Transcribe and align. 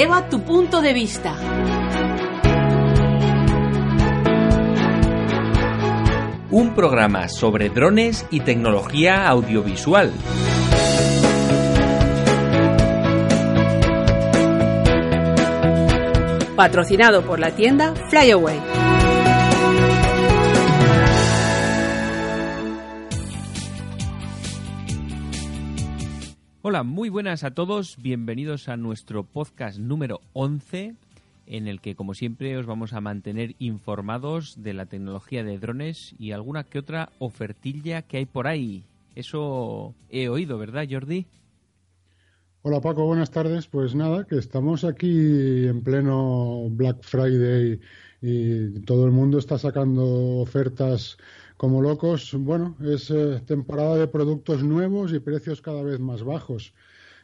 Eleva 0.00 0.30
tu 0.30 0.40
punto 0.40 0.80
de 0.80 0.94
vista. 0.94 1.36
Un 6.50 6.74
programa 6.74 7.28
sobre 7.28 7.68
drones 7.68 8.24
y 8.30 8.40
tecnología 8.40 9.28
audiovisual. 9.28 10.10
Patrocinado 16.56 17.20
por 17.26 17.38
la 17.38 17.50
tienda 17.50 17.94
Flyaway. 18.08 18.79
Hola, 26.70 26.84
muy 26.84 27.08
buenas 27.08 27.42
a 27.42 27.50
todos. 27.50 27.96
Bienvenidos 28.00 28.68
a 28.68 28.76
nuestro 28.76 29.24
podcast 29.24 29.76
número 29.80 30.20
11 30.34 30.94
en 31.48 31.66
el 31.66 31.80
que, 31.80 31.96
como 31.96 32.14
siempre, 32.14 32.56
os 32.56 32.64
vamos 32.64 32.92
a 32.92 33.00
mantener 33.00 33.56
informados 33.58 34.62
de 34.62 34.72
la 34.72 34.86
tecnología 34.86 35.42
de 35.42 35.58
drones 35.58 36.14
y 36.16 36.30
alguna 36.30 36.62
que 36.62 36.78
otra 36.78 37.08
ofertilla 37.18 38.02
que 38.02 38.18
hay 38.18 38.24
por 38.24 38.46
ahí. 38.46 38.84
Eso 39.16 39.94
he 40.10 40.28
oído, 40.28 40.58
¿verdad, 40.58 40.86
Jordi? 40.88 41.26
Hola 42.62 42.80
Paco, 42.80 43.04
buenas 43.04 43.32
tardes. 43.32 43.66
Pues 43.66 43.96
nada, 43.96 44.24
que 44.24 44.38
estamos 44.38 44.84
aquí 44.84 45.66
en 45.66 45.82
pleno 45.82 46.68
Black 46.70 47.02
Friday 47.02 47.80
y 48.22 48.78
todo 48.82 49.06
el 49.06 49.10
mundo 49.10 49.38
está 49.38 49.58
sacando 49.58 50.38
ofertas 50.38 51.18
como 51.60 51.82
locos. 51.82 52.34
Bueno, 52.38 52.74
es 52.80 53.10
eh, 53.10 53.42
temporada 53.44 53.98
de 53.98 54.08
productos 54.08 54.64
nuevos 54.64 55.12
y 55.12 55.18
precios 55.20 55.60
cada 55.60 55.82
vez 55.82 56.00
más 56.00 56.22
bajos. 56.22 56.72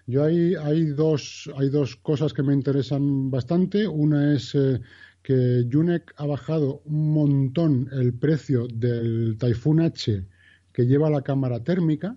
Yo 0.07 0.25
hay, 0.25 0.55
hay, 0.57 0.85
dos, 0.89 1.51
hay 1.57 1.71
dos 1.71 1.97
cosas 1.97 2.35
que 2.35 2.43
me 2.43 2.53
interesan 2.53 3.31
bastante. 3.31 3.89
Una 3.89 4.35
es 4.35 4.55
eh, 4.55 4.79
que 5.23 5.65
Yunek 5.67 6.13
ha 6.19 6.27
bajado 6.27 6.83
un 6.85 7.15
montón 7.15 7.89
el 7.93 8.13
precio 8.13 8.67
del 8.67 9.39
Typhoon 9.39 9.81
H 9.81 10.27
que 10.71 10.85
lleva 10.85 11.09
la 11.09 11.23
cámara 11.23 11.65
térmica 11.65 12.15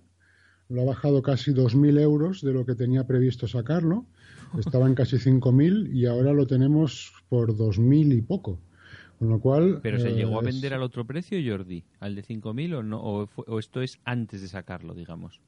lo 0.68 0.82
ha 0.82 0.86
bajado 0.86 1.22
casi 1.22 1.52
2.000 1.52 2.02
euros 2.02 2.42
de 2.42 2.52
lo 2.52 2.66
que 2.66 2.76
tenía 2.76 3.08
previsto 3.08 3.48
sacarlo. 3.48 4.06
Estaba 4.60 4.88
en 4.88 4.94
casi 4.94 5.16
5.000 5.16 5.92
y 5.94 6.06
ahora 6.06 6.34
lo 6.34 6.46
tenemos 6.46 7.12
por 7.30 7.56
2.000 7.56 8.14
y 8.18 8.22
poco. 8.22 8.60
Con 9.20 9.30
lo 9.30 9.40
cual. 9.40 9.80
¿Pero 9.84 10.00
se 10.00 10.12
llegó 10.12 10.40
a 10.40 10.42
eh, 10.42 10.46
vender 10.46 10.74
al 10.74 10.82
otro 10.82 11.06
precio, 11.06 11.38
Jordi? 11.46 11.84
¿Al 12.00 12.16
de 12.16 12.24
5.000 12.24 12.76
o 12.76 12.84
no? 12.84 13.02
O, 13.02 13.60
esto 13.60 13.82
es 13.82 14.00
antes 14.06 14.42
de 14.42 14.48
sacarlo, 14.48 14.94
digamos? 14.94 15.42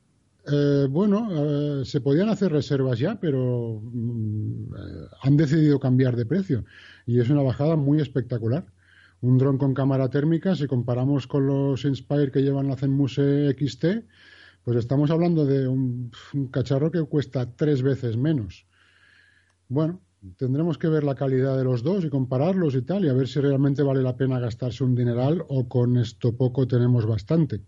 Eh, 0.52 0.88
bueno, 0.90 1.30
eh, 1.32 1.86
se 1.86 2.02
podían 2.02 2.28
hacer 2.28 2.52
reservas 2.52 3.00
ya, 3.00 3.18
pero 3.20 3.82
mm, 3.82 4.74
han 5.22 5.38
decidido 5.38 5.80
cambiar 5.80 6.18
de 6.18 6.26
precio. 6.26 6.66
Y 7.06 7.20
es 7.20 7.30
una 7.30 7.44
bajada 7.44 7.78
muy 7.78 8.02
espectacular. 8.02 8.66
Un 9.22 9.38
dron 9.38 9.58
con 9.58 9.74
cámara 9.74 10.10
térmica, 10.10 10.56
si 10.56 10.68
comparamos 10.68 11.28
con 11.28 11.48
los 11.48 11.86
Inspire 11.86 12.32
que 12.32 12.42
llevan 12.42 12.68
la 12.68 12.76
Zenmuse 12.76 13.56
XT, 13.58 13.86
pues 14.64 14.78
estamos 14.78 15.12
hablando 15.12 15.46
de 15.46 15.68
un, 15.68 16.12
cacharro 16.52 16.92
que 16.92 17.04
cuesta 17.04 17.56
tres 17.56 17.84
veces 17.84 18.18
menos. 18.18 18.66
Bueno, 19.70 20.02
tendremos 20.38 20.78
que 20.78 20.88
ver 20.88 21.04
la 21.04 21.16
calidad 21.16 21.58
de 21.58 21.64
los 21.64 21.84
dos 21.84 22.06
y 22.06 22.10
compararlos 22.10 22.76
y 22.76 22.82
tal, 22.84 23.06
y 23.06 23.10
a 23.10 23.14
ver 23.14 23.28
si 23.28 23.40
realmente 23.40 23.84
vale 23.84 24.02
la 24.02 24.16
pena 24.16 24.40
gastarse 24.40 24.84
un 24.84 24.96
dineral 24.96 25.44
o 25.48 25.68
con 25.68 25.98
esto 25.98 26.36
poco 26.36 26.68
tenemos 26.68 27.06
bastante. 27.06 27.62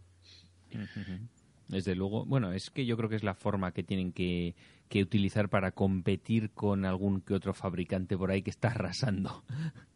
Desde 1.68 1.96
luego, 1.96 2.26
bueno, 2.26 2.52
es 2.52 2.70
que 2.70 2.86
yo 2.86 2.98
creo 2.98 3.10
que 3.10 3.16
es 3.16 3.24
la 3.24 3.34
forma 3.34 3.72
que 3.72 3.84
tienen 3.84 4.12
que, 4.12 4.56
que 4.90 5.02
utilizar 5.02 5.50
para 5.50 5.72
competir 5.72 6.52
con 6.52 6.86
algún 6.86 7.22
que 7.22 7.34
otro 7.34 7.54
fabricante 7.54 8.18
por 8.18 8.30
ahí 8.30 8.42
que 8.44 8.52
está 8.52 8.70
arrasando. 8.70 9.44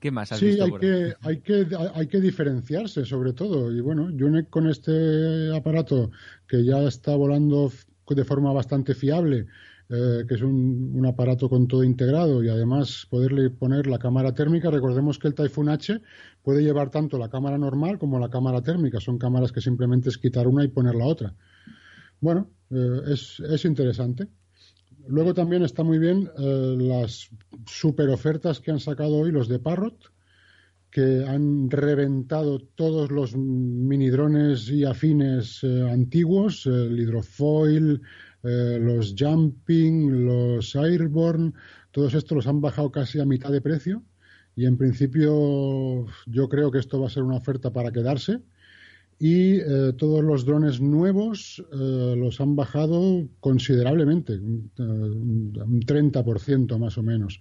¿Qué 0.00 0.10
más 0.10 0.32
has 0.32 0.38
sí, 0.38 0.58
hay 0.60 0.72
que, 0.72 1.14
hay, 1.22 1.38
que, 1.38 1.66
hay 1.94 2.06
que 2.08 2.20
diferenciarse 2.20 3.06
sobre 3.06 3.32
todo. 3.32 3.72
Y 3.72 3.80
bueno, 3.80 4.10
Junek 4.18 4.50
con 4.50 4.68
este 4.68 5.56
aparato 5.56 6.10
que 6.46 6.62
ya 6.62 6.82
está 6.82 7.16
volando 7.16 7.72
de 8.10 8.24
forma 8.24 8.52
bastante 8.52 8.94
fiable, 8.94 9.46
eh, 9.90 10.24
que 10.26 10.34
es 10.34 10.40
un, 10.40 11.04
aparato 11.06 11.50
con 11.50 11.68
todo 11.68 11.84
integrado 11.84 12.42
y 12.42 12.48
además 12.48 13.06
poderle 13.10 13.50
poner 13.50 13.86
la 13.86 13.98
cámara 13.98 14.32
térmica. 14.32 14.70
Recordemos 14.70 15.18
que 15.18 15.28
el 15.28 15.34
Typhoon 15.34 15.68
H 15.68 16.00
puede 16.42 16.62
llevar 16.62 16.90
tanto 16.90 17.18
la 17.18 17.28
cámara 17.28 17.58
normal 17.58 17.98
como 17.98 18.18
la 18.18 18.30
cámara 18.30 18.62
térmica. 18.62 18.98
Son 18.98 19.18
cámaras 19.18 19.52
que 19.52 19.60
simplemente 19.60 20.08
es 20.08 20.16
quitar 20.16 20.48
una 20.48 20.64
y 20.64 20.68
poner 20.68 20.94
la 20.94 21.04
otra. 21.04 21.34
Bueno, 22.18 22.48
eh, 22.70 23.00
es, 23.08 23.40
es 23.40 23.66
interesante. 23.66 24.26
Luego 25.06 25.34
también 25.34 25.62
está 25.62 25.82
muy 25.82 25.98
bien 25.98 26.30
eh, 26.38 26.76
las 26.78 27.28
super 27.66 28.08
ofertas 28.08 28.60
que 28.60 28.70
han 28.70 28.80
sacado 28.80 29.16
hoy 29.18 29.32
los 29.32 29.48
de 29.48 29.58
Parrot, 29.58 29.98
que 30.90 31.26
han 31.28 31.70
reventado 31.70 32.58
todos 32.58 33.10
los 33.10 33.36
mini 33.36 34.08
drones 34.08 34.70
y 34.70 34.84
afines 34.84 35.62
antiguos, 35.62 36.64
el 36.66 36.98
hidrofoil, 36.98 38.00
eh, 38.44 38.78
los 38.80 39.14
jumping, 39.18 40.26
los 40.26 40.76
airborne, 40.76 41.52
todos 41.90 42.14
estos 42.14 42.36
los 42.36 42.46
han 42.46 42.60
bajado 42.60 42.90
casi 42.90 43.20
a 43.20 43.24
mitad 43.24 43.50
de 43.50 43.60
precio 43.60 44.02
y 44.56 44.66
en 44.66 44.76
principio 44.76 46.06
yo 46.26 46.48
creo 46.48 46.70
que 46.70 46.78
esto 46.78 47.00
va 47.00 47.06
a 47.06 47.10
ser 47.10 47.22
una 47.22 47.36
oferta 47.36 47.72
para 47.72 47.90
quedarse 47.90 48.40
y 49.18 49.60
eh, 49.60 49.92
todos 49.96 50.22
los 50.22 50.44
drones 50.44 50.80
nuevos 50.80 51.64
eh, 51.72 52.14
los 52.16 52.40
han 52.40 52.56
bajado 52.56 53.28
considerablemente, 53.40 54.34
un, 54.34 54.70
30% 54.74 56.78
más 56.78 56.98
o 56.98 57.02
menos. 57.02 57.40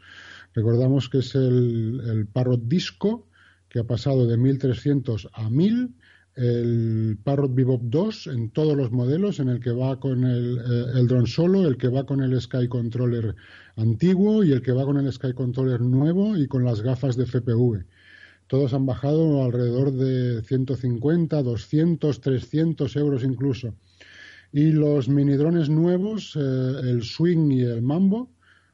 Recordamos 0.54 1.10
que 1.10 1.20
es 1.20 1.36
el, 1.36 2.02
el 2.06 2.28
Parrot 2.28 2.64
Disco, 2.64 3.28
que 3.70 3.80
ha 3.80 3.84
pasado 3.84 4.28
de 4.28 4.38
1300 4.38 5.30
a 5.34 5.50
1000, 5.50 5.96
el 6.36 7.18
Parrot 7.24 7.54
Bebop 7.54 7.82
2 7.84 8.28
en 8.28 8.50
todos 8.50 8.76
los 8.76 8.92
modelos, 8.92 9.40
en 9.40 9.50
el 9.50 9.60
que 9.60 9.72
va 9.72 10.00
con 10.00 10.24
el, 10.24 10.58
eh, 10.58 11.00
el 11.00 11.08
dron 11.08 11.28
solo, 11.28 11.68
el 11.68 11.78
que 11.78 11.88
va 11.88 12.06
con 12.06 12.22
el 12.22 12.40
Sky 12.42 12.68
Controller 12.68 13.36
antiguo 13.76 14.44
y 14.44 14.52
el 14.52 14.62
que 14.62 14.72
va 14.72 14.86
con 14.86 14.98
el 14.98 15.12
Sky 15.12 15.34
Controller 15.34 15.82
nuevo 15.82 16.38
y 16.38 16.48
con 16.48 16.64
las 16.64 16.82
gafas 16.82 17.16
de 17.18 17.26
FPV 17.26 17.86
todos 18.48 18.74
han 18.74 18.86
bajado 18.86 19.44
alrededor 19.44 19.92
de 19.94 20.42
150, 20.44 21.42
200, 21.42 22.22
300 22.22 22.96
euros 22.98 23.24
incluso. 23.24 23.74
Y 24.52 24.72
los 24.72 25.10
minidrones 25.10 25.70
nuevos, 25.70 26.36
eh, 26.36 26.40
el 26.84 27.04
Swing 27.04 27.52
y 27.52 27.62
el 27.62 27.82
Mambo, 27.82 28.30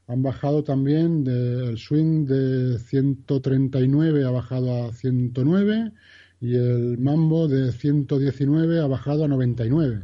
han 0.06 0.22
bajado 0.22 0.64
también, 0.64 1.24
el 1.26 1.78
Swing 1.78 2.26
de 2.26 2.78
139 2.78 4.24
ha 4.24 4.30
bajado 4.30 4.84
a 4.84 4.92
109 4.92 5.92
y 6.40 6.54
el 6.54 6.98
Mambo 6.98 7.48
de 7.48 7.72
119 7.72 8.80
ha 8.80 8.86
bajado 8.86 9.24
a 9.24 9.28
99. 9.28 10.02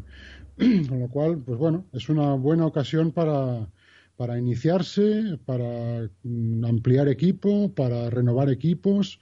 Con 0.88 1.00
lo 1.00 1.08
cual, 1.08 1.38
pues 1.38 1.58
bueno, 1.58 1.86
es 1.92 2.08
una 2.08 2.34
buena 2.34 2.66
ocasión 2.66 3.12
para, 3.12 3.68
para 4.16 4.38
iniciarse, 4.38 5.38
para 5.44 6.08
mm, 6.22 6.64
ampliar 6.64 7.08
equipo, 7.08 7.74
para 7.74 8.10
renovar 8.10 8.50
equipos 8.50 9.18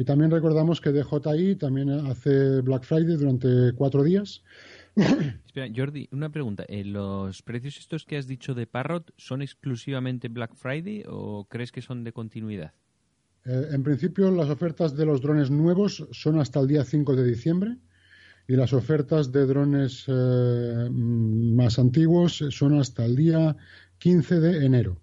y 0.00 0.04
también 0.06 0.30
recordamos 0.30 0.80
que 0.80 0.92
DJI 0.92 1.56
también 1.56 1.90
hace 1.90 2.62
Black 2.62 2.84
Friday 2.84 3.18
durante 3.18 3.74
cuatro 3.74 4.02
días. 4.02 4.42
Jordi, 5.76 6.08
una 6.10 6.32
pregunta. 6.32 6.64
Eh, 6.68 6.86
¿Los 6.86 7.42
precios 7.42 7.76
estos 7.76 8.06
que 8.06 8.16
has 8.16 8.26
dicho 8.26 8.54
de 8.54 8.66
Parrot 8.66 9.12
son 9.18 9.42
exclusivamente 9.42 10.28
Black 10.28 10.54
Friday 10.54 11.04
o 11.06 11.46
crees 11.50 11.70
que 11.70 11.82
son 11.82 12.02
de 12.02 12.14
continuidad? 12.14 12.72
Eh, 13.44 13.68
en 13.72 13.82
principio, 13.82 14.30
las 14.30 14.48
ofertas 14.50 14.96
de 14.96 15.06
los 15.06 15.22
drones 15.22 15.50
nuevos 15.50 16.06
son 16.10 16.38
hasta 16.38 16.60
el 16.60 16.68
día 16.68 16.84
5 16.84 17.16
de 17.16 17.24
diciembre 17.24 17.76
y 18.46 18.56
las 18.56 18.72
ofertas 18.72 19.32
de 19.32 19.46
drones 19.46 20.04
eh, 20.08 20.88
más 20.90 21.78
antiguos 21.78 22.44
son 22.50 22.78
hasta 22.78 23.04
el 23.04 23.16
día 23.16 23.56
15 23.98 24.40
de 24.40 24.64
enero. 24.64 25.00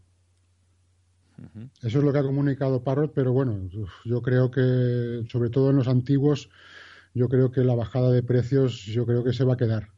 Eso 1.81 1.99
es 1.99 2.03
lo 2.03 2.11
que 2.11 2.19
ha 2.19 2.23
comunicado 2.23 2.83
Parrot, 2.83 3.13
pero 3.13 3.31
bueno, 3.31 3.69
yo 4.05 4.21
creo 4.21 4.49
que, 4.49 5.23
sobre 5.31 5.49
todo 5.49 5.69
en 5.69 5.77
los 5.77 5.87
antiguos, 5.87 6.49
yo 7.13 7.29
creo 7.29 7.51
que 7.51 7.63
la 7.63 7.75
bajada 7.75 8.11
de 8.11 8.23
precios, 8.23 8.83
yo 8.85 9.05
creo 9.05 9.23
que 9.23 9.33
se 9.33 9.43
va 9.43 9.53
a 9.53 9.57
quedar. 9.57 9.89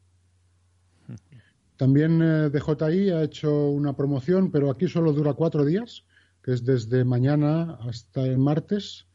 También 1.76 2.20
eh, 2.22 2.50
DJI 2.50 3.10
ha 3.10 3.22
hecho 3.22 3.68
una 3.70 3.96
promoción, 3.96 4.50
pero 4.50 4.70
aquí 4.70 4.86
solo 4.86 5.12
dura 5.12 5.32
cuatro 5.32 5.64
días, 5.64 6.04
que 6.42 6.52
es 6.52 6.64
desde 6.64 7.04
mañana 7.04 7.78
hasta 7.80 8.24
el 8.24 8.38
martes, 8.38 9.06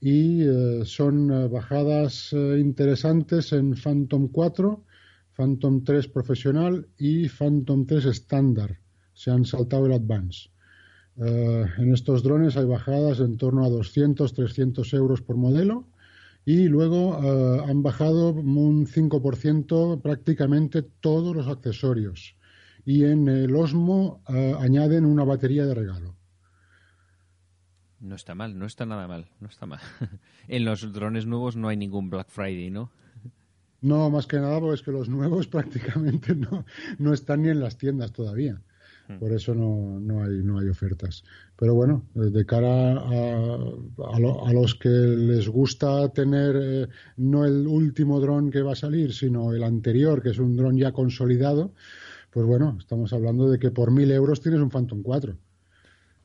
y 0.00 0.42
eh, 0.42 0.82
son 0.84 1.30
eh, 1.30 1.48
bajadas 1.48 2.32
interesantes 2.32 3.52
en 3.52 3.74
Phantom 3.74 4.28
4, 4.28 4.84
Phantom 5.34 5.84
3 5.84 6.08
profesional 6.08 6.88
y 6.98 7.28
Phantom 7.28 7.86
3 7.86 8.06
estándar. 8.06 8.78
Se 9.12 9.30
han 9.30 9.44
saltado 9.44 9.86
el 9.86 9.92
Advance. 9.92 10.50
Eh, 11.18 11.64
en 11.78 11.94
estos 11.94 12.22
drones 12.22 12.56
hay 12.56 12.66
bajadas 12.66 13.20
en 13.20 13.38
torno 13.38 13.64
a 13.64 13.70
200, 13.70 14.34
300 14.34 14.92
euros 14.92 15.22
por 15.22 15.36
modelo 15.36 15.88
y 16.44 16.68
luego 16.68 17.18
eh, 17.22 17.62
han 17.66 17.82
bajado 17.82 18.32
un 18.34 18.86
5% 18.86 20.02
prácticamente 20.02 20.82
todos 20.82 21.34
los 21.34 21.48
accesorios 21.48 22.36
y 22.84 23.04
en 23.04 23.28
el 23.28 23.56
Osmo 23.56 24.22
eh, 24.28 24.54
añaden 24.58 25.06
una 25.06 25.24
batería 25.24 25.64
de 25.64 25.74
regalo. 25.74 26.15
No 28.00 28.14
está 28.14 28.34
mal, 28.34 28.58
no 28.58 28.66
está 28.66 28.84
nada 28.84 29.08
mal, 29.08 29.26
no 29.40 29.48
está 29.48 29.66
mal. 29.66 29.80
en 30.48 30.64
los 30.64 30.92
drones 30.92 31.26
nuevos 31.26 31.56
no 31.56 31.68
hay 31.68 31.76
ningún 31.76 32.10
Black 32.10 32.28
Friday, 32.28 32.70
¿no? 32.70 32.90
No, 33.82 34.08
más 34.10 34.26
que 34.26 34.38
nada 34.38 34.58
porque 34.58 34.74
es 34.74 34.82
que 34.82 34.90
los 34.90 35.08
nuevos 35.08 35.46
prácticamente 35.56 36.34
no, 36.34 36.64
no 36.98 37.12
están 37.12 37.42
ni 37.42 37.50
en 37.50 37.60
las 37.60 37.76
tiendas 37.76 38.10
todavía. 38.10 38.60
Hmm. 39.06 39.18
Por 39.18 39.32
eso 39.32 39.54
no, 39.54 40.00
no, 40.00 40.24
hay, 40.24 40.42
no 40.42 40.58
hay 40.58 40.68
ofertas. 40.68 41.22
Pero 41.56 41.74
bueno, 41.74 42.04
de 42.14 42.44
cara 42.46 42.94
a, 42.94 43.58
a, 44.14 44.52
los 44.52 44.74
que 44.74 44.88
les 44.88 45.48
gusta 45.48 46.08
tener 46.08 46.56
eh, 46.56 46.88
no 47.18 47.44
el 47.44 47.66
último 47.66 48.18
dron 48.18 48.50
que 48.50 48.62
va 48.62 48.72
a 48.72 48.76
salir, 48.76 49.12
sino 49.12 49.52
el 49.52 49.62
anterior, 49.62 50.22
que 50.22 50.30
es 50.30 50.38
un 50.38 50.56
dron 50.56 50.76
ya 50.76 50.92
consolidado, 50.92 51.72
pues 52.30 52.46
bueno, 52.46 52.76
estamos 52.78 53.12
hablando 53.12 53.48
de 53.48 53.58
que 53.58 53.70
por 53.70 53.90
mil 53.90 54.10
euros 54.10 54.40
tienes 54.40 54.60
un 54.60 54.70
Phantom 54.70 55.02
4. 55.02 55.36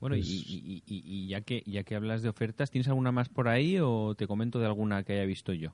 Bueno, 0.01 0.15
y, 0.15 0.21
y, 0.21 0.83
y, 0.88 1.27
ya, 1.27 1.42
que, 1.42 1.62
ya 1.68 1.83
que 1.83 1.95
hablas 1.95 2.24
de 2.24 2.30
ofertas, 2.30 2.71
¿tienes 2.71 2.88
alguna 2.88 3.12
más 3.12 3.30
por 3.30 3.48
ahí 3.48 3.77
o 3.80 4.15
te 4.15 4.25
comento 4.25 4.59
de 4.59 4.65
alguna 4.65 5.03
que 5.03 5.13
haya 5.13 5.25
visto 5.25 5.53
yo? 5.53 5.74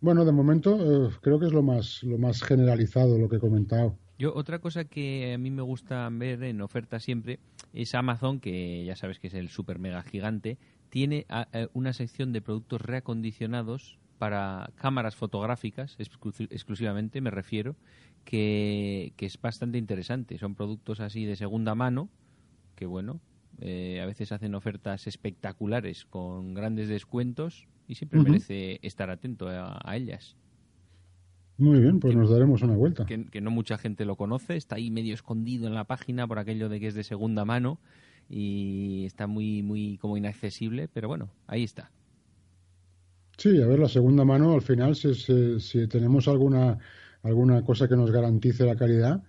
Bueno, 0.00 0.24
de 0.24 0.30
momento 0.30 1.08
eh, 1.08 1.10
creo 1.20 1.40
que 1.40 1.46
es 1.46 1.52
lo 1.52 1.64
más, 1.64 2.04
lo 2.04 2.16
más 2.16 2.44
generalizado 2.44 3.18
lo 3.18 3.28
que 3.28 3.36
he 3.36 3.40
comentado. 3.40 3.98
Yo 4.20 4.32
otra 4.36 4.60
cosa 4.60 4.84
que 4.84 5.34
a 5.34 5.38
mí 5.38 5.50
me 5.50 5.62
gusta 5.62 6.08
ver 6.12 6.44
en 6.44 6.60
oferta 6.60 7.00
siempre 7.00 7.40
es 7.72 7.96
Amazon, 7.96 8.38
que 8.38 8.84
ya 8.84 8.94
sabes 8.94 9.18
que 9.18 9.26
es 9.26 9.34
el 9.34 9.48
super 9.48 9.80
mega 9.80 10.02
gigante, 10.02 10.58
tiene 10.88 11.26
una 11.72 11.92
sección 11.92 12.32
de 12.32 12.42
productos 12.42 12.80
reacondicionados 12.80 13.98
para 14.18 14.70
cámaras 14.76 15.16
fotográficas 15.16 15.96
exclusivamente, 15.98 17.20
me 17.20 17.30
refiero, 17.30 17.74
que, 18.24 19.12
que, 19.16 19.26
es 19.26 19.40
bastante 19.40 19.76
interesante. 19.76 20.38
Son 20.38 20.54
productos 20.54 21.00
así 21.00 21.24
de 21.24 21.36
segunda 21.36 21.74
mano, 21.74 22.08
que 22.76 22.86
bueno, 22.86 23.20
eh, 23.60 24.00
a 24.00 24.06
veces 24.06 24.32
hacen 24.32 24.54
ofertas 24.54 25.06
espectaculares 25.06 26.04
con 26.04 26.54
grandes 26.54 26.88
descuentos 26.88 27.66
y 27.88 27.94
siempre 27.94 28.20
merece 28.20 28.78
estar 28.82 29.10
atento 29.10 29.48
a 29.48 29.96
ellas. 29.96 30.36
Muy 31.58 31.80
bien, 31.80 32.00
pues 32.00 32.14
nos 32.14 32.30
daremos 32.30 32.62
una 32.62 32.74
vuelta. 32.74 33.06
Que, 33.06 33.40
no 33.40 33.50
mucha 33.50 33.78
gente 33.78 34.04
lo 34.04 34.16
conoce, 34.16 34.56
está 34.56 34.76
ahí 34.76 34.90
medio 34.90 35.14
escondido 35.14 35.66
en 35.66 35.74
la 35.74 35.84
página 35.84 36.26
por 36.26 36.38
aquello 36.38 36.68
de 36.68 36.80
que 36.80 36.88
es 36.88 36.94
de 36.94 37.02
segunda 37.02 37.44
mano 37.44 37.78
y 38.28 39.04
está 39.06 39.26
muy, 39.26 39.62
muy 39.62 39.96
como 39.98 40.16
inaccesible, 40.16 40.88
pero 40.88 41.08
bueno, 41.08 41.30
ahí 41.46 41.64
está. 41.64 41.90
Sí, 43.38 43.60
a 43.62 43.66
ver, 43.66 43.78
la 43.78 43.88
segunda 43.88 44.24
mano 44.24 44.52
al 44.52 44.62
final, 44.62 44.96
si, 44.96 45.14
si, 45.60 45.86
tenemos 45.88 46.28
alguna, 46.28 46.78
alguna 47.22 47.62
cosa 47.62 47.88
que 47.88 47.96
nos 47.96 48.10
garantice 48.10 48.64
la 48.64 48.76
calidad, 48.76 49.22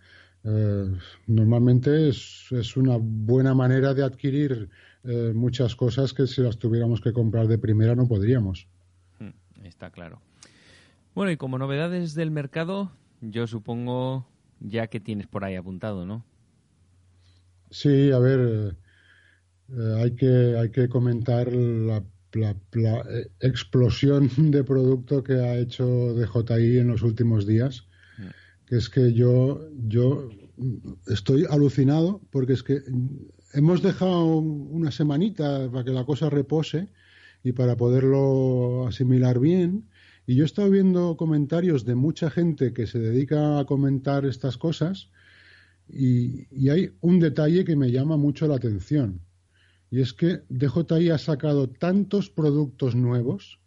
eh, 0.50 0.86
normalmente 1.28 2.08
es, 2.08 2.48
es, 2.52 2.78
una 2.78 2.98
buena 2.98 3.54
manera 3.54 3.94
de 3.94 4.04
adquirir 4.04 4.70
eh, 5.04 5.34
muchas 5.36 5.76
cosas 5.76 6.14
que 6.14 6.26
si 6.26 6.42
las 6.42 6.58
tuviéramos 6.58 7.02
que 7.02 7.12
comprar 7.12 7.48
de 7.48 7.58
primera 7.58 7.96
no 7.96 8.08
podríamos. 8.08 8.66
Hmm, 9.20 9.32
está 9.66 9.92
claro. 9.92 10.22
Bueno, 11.14 11.32
y 11.32 11.38
como 11.38 11.58
novedades 11.58 12.14
del 12.16 12.32
mercado, 12.32 12.92
yo 13.20 13.46
supongo 13.46 14.26
ya 14.62 14.88
que 14.88 15.02
tienes 15.02 15.28
por 15.28 15.44
ahí 15.44 15.56
apuntado, 15.56 16.06
¿no? 16.06 16.24
Sí, 17.70 18.12
a 18.12 18.20
ver, 18.20 18.78
eh, 19.70 19.96
hay, 20.02 20.16
que, 20.16 20.58
hay 20.58 20.72
que 20.72 20.88
comentar 20.88 21.52
la, 21.52 22.04
explosión 23.42 24.30
de 24.52 24.64
producto 24.64 25.24
que 25.24 25.34
ha 25.34 25.58
hecho 25.58 26.14
DJI 26.14 26.78
en 26.78 26.88
los 26.88 27.02
últimos 27.02 27.46
días. 27.46 27.87
Que 28.68 28.76
es 28.78 28.90
que 28.90 29.14
yo, 29.14 29.62
yo 29.88 30.30
estoy 31.08 31.46
alucinado 31.50 32.22
porque 32.30 32.54
es 32.54 32.64
que 32.64 32.82
hemos 33.54 33.82
dejado 33.82 34.38
una 34.38 34.92
semanita 34.92 35.70
para 35.72 35.84
que 35.84 35.92
la 35.92 36.06
cosa 36.06 36.30
repose 36.30 36.90
y 37.44 37.54
para 37.54 37.78
poderlo 37.78 38.86
asimilar 38.88 39.40
bien 39.40 39.88
y 40.28 40.36
yo 40.36 40.44
he 40.44 40.46
estado 40.46 40.70
viendo 40.70 41.16
comentarios 41.16 41.86
de 41.86 41.96
mucha 41.96 42.30
gente 42.30 42.74
que 42.74 42.86
se 42.86 43.00
dedica 43.00 43.60
a 43.60 43.66
comentar 43.66 44.26
estas 44.26 44.58
cosas 44.58 45.10
y, 45.88 46.68
hay 46.70 46.92
un 47.00 47.20
detalle 47.20 47.64
que 47.64 47.78
me 47.78 47.92
llama 47.92 48.18
mucho 48.18 48.46
la 48.46 48.56
atención. 48.56 49.22
Y 49.90 50.02
es 50.02 50.12
que 50.12 50.42
DJI 50.50 51.12
ha 51.12 51.18
sacado 51.18 51.70
tantos 51.70 52.30
productos 52.30 52.94
nuevos 52.94 53.62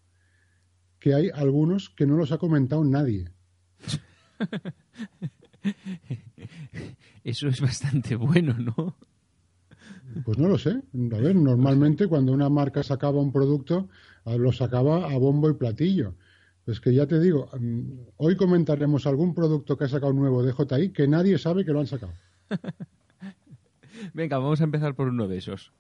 que 0.99 1.15
hay 1.15 1.31
algunos 1.33 1.89
que 1.89 2.07
no 2.07 2.19
los 2.19 2.31
ha 2.31 2.37
comentado 2.37 2.85
nadie. 2.85 3.31
Eso 7.25 7.49
es 7.49 7.61
bastante 7.61 8.17
bueno, 8.17 8.55
¿no? 8.55 8.97
Pues 10.25 10.39
no 10.39 10.49
lo 10.49 10.59
sé. 10.59 10.71
A 10.71 11.19
ver, 11.19 11.37
normalmente 11.37 12.07
cuando 12.07 12.33
una 12.33 12.49
marca 12.49 12.83
sacaba 12.83 13.21
un 13.21 13.33
producto, 13.33 13.89
lo 14.25 14.53
sacaba 14.53 15.11
a 15.11 15.19
bombo 15.19 15.51
y 15.51 15.55
platillo. 15.55 16.15
Es 16.67 16.81
que 16.81 16.95
ya 16.95 17.07
te 17.07 17.19
digo, 17.19 17.49
mm, 17.59 17.83
hoy 18.19 18.37
comentaremos 18.37 19.07
algún 19.07 19.35
producto 19.35 19.77
que 19.77 19.85
ha 19.85 19.89
sacado 19.89 20.13
nuevo 20.13 20.43
de 20.43 20.53
JI 20.53 20.91
que 20.91 21.09
nadie 21.09 21.39
sabe 21.39 21.65
que 21.65 21.73
lo 21.73 21.81
han 21.81 21.87
sacado. 21.87 22.13
Venga, 24.15 24.39
vamos 24.39 24.61
a 24.61 24.65
empezar 24.65 24.95
por 24.95 25.09
uno 25.09 25.27
de 25.27 25.39
esos. 25.39 25.73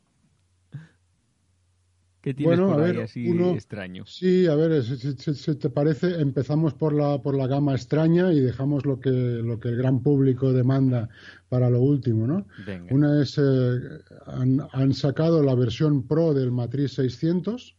¿Qué 2.20 2.34
tienes 2.34 2.58
bueno, 2.58 2.75
por 2.75 2.82
a 2.82 2.87
ver, 2.87 3.00
así 3.00 3.26
extraño? 3.28 4.05
Sí, 4.05 4.46
a 4.46 4.55
ver, 4.55 4.82
si, 4.82 5.55
te 5.55 5.70
parece, 5.70 6.20
empezamos 6.20 6.75
por 6.75 6.93
la, 6.93 7.22
por 7.22 7.34
la 7.34 7.46
gama 7.46 7.72
extraña 7.72 8.31
y 8.34 8.40
dejamos 8.40 8.84
lo 8.84 9.00
que, 9.00 9.11
lo 9.11 9.58
que 9.58 9.69
el 9.69 9.76
gran 9.76 10.02
público 10.02 10.52
demanda 10.52 11.08
para 11.49 11.70
lo 11.70 11.81
último, 11.81 12.26
¿no? 12.26 12.46
Una 12.90 13.22
es, 13.22 13.38
eh, 13.38 13.81
han, 14.26 14.61
han, 14.72 14.93
sacado 14.93 15.43
la 15.43 15.55
versión 15.55 16.06
Pro 16.06 16.34
del 16.34 16.52
Matrix 16.52 16.93
600, 16.93 17.75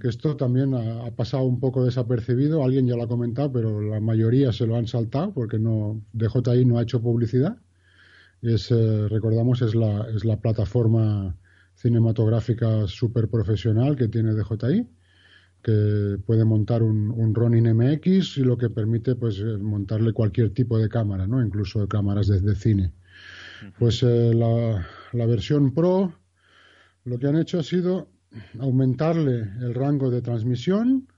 que 0.00 0.08
esto 0.08 0.34
también 0.36 0.72
ha, 0.72 1.10
pasado 1.10 1.44
un 1.44 1.60
poco 1.60 1.84
desapercibido, 1.84 2.64
alguien 2.64 2.86
ya 2.86 2.96
lo 2.96 3.02
ha 3.02 3.08
comentado, 3.08 3.52
pero 3.52 3.82
la 3.82 4.00
mayoría 4.00 4.50
se 4.52 4.66
lo 4.66 4.76
han 4.76 4.86
saltado 4.86 5.32
porque 5.34 5.58
no 5.58 6.00
DJI 6.14 6.64
no 6.64 6.78
ha 6.78 6.82
hecho 6.82 7.02
publicidad. 7.02 7.58
Es, 8.40 8.70
eh, 8.70 9.08
recordamos, 9.08 9.60
es 9.60 9.74
la, 9.74 10.08
es 10.08 10.24
la 10.24 10.38
plataforma 10.38 11.36
cinematográfica 11.82 12.86
super 12.86 13.28
profesional 13.28 13.96
que 13.96 14.06
tiene 14.06 14.34
DJI, 14.34 14.88
que 15.62 16.18
puede 16.24 16.44
montar 16.44 16.82
un, 16.82 17.10
un 17.10 17.34
Ronin 17.34 17.76
MX 17.76 18.38
y 18.38 18.44
lo 18.44 18.56
que 18.56 18.70
permite 18.70 19.16
pues 19.16 19.40
eh, 19.40 19.58
montarle 19.58 20.12
cualquier 20.12 20.50
tipo 20.50 20.78
de 20.78 20.88
cámara, 20.88 21.26
¿no? 21.26 21.44
incluso 21.44 21.86
cámaras 21.88 22.28
desde 22.28 22.54
cine. 22.54 22.92
Pues 23.78 24.02
eh, 24.02 24.32
la, 24.34 24.86
la 25.12 25.26
versión 25.26 25.74
Pro 25.74 26.14
lo 27.04 27.18
que 27.18 27.26
han 27.26 27.36
hecho 27.36 27.58
ha 27.58 27.64
sido 27.64 28.08
aumentarle 28.60 29.40
el 29.60 29.74
rango 29.74 30.10
de 30.10 30.22
transmisión, 30.22 31.08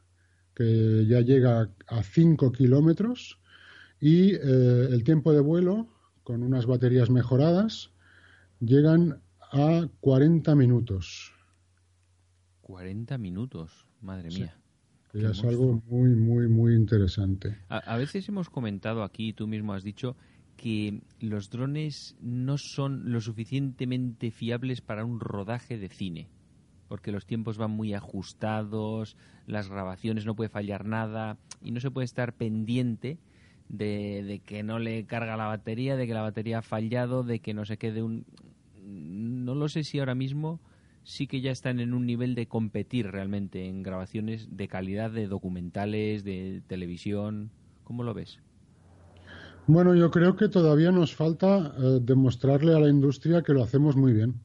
que 0.55 1.05
ya 1.07 1.21
llega 1.21 1.71
a 1.87 2.03
5 2.03 2.53
kilómetros, 2.53 3.39
y 4.01 4.35
eh, 4.35 4.89
el 4.91 5.05
tiempo 5.05 5.33
de 5.33 5.41
vuelo, 5.41 5.89
con 6.23 6.43
unas 6.43 6.67
baterías 6.67 7.11
mejoradas, 7.11 7.91
llegan 8.61 9.21
a 9.55 9.89
40 10.01 10.55
minutos. 10.55 11.33
40 12.63 13.19
minutos, 13.19 13.87
madre 14.01 14.29
mía. 14.31 14.57
es 15.13 15.45
algo 15.45 15.83
muy, 15.87 16.11
muy, 16.11 16.49
muy 16.49 16.75
interesante. 16.75 17.59
a, 17.69 17.97
veces 17.97 18.29
hemos 18.29 18.51
comentado 18.51 19.03
aquí, 19.03 19.33
tú 19.33 19.47
mismo 19.47 19.75
has 19.75 19.83
dicho, 19.83 20.17
que 20.57 21.03
los 21.21 21.51
drones 21.51 22.17
no 22.21 22.59
son 22.59 23.13
lo 23.13 23.21
suficientemente 23.21 24.31
fiables 24.31 24.81
para 24.81 25.05
un 25.05 25.21
rodaje 25.21 25.79
de 25.79 25.89
cine 25.89 26.29
porque 26.89 27.13
los 27.13 27.27
tiempos 27.27 27.59
van 27.59 27.71
muy 27.71 27.95
ajustados, 27.95 29.17
las 29.47 29.69
grabaciones 29.69 30.27
no 30.27 30.37
puede 30.37 30.49
fallar 30.49 30.85
nada 30.85 31.39
y 31.61 31.71
no 31.71 31.81
se 31.81 31.91
puede 31.91 32.05
estar 32.05 32.35
pendiente 32.35 33.19
de, 33.69 34.41
que 34.45 34.63
no 34.63 34.79
le 34.79 35.05
carga 35.05 35.37
la 35.37 35.47
batería, 35.47 35.97
de 35.97 36.07
que 36.07 36.15
la 36.15 36.23
batería 36.23 36.59
ha 36.59 36.63
fallado, 36.63 37.23
de 37.23 37.41
que 37.41 37.55
no 37.55 37.65
se 37.65 37.79
quede 37.79 38.03
un... 38.03 38.25
No 38.85 39.55
lo 39.55 39.69
sé 39.69 39.85
si 39.85 39.99
ahora 39.99 40.15
mismo 40.15 40.61
sí 41.05 41.27
que 41.27 41.41
ya 41.41 41.51
están 41.51 41.81
en 41.81 41.95
un 41.95 42.07
nivel 42.07 42.35
de 42.35 42.47
competir 42.47 43.07
realmente 43.11 43.67
en 43.69 43.83
grabaciones 43.83 44.49
de 44.57 44.69
calidad 44.69 45.11
de 45.11 45.29
documentales, 45.29 46.25
de 46.25 46.63
televisión. 46.67 47.51
¿Cómo 47.85 48.03
lo 48.03 48.15
ves? 48.15 48.41
Bueno, 49.67 49.95
yo 49.95 50.11
creo 50.11 50.37
que 50.37 50.49
todavía 50.49 50.91
nos 50.91 51.15
falta 51.15 51.75
eh, 51.79 51.99
demostrarle 52.03 52.75
a 52.75 52.81
la 52.81 52.89
industria 52.89 53.43
que 53.43 53.55
lo 53.55 53.63
hacemos 53.63 53.97
muy 53.97 54.13
bien. 54.13 54.41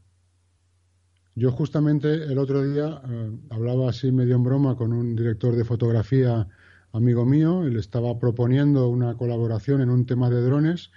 Yo 1.35 1.51
justamente 1.51 2.13
el 2.13 2.37
otro 2.37 2.63
día 2.69 3.01
eh, 3.07 3.31
hablaba 3.49 3.89
así 3.89 4.11
medio 4.11 4.35
en 4.35 4.43
broma 4.43 4.75
con 4.75 4.93
un 4.93 5.15
director 5.15 5.55
de 5.55 5.63
fotografía 5.63 6.47
amigo 6.91 7.25
mío 7.25 7.67
y 7.67 7.71
le 7.71 7.79
estaba 7.79 8.17
proponiendo 8.19 8.89
una 8.89 9.15
colaboración 9.15 9.81
en 9.81 9.89
un 9.89 10.05
tema 10.05 10.29
de 10.29 10.41
drones 10.41 10.91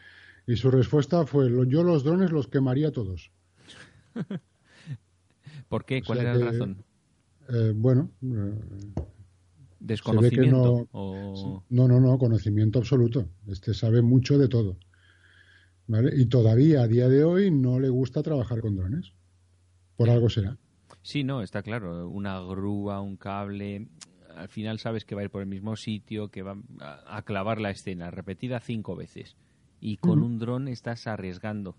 y 0.46 0.56
su 0.56 0.70
respuesta 0.70 1.26
fue 1.26 1.50
yo 1.68 1.82
los 1.82 2.04
drones 2.04 2.30
los 2.30 2.48
quemaría 2.48 2.92
todos. 2.92 3.30
¿Por 5.68 5.84
qué? 5.84 6.02
¿Cuál 6.02 6.20
era 6.20 6.34
la 6.34 6.50
razón? 6.50 6.84
Eh, 7.48 7.72
bueno, 7.74 8.10
eh, 8.22 8.54
desconocimiento. 9.80 10.88
No, 10.92 11.88
no, 11.88 12.00
no, 12.00 12.18
conocimiento 12.18 12.78
absoluto. 12.78 13.28
Este 13.46 13.74
sabe 13.74 14.02
mucho 14.02 14.38
de 14.38 14.48
todo. 14.48 14.76
¿vale? 15.86 16.12
Y 16.16 16.26
todavía 16.26 16.82
a 16.82 16.88
día 16.88 17.08
de 17.08 17.24
hoy 17.24 17.50
no 17.50 17.80
le 17.80 17.88
gusta 17.88 18.22
trabajar 18.22 18.60
con 18.60 18.76
drones. 18.76 19.12
Por 19.96 20.10
algo 20.10 20.28
será. 20.28 20.56
Sí, 21.02 21.24
no, 21.24 21.42
está 21.42 21.62
claro. 21.62 22.08
Una 22.08 22.40
grúa, 22.40 23.00
un 23.00 23.16
cable, 23.16 23.88
al 24.36 24.48
final 24.48 24.78
sabes 24.78 25.04
que 25.04 25.14
va 25.14 25.20
a 25.20 25.24
ir 25.24 25.30
por 25.30 25.42
el 25.42 25.48
mismo 25.48 25.76
sitio, 25.76 26.28
que 26.28 26.42
va 26.42 26.56
a 26.80 27.22
clavar 27.22 27.60
la 27.60 27.70
escena 27.70 28.10
repetida 28.10 28.60
cinco 28.60 28.96
veces. 28.96 29.36
Y 29.84 29.96
con 29.96 30.22
un 30.22 30.38
dron 30.38 30.68
estás 30.68 31.08
arriesgando 31.08 31.74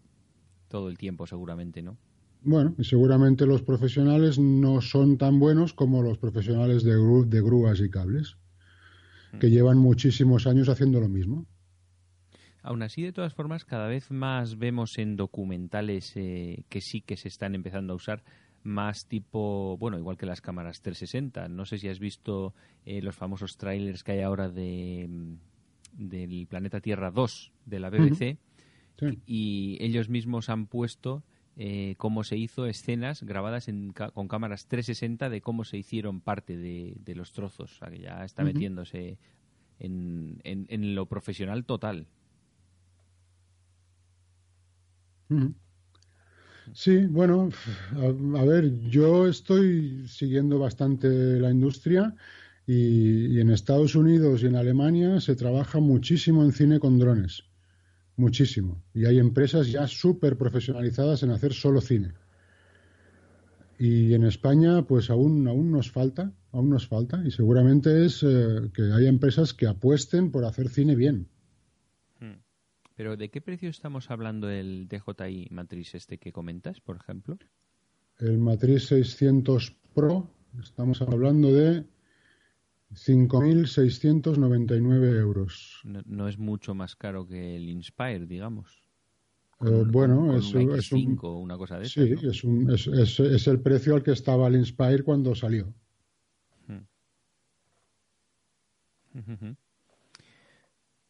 todo 0.67 0.89
el 0.89 0.97
tiempo, 0.97 1.25
seguramente, 1.25 1.81
¿no? 1.81 1.97
Bueno, 2.41 2.75
y 2.77 2.83
seguramente 2.83 3.45
los 3.45 3.61
profesionales 3.61 4.37
no 4.37 4.81
son 4.81 5.17
tan 5.17 5.39
buenos 5.39 5.73
como 5.73 6.01
los 6.03 6.17
profesionales 6.17 6.83
de, 6.83 6.95
de 6.95 7.41
grúas 7.41 7.79
y 7.79 7.89
cables, 7.89 8.35
que 9.39 9.49
llevan 9.49 9.77
muchísimos 9.77 10.47
años 10.47 10.67
haciendo 10.67 10.99
lo 10.99 11.07
mismo. 11.07 11.45
Aún 12.61 12.81
así, 12.81 13.03
de 13.03 13.13
todas 13.13 13.33
formas, 13.33 13.63
cada 13.63 13.87
vez 13.87 14.11
más 14.11 14.57
vemos 14.57 14.97
en 14.97 15.15
documentales 15.15 16.11
eh, 16.17 16.65
que 16.67 16.81
sí 16.81 16.99
que 16.99 17.15
se 17.15 17.29
están 17.29 17.55
empezando 17.55 17.93
a 17.93 17.95
usar 17.95 18.21
más 18.63 19.07
tipo, 19.07 19.77
bueno, 19.77 19.97
igual 19.97 20.17
que 20.17 20.25
las 20.25 20.41
cámaras 20.41 20.81
360. 20.81 21.47
No 21.47 21.65
sé 21.65 21.77
si 21.77 21.87
has 21.87 21.99
visto 21.99 22.53
eh, 22.85 23.01
los 23.01 23.15
famosos 23.15 23.55
trailers 23.55 24.03
que 24.03 24.11
hay 24.11 24.21
ahora 24.21 24.49
de 24.49 25.07
mm, 25.09 25.52
del 25.93 26.47
planeta 26.47 26.81
Tierra 26.81 27.11
2 27.11 27.51
de 27.65 27.79
la 27.79 27.89
BBC 27.89 28.37
y 29.25 29.77
ellos 29.81 30.09
mismos 30.09 30.49
han 30.49 30.67
puesto 30.67 31.23
eh, 31.55 31.95
cómo 31.97 32.23
se 32.23 32.37
hizo 32.37 32.65
escenas 32.65 33.23
grabadas 33.23 33.67
con 34.13 34.27
cámaras 34.27 34.67
360 34.67 35.29
de 35.29 35.41
cómo 35.41 35.63
se 35.65 35.77
hicieron 35.77 36.21
parte 36.21 36.57
de, 36.57 37.15
los 37.15 37.31
trozos. 37.31 37.73
O 37.73 37.77
sea, 37.77 37.89
que 37.89 37.99
ya 37.99 38.23
está 38.25 38.43
metiéndose 38.43 39.17
en, 39.79 40.41
en, 40.43 40.95
lo 40.95 41.05
profesional 41.05 41.65
total. 41.65 42.07
Sí, 46.71 47.05
bueno, 47.05 47.49
a, 47.97 48.43
ver, 48.45 48.79
yo 48.89 49.27
estoy 49.27 50.07
siguiendo 50.07 50.57
bastante 50.59 51.07
la 51.39 51.51
industria 51.51 52.15
y, 52.65 53.39
en 53.39 53.49
Estados 53.49 53.95
Unidos 53.95 54.43
y 54.43 54.47
en 54.47 54.55
Alemania 54.55 55.19
se 55.19 55.35
trabaja 55.35 55.79
muchísimo 55.79 56.43
en 56.43 56.51
cine 56.51 56.79
con 56.79 56.97
drones, 56.97 57.43
muchísimo. 58.15 58.83
Y 58.93 59.05
hay 59.05 59.19
empresas 59.19 59.71
ya 59.71 59.87
súper 59.87 60.37
profesionalizadas 60.37 61.23
en 61.23 61.31
hacer 61.31 61.53
solo 61.53 61.81
cine. 61.81 62.13
Y 63.77 64.13
en 64.13 64.23
España, 64.23 64.83
pues 64.83 65.09
aún, 65.09 65.47
aún 65.47 65.71
nos 65.71 65.91
falta, 65.91 66.31
aún 66.51 66.69
nos 66.69 66.87
falta, 66.87 67.21
y 67.25 67.31
seguramente 67.31 68.05
es 68.05 68.23
eh, 68.23 68.69
que 68.73 68.93
hay 68.93 69.07
empresas 69.07 69.53
que 69.53 69.67
apuesten 69.67 70.31
por 70.31 70.45
hacer 70.45 70.69
cine 70.69 70.95
bien. 70.95 71.27
Pero 72.95 73.17
¿de 73.17 73.29
qué 73.29 73.41
precio 73.41 73.69
estamos 73.69 74.11
hablando 74.11 74.47
del 74.47 74.87
DJI 74.87 75.47
Matrix 75.49 75.95
este 75.95 76.19
que 76.19 76.31
comentas, 76.31 76.79
por 76.79 76.97
ejemplo? 76.97 77.37
El 78.19 78.37
Matrix 78.37 78.87
600 78.87 79.75
Pro, 79.95 80.29
estamos 80.61 81.01
hablando 81.01 81.51
de 81.51 81.85
5.699 82.93 85.19
euros. 85.19 85.81
No, 85.83 86.27
es 86.27 86.37
mucho 86.37 86.75
más 86.75 86.95
caro 86.95 87.27
que 87.27 87.55
el 87.55 87.69
Inspire, 87.69 88.25
digamos. 88.25 88.83
Eh, 89.61 89.83
bueno, 89.87 90.35
es, 90.35 90.53
un, 90.53 90.71
es 90.71 90.91
una 90.91 91.57
cosa 91.57 91.79
de 91.79 91.85
Sí, 91.85 92.15
es, 92.21 92.43
un, 92.43 92.69
es, 92.71 92.87
es, 92.87 93.47
el 93.47 93.61
precio 93.61 93.95
al 93.95 94.03
que 94.03 94.11
estaba 94.11 94.47
el 94.47 94.55
Inspire 94.55 95.03
cuando 95.03 95.33
salió. 95.35 95.73
Hmm. 96.67 96.85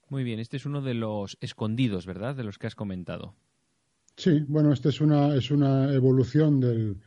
Muy 0.10 0.24
bien, 0.24 0.40
este 0.40 0.58
es 0.58 0.66
uno 0.66 0.82
de 0.82 0.94
los 0.94 1.38
escondidos, 1.42 2.06
¿verdad? 2.06 2.36
De 2.36 2.44
los 2.44 2.60
que 2.60 2.68
has 2.68 2.76
comentado. 2.76 3.36
Sí, 4.16 4.46
bueno, 4.48 4.72
este 4.72 4.90
es 4.90 5.02
una, 5.02 5.34
es 5.36 5.50
una 5.50 5.92
evolución 5.92 6.60
del, 6.60 7.02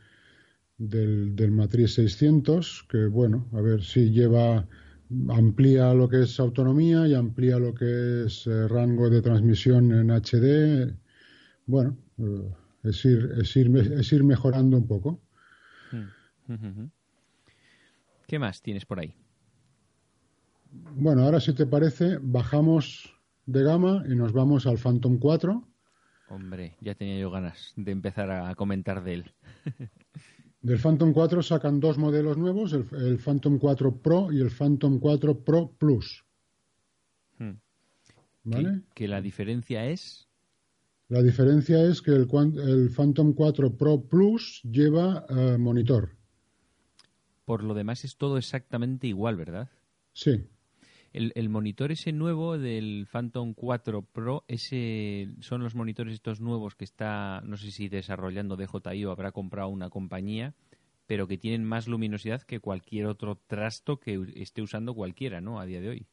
del, 0.77 1.35
del 1.35 1.51
Matrix 1.51 1.95
600, 1.95 2.85
que 2.89 3.05
bueno, 3.07 3.47
a 3.53 3.61
ver 3.61 3.83
si 3.83 4.11
lleva, 4.11 4.67
amplía 5.29 5.93
lo 5.93 6.07
que 6.07 6.23
es 6.23 6.39
autonomía 6.39 7.07
y 7.07 7.15
amplía 7.15 7.57
lo 7.59 7.73
que 7.73 8.25
es 8.25 8.45
eh, 8.47 8.67
rango 8.67 9.09
de 9.09 9.21
transmisión 9.21 9.91
en 9.91 10.11
HD. 10.11 10.95
Bueno, 11.65 11.97
eh, 12.19 12.53
es, 12.83 13.03
ir, 13.05 13.31
es, 13.37 13.55
ir, 13.55 13.75
es 13.75 14.11
ir 14.13 14.23
mejorando 14.23 14.77
un 14.77 14.87
poco. 14.87 15.19
Hmm. 15.91 16.87
¿Qué 18.27 18.39
más 18.39 18.61
tienes 18.61 18.85
por 18.85 18.99
ahí? 18.99 19.13
Bueno, 20.71 21.23
ahora 21.23 21.39
si 21.39 21.53
te 21.53 21.65
parece, 21.65 22.19
bajamos 22.21 23.13
de 23.45 23.63
gama 23.63 24.03
y 24.07 24.15
nos 24.15 24.33
vamos 24.33 24.67
al 24.67 24.77
Phantom 24.77 25.17
4. 25.17 25.67
Hombre, 26.29 26.75
ya 26.81 26.93
tenía 26.93 27.17
yo 27.17 27.31
ganas 27.31 27.73
de 27.77 27.91
empezar 27.91 28.29
a 28.31 28.53
comentar 28.55 29.03
de 29.03 29.13
él. 29.13 29.33
Del 30.67 30.79
Phantom 30.79 31.13
4 31.13 31.43
sacan 31.43 31.79
dos 31.79 31.97
modelos 31.97 32.37
nuevos, 32.37 32.73
el, 32.73 33.19
Phantom 33.19 33.57
4 33.57 34.01
Pro 34.01 34.33
y 34.33 34.41
el 34.41 34.51
Phantom 34.51 34.99
4 34.99 35.39
Pro 35.39 35.71
Plus. 35.71 36.25
Hmm. 37.37 37.53
¿Vale? 38.43 38.81
¿Que, 38.93 39.07
la 39.07 39.21
diferencia 39.21 39.85
es? 39.85 40.27
La 41.07 41.23
diferencia 41.23 41.81
es 41.83 42.01
que 42.01 42.11
el, 42.11 42.27
el 42.57 42.89
Phantom 42.89 43.31
4 43.31 43.77
Pro 43.77 44.01
Plus 44.01 44.61
lleva 44.63 45.25
eh, 45.29 45.57
monitor. 45.57 46.17
Por 47.45 47.63
lo 47.63 47.73
demás 47.73 48.03
es 48.03 48.17
todo 48.17 48.37
exactamente 48.37 49.07
igual, 49.07 49.37
¿verdad? 49.37 49.69
Sí. 50.11 50.49
El, 51.17 51.49
monitor 51.49 51.91
ese 51.91 52.11
nuevo 52.11 52.59
del 52.59 53.07
Phantom 53.11 53.55
4 53.55 54.03
Pro, 54.03 54.43
ese 54.47 55.29
son 55.39 55.63
los 55.63 55.73
monitores 55.73 56.13
estos 56.13 56.41
nuevos 56.41 56.75
que 56.75 56.83
está, 56.83 57.41
no 57.41 57.57
sé 57.57 57.71
si 57.71 57.89
desarrollando 57.89 58.55
DJI 58.55 59.05
o 59.05 59.11
habrá 59.11 59.31
comprado 59.31 59.69
una 59.69 59.89
compañía, 59.89 60.53
pero 61.07 61.27
que 61.27 61.39
tienen 61.39 61.63
más 61.63 61.87
luminosidad 61.87 62.43
que 62.43 62.59
cualquier 62.59 63.07
otro 63.07 63.41
trasto 63.47 63.99
que 63.99 64.21
esté 64.35 64.61
usando 64.61 64.93
cualquiera, 64.93 65.41
¿no? 65.41 65.59
A 65.59 65.65
día 65.65 65.81
de 65.81 65.89
hoy. 65.89 66.05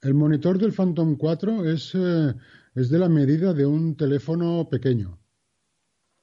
El 0.00 0.14
monitor 0.14 0.58
del 0.58 0.72
Phantom 0.72 1.16
4 1.16 1.70
es, 1.70 1.94
eh, 1.94 2.34
es 2.74 2.88
de 2.88 2.98
la 2.98 3.10
medida 3.10 3.52
de 3.52 3.66
un 3.66 3.94
teléfono 3.94 4.66
pequeño. 4.70 5.18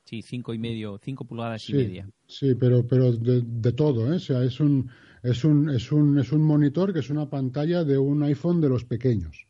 Sí, 0.05 0.23
cinco 0.23 0.55
y 0.55 0.57
medio, 0.57 0.99
cinco 1.03 1.25
pulgadas 1.25 1.69
y 1.69 1.73
media. 1.75 2.09
Sí, 2.25 2.55
pero, 2.55 2.87
pero 2.87 3.11
de, 3.11 3.43
de 3.45 3.71
todo, 3.73 4.11
¿eh? 4.11 4.15
O 4.15 4.19
sea, 4.19 4.43
es 4.43 4.59
un, 4.59 4.89
es 5.23 5.45
un, 5.45 5.69
es 5.69 5.91
un, 5.91 6.19
es 6.19 6.31
un 6.31 6.41
monitor 6.41 6.93
que 6.93 6.99
es 6.99 7.09
una 7.09 7.29
pantalla 7.29 7.83
de 7.83 7.97
un 7.97 8.21
iPhone 8.23 8.59
de 8.59 8.69
los 8.69 8.83
pequeños. 8.83 9.47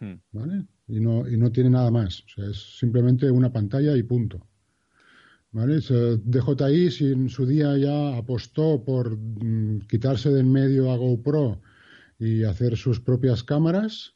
Hmm. 0.00 0.14
¿Vale? 0.32 0.66
Y 0.86 1.00
no, 1.00 1.26
y 1.28 1.36
no 1.36 1.50
tiene 1.50 1.70
nada 1.70 1.90
más. 1.90 2.20
O 2.20 2.28
sea, 2.28 2.50
es 2.50 2.78
simplemente 2.78 3.30
una 3.30 3.50
pantalla 3.50 3.96
y 3.96 4.02
punto. 4.02 4.46
¿Vale? 5.50 5.80
DJI, 5.80 6.90
si 6.90 7.10
en 7.10 7.30
su 7.30 7.46
día 7.46 7.76
ya 7.78 8.18
apostó 8.18 8.84
por 8.84 9.16
mm, 9.16 9.86
quitarse 9.88 10.30
de 10.30 10.40
en 10.40 10.52
medio 10.52 10.92
a 10.92 10.96
GoPro 10.96 11.62
y 12.18 12.44
hacer 12.44 12.76
sus 12.76 13.00
propias 13.00 13.42
cámaras, 13.42 14.14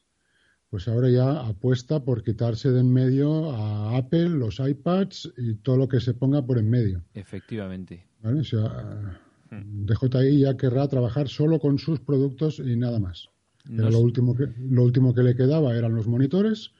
pues 0.69 0.87
ahora 0.87 1.09
ya 1.09 1.39
apuesta 1.41 2.03
por 2.03 2.23
quitarse 2.23 2.71
de 2.71 2.81
en 2.81 2.93
medio 2.93 3.51
a 3.51 3.97
Apple, 3.97 4.29
los 4.29 4.59
iPads 4.59 5.33
y 5.37 5.55
todo 5.55 5.77
lo 5.77 5.87
que 5.87 5.99
se 5.99 6.13
ponga 6.13 6.45
por 6.45 6.59
en 6.59 6.69
medio. 6.69 7.03
Efectivamente. 7.15 8.05
¿Vale? 8.21 8.41
O 8.41 8.43
sea, 8.43 9.19
DJI 9.61 10.39
ya 10.39 10.57
querrá 10.57 10.87
trabajar 10.87 11.27
solo 11.29 11.59
con 11.59 11.77
sus 11.77 11.99
productos 11.99 12.59
y 12.59 12.75
nada 12.75 12.99
más. 12.99 13.29
lo, 13.65 13.99
último 13.99 14.35
que, 14.35 14.47
lo 14.57 14.83
último 14.83 15.13
que 15.13 15.23
le 15.23 15.35
quedaba 15.35 15.75
eran 15.75 15.95
los 15.95 16.07
monitores, 16.07 16.71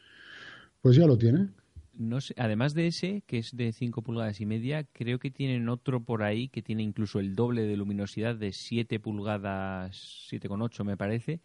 pues 0.82 0.96
ya 0.96 1.06
lo 1.06 1.18
tiene. 1.18 1.50
No 1.96 2.18
además 2.38 2.74
de 2.74 2.88
ese, 2.88 3.24
que 3.28 3.38
es 3.38 3.56
de 3.56 3.72
5 3.72 4.02
pulgadas 4.02 4.42
y 4.42 4.48
media, 4.48 4.84
creo 4.94 5.20
que 5.20 5.30
tienen 5.30 5.70
otro 5.70 6.04
por 6.04 6.24
ahí 6.24 6.50
que 6.50 6.64
tiene 6.64 6.82
incluso 6.82 7.20
el 7.20 7.36
doble 7.36 7.64
de 7.64 7.78
luminosidad 7.78 8.36
de 8.36 8.52
7 8.52 9.00
pulgadas, 9.00 10.28
7,8 10.32 10.84
me 10.84 10.98
parece, 10.98 11.40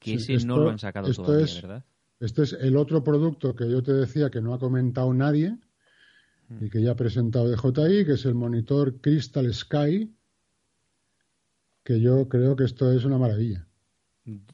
que 0.00 0.14
ese 0.14 0.36
no 0.44 0.58
lo 0.58 0.70
han 0.70 0.80
sacado 0.80 1.12
todavía, 1.12 1.54
¿verdad? 1.62 1.84
Este 2.18 2.42
es 2.42 2.52
el 2.52 2.76
otro 2.76 3.02
producto 3.02 3.54
que 3.54 3.68
yo 3.70 3.82
te 3.82 3.92
decía 3.92 4.30
que 4.30 4.40
no 4.40 4.54
ha 4.54 4.58
comentado 4.58 5.12
nadie 5.12 5.56
y 6.60 6.68
que 6.68 6.82
ya 6.82 6.92
ha 6.92 6.96
presentado 6.96 7.48
DJI, 7.50 8.04
que 8.04 8.12
es 8.12 8.24
el 8.26 8.34
monitor 8.34 9.00
Crystal 9.00 9.52
Sky, 9.52 10.12
que 11.84 12.00
yo 12.00 12.28
creo 12.28 12.56
que 12.56 12.64
esto 12.64 12.92
es 12.92 13.04
una 13.04 13.18
maravilla. 13.18 13.66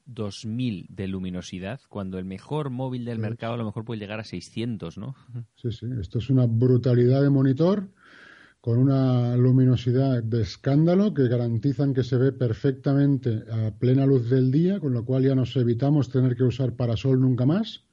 2000 0.07 0.87
de 0.89 1.09
luminosidad, 1.09 1.81
cuando 1.89 2.19
el 2.19 2.25
mejor 2.25 2.71
móvil 2.71 3.05
del 3.05 3.19
mercado 3.19 3.55
a 3.55 3.57
lo 3.59 3.65
mejor 3.65 3.85
puede 3.85 4.01
llegar 4.01 4.19
a 4.21 4.25
600, 4.25 4.97
¿no? 4.97 5.15
Sí, 5.57 5.73
sí, 5.73 5.87
esto 6.01 6.19
es 6.19 6.31
una 6.31 6.47
brutalidad 6.47 7.23
de 7.23 7.31
monitor 7.31 7.89
con 8.61 8.79
una 8.79 9.37
luminosidad 9.37 10.23
de 10.23 10.43
escándalo 10.43 11.15
que 11.15 11.29
garantizan 11.29 11.95
que 11.95 12.03
se 12.03 12.17
ve 12.17 12.33
perfectamente 12.33 13.45
a 13.51 13.71
plena 13.79 14.05
luz 14.05 14.29
del 14.29 14.51
día, 14.51 14.81
con 14.81 14.93
lo 14.93 15.05
cual 15.05 15.23
ya 15.23 15.35
nos 15.35 15.55
evitamos 15.57 16.11
tener 16.11 16.35
que 16.35 16.43
usar 16.43 16.75
parasol 16.75 17.21
nunca 17.21 17.47
más, 17.47 17.85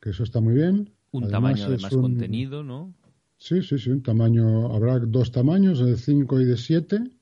que 0.00 0.10
eso 0.10 0.22
está 0.22 0.40
muy 0.40 0.54
bien. 0.54 0.90
Un 1.10 1.28
tamaño 1.28 1.70
de 1.70 1.78
más 1.78 1.92
contenido, 1.92 2.62
¿no? 2.62 2.94
Sí, 3.36 3.62
sí, 3.62 3.78
sí, 3.78 3.90
un 3.90 4.02
tamaño, 4.02 4.72
habrá 4.74 4.98
dos 5.00 5.32
tamaños, 5.32 5.80
de 5.80 5.96
5 5.96 6.40
y 6.40 6.44
de 6.44 6.56
7 6.56 7.17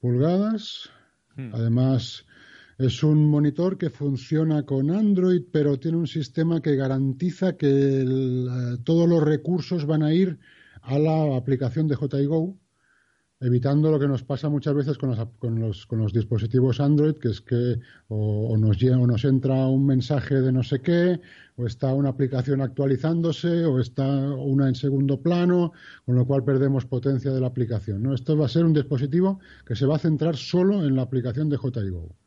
pulgadas. 0.00 0.90
Hmm. 1.36 1.54
Además, 1.54 2.24
Es 2.80 3.02
un 3.02 3.28
monitor 3.28 3.76
que 3.76 3.90
funciona 3.90 4.62
con 4.62 4.90
Android, 4.90 5.42
pero 5.52 5.78
tiene 5.78 5.98
un 5.98 6.06
sistema 6.06 6.62
que 6.62 6.76
garantiza 6.76 7.54
que 7.54 7.68
eh, 7.68 8.78
todos 8.84 9.06
los 9.06 9.22
recursos 9.22 9.84
van 9.84 10.02
a 10.02 10.14
ir 10.14 10.38
a 10.80 10.98
la 10.98 11.36
aplicación 11.36 11.88
de 11.88 11.96
JIGO 11.96 12.56
evitando 13.40 13.90
lo 13.90 13.98
que 13.98 14.06
nos 14.06 14.22
pasa 14.22 14.50
muchas 14.50 14.74
veces 14.74 14.98
con 14.98 15.10
los, 15.10 15.28
con 15.38 15.58
los, 15.58 15.86
con 15.86 15.98
los 15.98 16.12
dispositivos 16.12 16.78
Android, 16.78 17.14
que 17.14 17.28
es 17.28 17.40
que 17.40 17.80
o, 18.08 18.56
nos, 18.58 18.82
o 18.82 19.06
nos 19.06 19.24
entra 19.24 19.66
un 19.66 19.86
mensaje 19.86 20.42
de 20.42 20.52
no 20.52 20.62
sé 20.62 20.80
qué, 20.80 21.20
o 21.56 21.66
está 21.66 21.94
una 21.94 22.10
aplicación 22.10 22.60
actualizándose, 22.60 23.64
o 23.64 23.80
está 23.80 24.04
una 24.04 24.68
en 24.68 24.74
segundo 24.74 25.20
plano, 25.20 25.72
con 26.04 26.16
lo 26.16 26.26
cual 26.26 26.44
perdemos 26.44 26.84
potencia 26.84 27.32
de 27.32 27.40
la 27.40 27.46
aplicación. 27.46 28.02
¿no? 28.02 28.14
Esto 28.14 28.36
va 28.36 28.44
a 28.44 28.48
ser 28.50 28.64
un 28.64 28.74
dispositivo 28.74 29.40
que 29.66 29.74
se 29.74 29.86
va 29.86 29.96
a 29.96 29.98
centrar 29.98 30.36
solo 30.36 30.84
en 30.84 30.96
la 30.96 31.02
aplicación 31.02 31.48
de 31.48 31.56
JIGO 31.56 32.19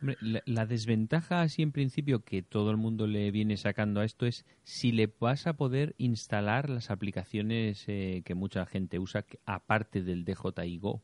la, 0.00 0.66
desventaja 0.66 1.42
así 1.42 1.62
en 1.62 1.72
principio 1.72 2.24
que 2.24 2.42
todo 2.42 2.70
el 2.70 2.76
mundo 2.76 3.06
le 3.06 3.30
viene 3.30 3.56
sacando 3.56 4.00
a 4.00 4.04
esto 4.04 4.26
es 4.26 4.44
si 4.62 4.92
le 4.92 5.12
vas 5.18 5.46
a 5.46 5.54
poder 5.54 5.94
instalar 5.98 6.70
las 6.70 6.90
aplicaciones 6.90 7.84
eh, 7.88 8.22
que 8.24 8.34
mucha 8.34 8.64
gente 8.66 8.98
usa 8.98 9.24
aparte 9.44 10.02
del 10.02 10.24
DJI 10.24 10.78
Go. 10.78 11.02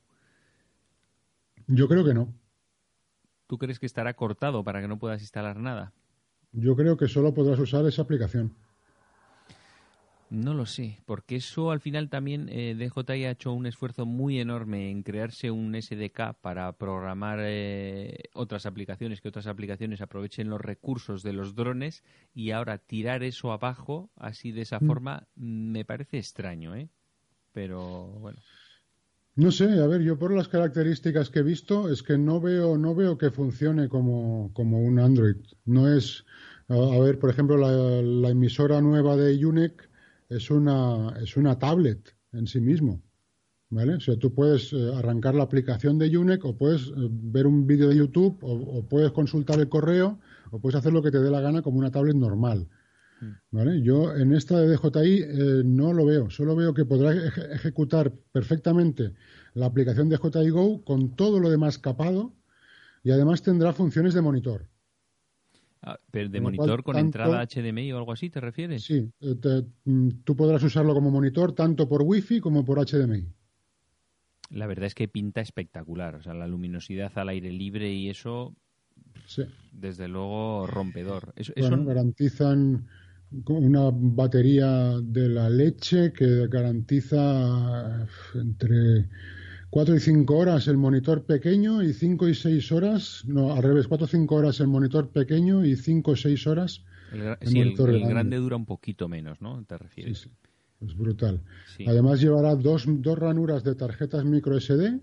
Yo 1.67 1.89
creo 1.89 2.05
que 2.05 2.15
no. 2.15 2.35
¿Tú 3.47 3.59
crees 3.59 3.79
que 3.79 3.87
estará 3.87 4.15
cortado 4.15 4.65
para 4.65 4.81
que 4.81 4.89
no 4.89 4.99
puedas 4.99 5.21
instalar 5.21 5.59
nada? 5.59 5.93
Yo 6.53 6.77
creo 6.77 6.97
que 6.97 7.09
solo 7.09 7.35
podrás 7.35 7.59
usar 7.59 7.85
esa 7.87 8.03
aplicación. 8.03 8.55
No 10.35 10.53
lo 10.53 10.67
sé, 10.67 10.99
porque 11.07 11.37
eso 11.37 11.71
al 11.71 11.79
final 11.79 12.09
también 12.09 12.49
eh, 12.51 12.75
DJI 12.75 13.25
ha 13.25 13.31
hecho 13.31 13.53
un 13.53 13.67
esfuerzo 13.67 14.05
muy 14.05 14.41
enorme 14.41 14.91
en 14.91 15.05
crearse 15.05 15.53
un 15.53 15.81
SDK 15.81 16.35
para 16.41 16.73
programar 16.73 17.39
eh, 17.41 18.19
otras 18.33 18.67
aplicaciones, 18.67 19.21
que 19.21 19.29
otras 19.29 19.47
aplicaciones 19.47 20.01
aprovechen 20.01 20.51
los 20.51 20.61
recursos 20.61 21.23
de 21.23 21.35
los 21.35 21.55
drones 21.55 22.03
y 22.35 22.51
ahora 22.51 22.79
tirar 22.79 23.23
eso 23.23 23.53
abajo 23.53 24.11
así 24.17 24.51
de 24.51 24.63
esa 24.63 24.81
mm. 24.81 24.87
forma 24.89 25.29
me 25.37 25.85
parece 25.85 26.19
extraño, 26.19 26.75
¿eh? 26.75 26.89
Pero 27.53 28.07
bueno. 28.19 28.41
No 29.37 29.53
sé, 29.53 29.67
a 29.81 29.87
ver, 29.87 30.03
yo 30.03 30.19
por 30.19 30.35
las 30.35 30.49
características 30.49 31.31
que 31.31 31.41
he 31.41 31.45
visto 31.45 31.89
es 31.89 32.03
que 32.03 32.19
no 32.19 32.41
veo, 32.41 32.77
no 32.77 32.97
veo 32.97 33.17
que 33.19 33.31
funcione 33.31 33.89
como, 33.89 34.51
como 34.53 34.83
un 34.83 34.99
Android. 34.99 35.37
No 35.65 35.87
es, 35.95 36.25
a, 36.67 36.99
ver, 36.99 37.21
por 37.21 37.31
ejemplo, 37.31 37.57
la, 37.57 37.71
la 38.03 38.31
emisora 38.31 38.81
nueva 38.81 39.17
de 39.17 39.47
UNEC 39.47 39.94
es 40.29 40.51
una, 40.51 41.15
es 41.21 41.37
una 41.37 41.59
tablet 41.59 42.15
en 42.33 42.47
sí 42.47 42.61
mismo. 42.61 43.03
¿Vale? 43.71 43.95
O 43.95 44.01
sea, 44.01 44.17
tú 44.17 44.33
puedes 44.33 44.73
eh, 44.73 44.93
arrancar 44.95 45.35
la 45.35 45.43
aplicación 45.43 45.99
de 45.99 46.17
UNEC 46.17 46.45
o 46.45 46.57
puedes 46.57 46.83
eh, 46.83 46.93
ver 46.97 47.47
un 47.47 47.67
vídeo 47.67 47.89
de 47.89 47.97
YouTube 47.97 48.39
o, 48.43 48.87
puedes 48.87 49.11
consultar 49.11 49.59
el 49.59 49.69
correo 49.69 50.21
o 50.53 50.61
puedes 50.61 50.77
hacer 50.77 50.93
lo 50.93 51.03
que 51.03 51.11
te 51.11 51.19
dé 51.19 51.31
la 51.31 51.41
gana 51.41 51.63
como 51.63 51.79
una 51.79 51.91
tablet 51.91 52.15
normal. 52.15 52.69
Mm. 53.21 53.33
¿Vale? 53.51 53.83
Yo 53.83 54.15
en 54.15 54.33
esta 54.33 54.61
de 54.61 54.77
DJI 54.77 55.23
eh, 55.23 55.63
no 55.65 55.93
lo 55.93 56.07
veo, 56.07 56.31
solo 56.31 56.55
veo 56.55 56.73
que 56.73 56.85
podrá 56.85 57.15
ejecutar 57.53 58.13
perfectamente 58.31 59.15
la 59.55 59.67
aplicación 59.67 60.09
de 60.09 60.19
DJI 60.19 60.51
Go 60.51 60.85
con 60.85 61.17
todo 61.17 61.41
lo 61.41 61.51
demás 61.51 61.79
capado 61.79 62.33
y 63.03 63.11
además 63.11 63.43
tendrá 63.43 63.73
funciones 63.73 64.15
de 64.15 64.23
monitor. 64.23 64.69
Ah, 65.87 65.99
pero 66.11 66.31
de 66.31 66.41
monitor 66.41 66.83
con 66.83 66.97
entrada 66.97 67.47
HDMI 67.47 67.93
o 67.93 67.99
algo 67.99 68.13
así, 68.13 68.31
¿te 68.31 68.41
refieres? 68.41 68.85
Sí, 68.85 69.07
eh, 69.21 69.63
mm, 69.85 70.09
tú 70.25 70.35
podrás 70.35 70.63
usarlo 70.63 70.95
como 70.95 71.11
monitor 71.11 71.53
tanto 71.53 71.87
por 71.87 72.03
Wi-Fi 72.03 72.41
como 72.41 72.65
por 72.65 72.79
HDMI. 72.79 73.27
La 74.51 74.67
verdad 74.67 74.87
es 74.87 74.95
que 74.95 75.09
pinta 75.09 75.43
espectacular, 75.43 76.15
o 76.15 76.23
sea, 76.23 76.33
la 76.33 76.47
luminosidad 76.47 77.13
al 77.17 77.29
aire 77.29 77.53
libre 77.53 77.93
y 77.93 78.09
eso, 78.09 78.57
desde 79.73 80.09
luego, 80.09 80.67
rompedor. 80.67 81.35
bueno, 81.57 81.85
garantizan 81.85 82.87
una 83.47 83.91
batería 83.93 84.99
de 85.03 85.29
la 85.29 85.51
leche 85.51 86.15
que 86.15 86.47
garantiza 86.49 88.07
entre 88.35 89.09
4 89.75 89.97
y 89.97 89.99
5 89.99 90.37
horas 90.37 90.69
el 90.69 90.77
monitor 90.77 91.25
pequeño 91.25 91.83
y 91.83 91.93
5 91.93 92.29
y 92.29 92.35
6 92.37 92.71
horas, 92.71 93.25
no, 93.27 93.55
al 93.55 93.61
revés, 93.61 93.89
4 93.89 94.05
o 94.05 94.09
5 94.09 94.33
horas 94.37 94.61
el 94.61 94.69
monitor 94.69 95.09
pequeño 95.09 95.65
y 95.65 95.75
5 95.75 96.13
o 96.13 96.15
6 96.15 96.47
horas 96.47 96.85
el, 97.13 97.23
el 97.41 97.55
monitor 97.57 97.91
el, 97.91 98.07
grande. 98.07 98.37
dura 98.37 98.55
un 98.55 98.67
poquito 98.67 99.09
menos, 99.09 99.41
¿no? 99.41 99.65
¿Te 99.65 99.77
refieres? 99.77 100.19
Sí, 100.21 100.29
sí. 100.29 100.87
Es 100.87 100.97
brutal. 100.97 101.43
Además 101.89 102.21
llevará 102.21 102.55
dos, 102.55 102.85
dos 102.87 103.19
ranuras 103.19 103.65
de 103.65 103.75
tarjetas 103.75 104.25
micro 104.25 104.61
SD 104.61 105.01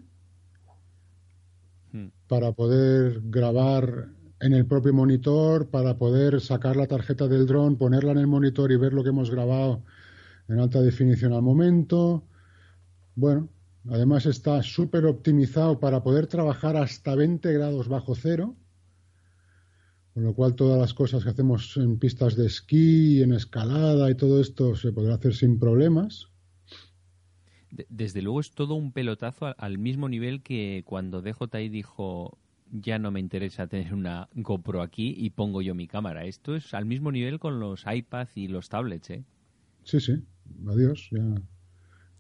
hmm. 1.91 2.07
para 2.29 2.53
poder 2.53 3.19
grabar 3.25 4.07
en 4.39 4.53
el 4.53 4.65
propio 4.65 4.93
monitor, 4.93 5.69
para 5.69 5.97
poder 5.97 6.39
sacar 6.39 6.77
la 6.77 6.88
tarjeta 6.88 7.27
del 7.27 7.45
dron, 7.45 7.75
ponerla 7.75 8.13
en 8.13 8.19
el 8.19 8.27
monitor 8.27 8.71
y 8.71 8.77
ver 8.77 8.93
lo 8.93 9.03
que 9.03 9.10
hemos 9.10 9.31
grabado 9.31 9.84
en 10.47 10.60
alta 10.60 10.79
definición 10.81 11.34
al 11.34 11.41
momento. 11.41 12.23
Bueno, 13.15 13.49
Además 13.89 14.26
está 14.26 14.62
súper 14.62 15.06
optimizado 15.06 15.80
para 15.80 16.04
poder 16.04 16.28
trabajar 16.28 16.78
hasta 16.78 17.15
20 17.15 17.52
grados 17.54 17.88
bajo 17.88 18.13
cero, 18.15 18.56
con 20.13 20.24
lo 20.24 20.36
cual 20.36 20.56
todas 20.56 20.80
las 20.80 20.94
cosas 20.94 21.24
que 21.24 21.32
hacemos 21.32 21.78
en 21.78 21.98
pistas 21.98 22.36
de 22.36 22.46
esquí, 22.46 23.22
en 23.24 23.34
escalada 23.34 24.12
y 24.12 24.15
todo 24.15 24.39
esto 24.39 24.76
se 24.76 24.91
podrá 24.91 25.15
hacer 25.15 25.34
sin 25.34 25.58
problemas. 25.58 26.28
Desde 27.89 28.22
luego 28.22 28.41
es 28.41 28.52
todo 28.52 28.76
un 28.76 28.91
pelotazo 28.91 29.56
al 29.58 29.78
mismo 29.78 30.10
nivel 30.10 30.44
que 30.44 30.84
cuando 30.86 31.22
DJI 31.22 31.70
dijo 31.70 32.38
ya 32.70 33.00
no 33.00 33.12
me 33.12 33.20
interesa 33.20 33.67
tener 33.67 33.94
una 33.94 34.30
GoPro 34.34 34.82
aquí 34.82 35.13
y 35.17 35.32
pongo 35.32 35.62
yo 35.62 35.74
mi 35.74 35.88
cámara. 35.88 36.26
Esto 36.26 36.56
es 36.56 36.74
al 36.74 36.86
mismo 36.86 37.12
nivel 37.12 37.39
con 37.39 37.60
los 37.60 37.86
iPads 37.86 38.38
y 38.38 38.48
los 38.48 38.70
tablets, 38.70 39.10
¿eh? 39.10 39.24
Sí, 39.84 40.00
sí. 40.00 40.22
Adiós, 40.67 41.10
ya 41.12 41.41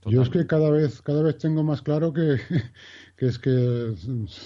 yo 0.05 0.21
es 0.21 0.29
que 0.29 0.47
cada 0.47 0.69
vez, 0.69 1.01
cada 1.01 1.21
vez 1.21 1.37
tengo 1.37 1.63
más 1.63 1.81
claro 1.81 2.13
que, 2.13 2.39
es 3.17 3.39
que 3.39 3.93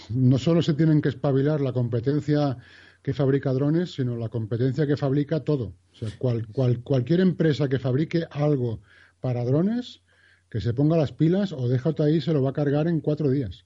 no 0.10 0.38
solo 0.38 0.62
se 0.62 0.74
tienen 0.74 1.02
que 1.02 1.10
espabilar 1.10 1.62
la 1.62 1.74
competencia 1.74 2.58
que 3.02 3.14
fabrica 3.14 3.54
drones, 3.54 3.94
sino 3.94 4.18
la 4.18 4.30
competencia 4.30 4.88
que 4.88 4.98
fabrica 4.98 5.42
todo. 5.42 5.76
O 5.94 5.96
sea, 5.96 6.10
cual, 6.18 6.48
cualquier 6.84 7.20
empresa 7.20 7.70
que 7.70 7.80
fabrique 7.80 8.26
algo 8.32 8.82
para 9.22 9.46
drones, 9.46 10.02
que 10.50 10.60
se 10.60 10.74
ponga 10.74 10.98
las 10.98 11.12
pilas 11.12 11.54
o 11.54 11.68
déjate 11.68 12.04
ahí, 12.04 12.20
se 12.20 12.34
lo 12.34 12.42
va 12.42 12.50
a 12.50 12.54
cargar 12.54 12.88
en 12.88 13.02
cuatro 13.02 13.30
días. 13.30 13.66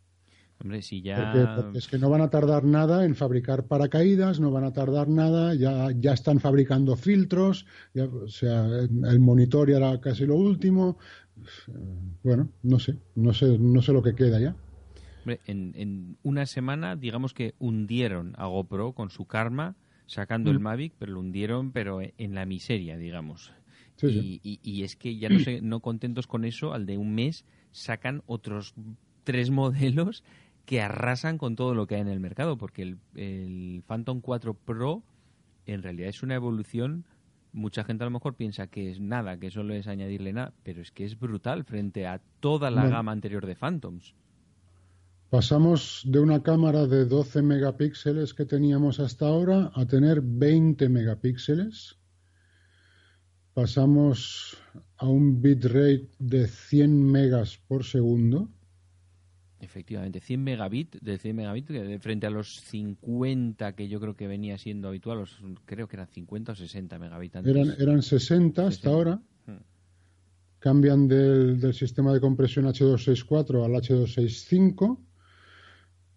Hombre, 0.62 0.82
si 0.82 1.02
ya... 1.02 1.32
Porque, 1.34 1.78
es 1.78 1.88
que 1.88 1.98
no 1.98 2.10
van 2.10 2.22
a 2.22 2.30
tardar 2.30 2.66
nada 2.66 3.06
en 3.06 3.16
fabricar 3.16 3.68
paracaídas, 3.68 4.42
no 4.42 4.52
van 4.52 4.66
a 4.66 4.74
tardar 4.74 5.08
nada, 5.08 5.56
ya, 5.56 5.90
ya 5.98 6.12
están 6.12 6.42
fabricando 6.42 6.98
filtros, 6.98 7.66
o 7.96 8.28
sea, 8.28 8.66
el 8.66 9.20
monitor 9.20 9.70
ya 9.70 9.78
era 9.78 10.02
casi 10.02 10.26
lo 10.26 10.36
último, 10.36 10.98
bueno, 12.24 12.50
no 12.64 12.80
sé, 12.80 12.98
no 13.16 13.34
sé, 13.34 13.58
no 13.58 13.82
sé 13.82 13.94
lo 13.94 14.04
que 14.04 14.16
queda 14.16 14.40
ya. 14.40 14.56
En, 15.46 16.18
una 16.24 16.46
semana, 16.46 16.96
digamos 16.96 17.34
que 17.34 17.54
hundieron 17.60 18.34
a 18.38 18.48
GoPro 18.48 18.94
con 18.94 19.10
su 19.10 19.26
karma, 19.26 19.76
sacando 20.08 20.50
el 20.50 20.60
mm. 20.60 20.64
Mavic, 20.64 20.94
pero 20.98 21.14
lo 21.14 21.20
hundieron, 21.20 21.72
pero 21.72 22.00
en 22.02 22.36
la 22.36 22.46
miseria, 22.46 22.98
digamos. 22.98 23.54
y, 24.02 24.84
es 24.84 24.96
que 24.96 25.18
ya 25.18 25.30
no 25.30 25.40
sé, 25.40 25.62
no 25.62 25.82
contentos 25.82 26.26
con 26.26 26.46
eso, 26.46 26.74
al 26.74 26.86
de 26.86 26.98
un 26.98 27.14
mes 27.14 27.46
sacan 27.72 28.24
otros 28.26 28.74
tres 29.24 29.50
modelos 29.52 30.24
que 30.66 30.82
arrasan 30.82 31.38
con 31.38 31.56
todo 31.56 31.74
lo 31.74 31.88
que 31.88 31.96
hay 31.96 32.02
en 32.02 32.08
el 32.08 32.20
mercado, 32.20 32.58
porque 32.58 32.84
el, 32.84 32.98
el 33.16 33.84
Phantom 33.88 34.22
4 34.22 34.54
Pro 34.54 35.04
en 35.66 35.84
realidad 35.84 36.10
es 36.10 36.24
una 36.24 36.36
evolución 36.36 37.06
mucha 37.52 37.84
gente 37.84 38.04
a 38.04 38.08
lo 38.08 38.12
mejor 38.12 38.36
piensa 38.36 38.68
que 38.68 38.92
es 38.92 39.00
nada, 39.00 39.40
que 39.40 39.52
solo 39.52 39.74
es 39.74 39.88
añadirle 39.88 40.34
nada, 40.34 40.54
pero 40.64 40.82
es 40.82 40.92
que 40.92 41.06
es 41.06 41.20
brutal 41.20 41.64
frente 41.64 42.08
a 42.08 42.22
toda 42.40 42.72
la 42.72 42.88
gama 42.88 43.12
anterior 43.12 43.46
de 43.46 43.56
Phantoms. 43.56 44.16
Pasamos 45.30 46.02
de 46.08 46.20
una 46.20 46.42
cámara 46.42 46.88
de 46.88 47.06
12 47.06 47.44
megapíxeles 47.44 48.34
que 48.34 48.46
teníamos 48.46 49.00
hasta 49.00 49.28
ahora 49.28 49.72
a 49.76 49.86
tener 49.86 50.22
20 50.22 50.90
megapíxeles. 50.90 52.00
Pasamos 53.54 54.58
a 54.98 55.08
un 55.08 55.40
bitrate 55.42 56.10
de 56.18 56.48
100 56.48 57.12
megas 57.12 57.58
por 57.68 57.84
segundo. 57.84 58.50
Efectivamente, 59.62 60.22
100 60.22 60.42
megabits, 60.42 61.00
de 61.02 61.18
100 61.18 61.36
megabits 61.36 62.02
frente 62.02 62.28
a 62.28 62.30
los 62.30 62.62
50 62.62 63.74
que 63.74 63.90
yo 63.90 64.00
creo 64.00 64.16
que 64.16 64.26
venía 64.26 64.58
siendo 64.58 64.88
habitual, 64.88 65.26
creo 65.66 65.88
que 65.88 65.98
eran 65.98 66.08
50 66.08 66.54
o 66.54 66.56
60 66.56 66.98
megabits. 66.98 67.36
Eran, 67.46 67.76
eran 67.78 68.02
60 68.02 68.68
hasta 68.68 68.90
ahora. 68.90 69.22
Hmm. 69.46 69.58
Cambian 70.60 71.08
del, 71.08 71.74
sistema 71.74 72.14
de 72.14 72.22
compresión 72.22 72.66
H264 72.68 73.66
al 73.66 73.72
H265, 73.72 74.98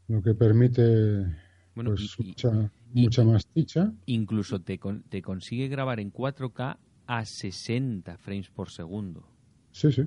lo 0.09 0.23
que 0.23 0.35
permite 0.35 1.27
pues, 1.75 2.17
mucha, 2.19 2.71
mucha 2.93 3.25
más 3.25 3.49
dicha. 3.53 3.93
Incluso 4.07 4.61
te, 4.61 4.79
te 5.09 5.21
consigue 5.21 5.67
grabar 5.67 5.99
en 5.99 6.13
4K 6.13 6.77
a 7.07 7.25
60 7.25 8.19
frames 8.19 8.51
por 8.51 8.71
segundo. 8.71 9.32
Sí, 9.73 9.91
sí. 9.91 10.03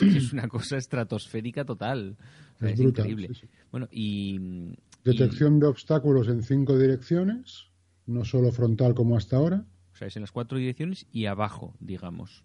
es 0.00 0.32
una 0.32 0.48
cosa 0.48 0.76
estratosférica 0.76 1.64
total. 1.64 2.16
Es, 2.60 2.78
increíble. 2.78 3.30
Bueno, 3.70 3.88
y, 3.90 4.76
Detección 5.04 5.58
de 5.58 5.66
obstáculos 5.66 6.28
en 6.28 6.42
cinco 6.42 6.78
direcciones, 6.78 7.68
no 8.06 8.24
solo 8.24 8.52
frontal 8.52 8.94
como 8.94 9.16
hasta 9.16 9.36
ahora. 9.36 9.64
O 9.92 9.96
sea, 9.96 10.08
es 10.08 10.16
en 10.16 10.22
las 10.22 10.32
cuatro 10.32 10.58
direcciones 10.58 11.06
y 11.12 11.26
abajo, 11.26 11.74
digamos. 11.80 12.44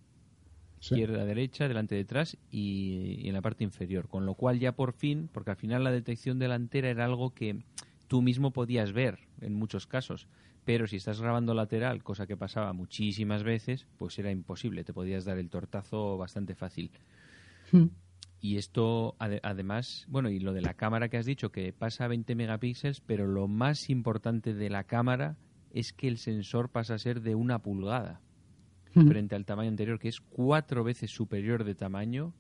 Izquierda, 0.80 1.24
derecha, 1.26 1.68
delante, 1.68 1.96
detrás 1.96 2.38
y, 2.52 3.20
y 3.22 3.28
en 3.28 3.34
la 3.34 3.42
parte 3.42 3.64
inferior. 3.64 4.08
Con 4.08 4.26
lo 4.26 4.36
cual 4.36 4.60
ya 4.60 4.74
por 4.74 4.94
fin, 4.94 5.30
porque 5.32 5.52
al 5.52 5.58
final 5.58 5.84
la 5.84 5.92
detección 5.92 6.40
delantera 6.40 6.90
era 6.90 7.06
algo 7.06 7.34
que 7.34 7.64
tú 8.08 8.22
mismo 8.22 8.52
podías 8.52 8.92
ver 8.92 9.20
en 9.42 9.54
muchos 9.54 9.88
casos. 9.88 10.28
Pero 10.66 10.88
si 10.88 10.98
estás 10.98 11.20
grabando 11.20 11.54
lateral, 11.54 12.04
cosa 12.04 12.26
que 12.26 12.38
pasaba 12.38 12.74
muchísimas 12.74 13.44
veces, 13.44 13.86
pues 13.98 14.18
era 14.20 14.32
imposible. 14.32 14.84
Te 14.84 14.94
podías 14.94 15.26
dar 15.26 15.38
el 15.38 15.50
tortazo 15.50 16.18
bastante 16.18 16.56
fácil. 16.56 16.92
Hmm. 17.72 17.88
Y 18.40 18.58
esto, 18.58 19.16
además, 19.20 20.06
bueno, 20.10 20.30
y 20.30 20.40
lo 20.40 20.52
de 20.52 20.62
la 20.62 20.74
cámara 20.74 21.08
que 21.08 21.18
has 21.18 21.26
dicho, 21.26 21.52
que 21.52 21.72
pasa 21.72 22.06
a 22.06 22.10
20 22.10 22.36
megapíxeles, 22.36 23.00
pero 23.00 23.26
lo 23.26 23.48
más 23.48 23.90
importante 23.90 24.54
de 24.54 24.70
la 24.70 24.84
cámara 24.84 25.38
es 25.72 25.94
que 25.94 26.08
el 26.08 26.18
sensor 26.18 26.70
pasa 26.70 26.96
a 26.96 27.00
ser 27.00 27.22
de 27.22 27.36
una 27.36 27.60
pulgada 27.60 28.22
hmm. 28.96 29.08
frente 29.08 29.36
al 29.36 29.46
tamaño 29.46 29.70
anterior, 29.70 29.98
que 29.98 30.10
es 30.10 30.20
cuatro 30.20 30.84
veces 30.84 31.10
superior 31.12 31.64
de 31.64 31.74
tamaño, 31.74 32.34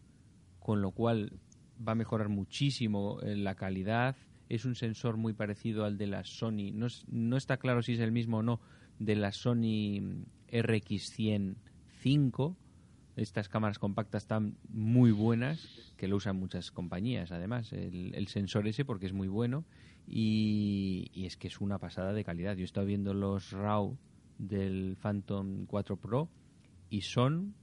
con 0.60 0.82
lo 0.82 0.92
cual 0.92 1.40
va 1.86 1.94
a 1.94 1.96
mejorar 1.96 2.30
muchísimo 2.30 3.20
eh, 3.22 3.36
la 3.36 3.56
calidad. 3.56 4.16
Es 4.54 4.66
un 4.66 4.76
sensor 4.76 5.18
muy 5.18 5.34
parecido 5.34 5.86
al 5.86 5.98
de 5.98 6.08
la 6.08 6.24
Sony, 6.24 6.72
no, 6.74 6.88
no 7.08 7.38
está 7.38 7.58
claro 7.58 7.82
si 7.82 7.94
es 7.94 8.00
el 8.00 8.12
mismo 8.12 8.38
o 8.38 8.44
no, 8.44 8.60
de 9.00 9.16
la 9.16 9.32
Sony 9.32 10.26
RX100 10.52 11.56
estas 13.16 13.48
cámaras 13.48 13.80
compactas 13.80 14.24
están 14.24 14.58
muy 14.70 15.12
buenas, 15.12 15.94
que 15.98 16.08
lo 16.08 16.18
usan 16.18 16.36
muchas 16.36 16.72
compañías 16.72 17.32
además, 17.32 17.72
el, 17.72 18.28
sensor 18.28 18.68
ese 18.68 18.86
porque 18.86 19.06
es 19.06 19.14
muy 19.14 19.28
bueno 19.28 19.66
y, 20.08 21.12
es 21.16 21.38
que 21.38 21.48
es 21.48 21.62
una 21.62 21.78
pasada 21.80 22.12
de 22.12 22.24
calidad. 22.24 22.56
Yo 22.56 22.64
he 22.64 22.66
estado 22.66 22.88
viendo 22.88 23.14
los 23.14 23.52
RAW 23.52 23.98
del 24.38 24.98
Phantom 25.02 25.66
4 25.66 25.98
Pro 25.98 26.30
y 26.90 27.02
son 27.02 27.56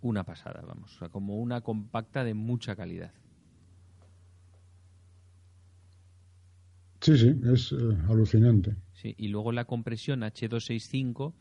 una 0.00 0.24
pasada, 0.24 0.62
vamos, 0.66 0.94
o 0.96 0.98
sea, 1.00 1.08
como 1.08 1.36
una 1.38 1.60
compacta 1.60 2.24
de 2.24 2.34
mucha 2.34 2.76
calidad. 2.76 3.12
Sí, 7.00 7.16
sí, 7.16 7.34
es 7.52 7.72
eh, 7.72 7.76
alucinante. 8.08 8.74
Sí, 8.92 9.14
y 9.16 9.28
luego 9.28 9.52
la 9.52 9.64
compresión 9.64 10.20
H265 10.20 11.32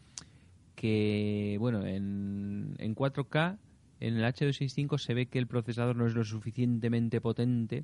que, 0.76 1.58
bueno, 1.60 1.86
en, 1.86 2.76
en 2.78 2.96
4K, 2.96 3.58
en 4.00 4.18
el 4.18 4.24
H265 4.24 5.00
se 5.00 5.14
ve 5.16 5.26
que 5.26 5.40
el 5.40 5.48
procesador 5.48 5.96
no 5.96 6.06
es 6.06 6.14
lo 6.14 6.24
suficientemente 6.24 7.20
potente 7.20 7.84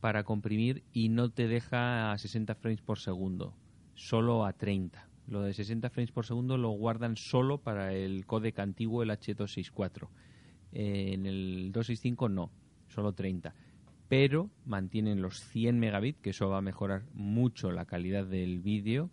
para 0.00 0.22
comprimir 0.22 0.84
y 0.92 1.08
no 1.08 1.30
te 1.30 1.48
deja 1.48 2.12
a 2.12 2.18
60 2.18 2.54
frames 2.54 2.80
por 2.80 3.00
segundo, 3.00 3.54
solo 3.94 4.46
a 4.46 4.52
30. 4.52 5.08
Lo 5.26 5.42
de 5.42 5.52
60 5.52 5.90
frames 5.90 6.12
por 6.12 6.24
segundo 6.24 6.56
lo 6.56 6.70
guardan 6.70 7.16
solo 7.16 7.58
para 7.58 7.92
el 7.92 8.24
codec 8.24 8.58
antiguo, 8.60 9.02
el 9.02 9.10
H264. 9.10 10.08
Eh, 10.72 11.10
en 11.14 11.26
el 11.26 11.72
265 11.72 12.28
no, 12.28 12.50
solo 12.88 13.12
30. 13.12 13.54
Pero 14.08 14.50
mantienen 14.64 15.20
los 15.20 15.40
100 15.40 15.78
megabits, 15.78 16.20
que 16.20 16.30
eso 16.30 16.48
va 16.48 16.58
a 16.58 16.62
mejorar 16.62 17.02
mucho 17.12 17.70
la 17.72 17.84
calidad 17.84 18.24
del 18.26 18.60
vídeo 18.60 19.10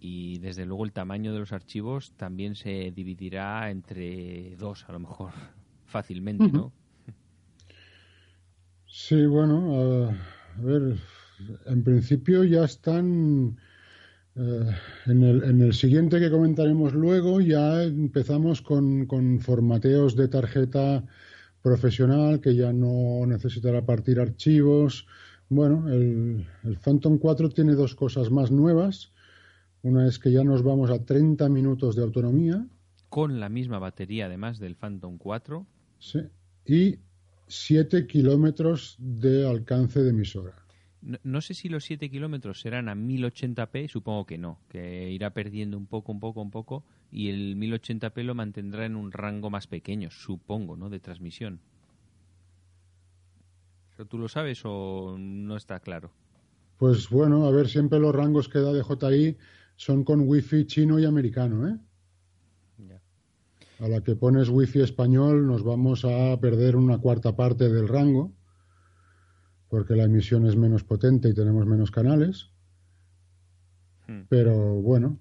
y 0.00 0.38
desde 0.38 0.64
luego 0.64 0.84
el 0.84 0.92
tamaño 0.92 1.32
de 1.32 1.40
los 1.40 1.52
archivos 1.52 2.12
también 2.16 2.54
se 2.54 2.90
dividirá 2.90 3.70
entre 3.70 4.56
dos, 4.56 4.86
a 4.88 4.92
lo 4.92 5.00
mejor, 5.00 5.32
fácilmente, 5.84 6.48
¿no? 6.48 6.72
Sí, 8.86 9.24
bueno, 9.26 10.10
a 10.58 10.62
ver, 10.62 10.96
en 11.66 11.84
principio 11.84 12.44
ya 12.44 12.64
están... 12.64 13.58
Eh, 14.36 14.70
en, 15.06 15.22
el, 15.24 15.42
en, 15.42 15.60
el, 15.60 15.74
siguiente 15.74 16.20
que 16.20 16.30
comentaremos 16.30 16.94
luego 16.94 17.40
ya 17.40 17.82
empezamos 17.82 18.62
con, 18.62 19.06
con, 19.06 19.40
formateos 19.40 20.14
de 20.14 20.28
tarjeta 20.28 21.04
profesional 21.62 22.40
que 22.40 22.54
ya 22.54 22.72
no 22.72 23.26
necesitará 23.26 23.84
partir 23.84 24.20
archivos. 24.20 25.06
Bueno, 25.48 25.88
el, 25.88 26.46
el 26.64 26.78
Phantom 26.78 27.18
4 27.18 27.50
tiene 27.50 27.74
dos 27.74 27.94
cosas 27.94 28.30
más 28.30 28.50
nuevas. 28.50 29.12
Una 29.82 30.06
es 30.06 30.18
que 30.18 30.30
ya 30.30 30.44
nos 30.44 30.62
vamos 30.62 30.90
a 30.90 31.04
30 31.04 31.48
minutos 31.48 31.96
de 31.96 32.02
autonomía. 32.02 32.66
Con 33.08 33.40
la 33.40 33.48
misma 33.48 33.78
batería, 33.78 34.26
además 34.26 34.58
del 34.58 34.76
Phantom 34.76 35.18
4. 35.18 35.66
Sí. 35.98 36.20
Y 36.66 36.98
7 37.48 38.06
kilómetros 38.06 38.96
de 38.98 39.48
alcance 39.48 40.00
de 40.02 40.10
emisora. 40.10 40.59
No, 41.02 41.40
sé 41.40 41.54
si 41.54 41.68
los 41.68 41.84
7 41.84 42.10
kilómetros 42.10 42.60
serán 42.60 42.88
a 42.88 42.94
1080p, 42.94 43.88
supongo 43.88 44.26
que 44.26 44.36
no, 44.36 44.58
que 44.68 45.10
irá 45.10 45.30
perdiendo 45.30 45.78
un 45.78 45.86
poco, 45.86 46.12
un 46.12 46.20
poco, 46.20 46.42
un 46.42 46.50
poco, 46.50 46.84
y 47.10 47.30
el 47.30 47.56
1080p 47.56 48.22
lo 48.22 48.34
mantendrá 48.34 48.84
en 48.84 48.96
un 48.96 49.10
rango 49.10 49.48
más 49.48 49.66
pequeño, 49.66 50.10
supongo, 50.10 50.76
¿no? 50.76 50.90
De 50.90 51.00
transmisión. 51.00 51.60
¿Tú 54.08 54.18
lo 54.18 54.28
sabes 54.28 54.60
o 54.64 55.16
no 55.18 55.56
está 55.56 55.80
claro? 55.80 56.10
Pues 56.76 57.08
bueno, 57.10 57.46
a 57.46 57.50
ver, 57.50 57.68
siempre 57.68 57.98
los 57.98 58.14
rangos 58.14 58.48
que 58.48 58.58
da 58.58 58.72
de 58.72 58.82
DJI 58.82 59.36
son 59.76 60.04
con 60.04 60.20
wifi 60.20 60.66
chino 60.66 60.98
y 60.98 61.04
americano, 61.04 61.68
¿eh? 61.68 61.78
A 63.80 63.88
la 63.88 64.02
que 64.02 64.14
pones 64.14 64.50
wifi 64.50 64.80
español 64.82 65.46
nos 65.46 65.62
vamos 65.62 66.04
a 66.04 66.38
perder 66.38 66.76
una 66.76 66.98
cuarta 66.98 67.34
parte 67.34 67.70
del 67.70 67.88
rango, 67.88 68.30
porque 69.70 69.94
la 69.94 70.04
emisión 70.04 70.46
es 70.46 70.56
menos 70.56 70.84
potente 70.84 71.28
y 71.28 71.34
tenemos 71.34 71.64
menos 71.64 71.90
canales. 71.90 72.50
Hmm. 74.06 74.22
Pero 74.28 74.74
bueno, 74.82 75.18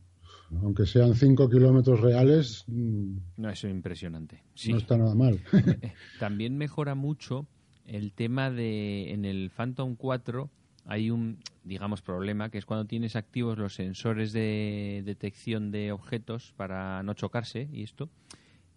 aunque 0.61 0.85
sean 0.85 1.13
5 1.13 1.49
kilómetros 1.49 2.01
reales. 2.01 2.65
No, 2.67 3.49
es 3.49 3.63
impresionante. 3.63 4.43
No 4.67 4.77
está 4.77 4.97
nada 4.97 5.15
mal. 5.15 5.39
También 6.19 6.57
mejora 6.57 6.95
mucho 6.95 7.47
el 7.85 8.11
tema 8.13 8.51
de 8.51 9.13
en 9.13 9.25
el 9.25 9.51
Phantom 9.51 9.95
4 9.95 10.49
hay 10.85 11.11
un, 11.11 11.37
digamos, 11.63 12.01
problema, 12.01 12.49
que 12.49 12.57
es 12.57 12.65
cuando 12.65 12.85
tienes 12.85 13.15
activos 13.15 13.59
los 13.59 13.75
sensores 13.75 14.33
de 14.33 15.03
detección 15.05 15.69
de 15.69 15.91
objetos 15.91 16.53
para 16.57 17.03
no 17.03 17.13
chocarse 17.13 17.69
y 17.71 17.83
esto, 17.83 18.09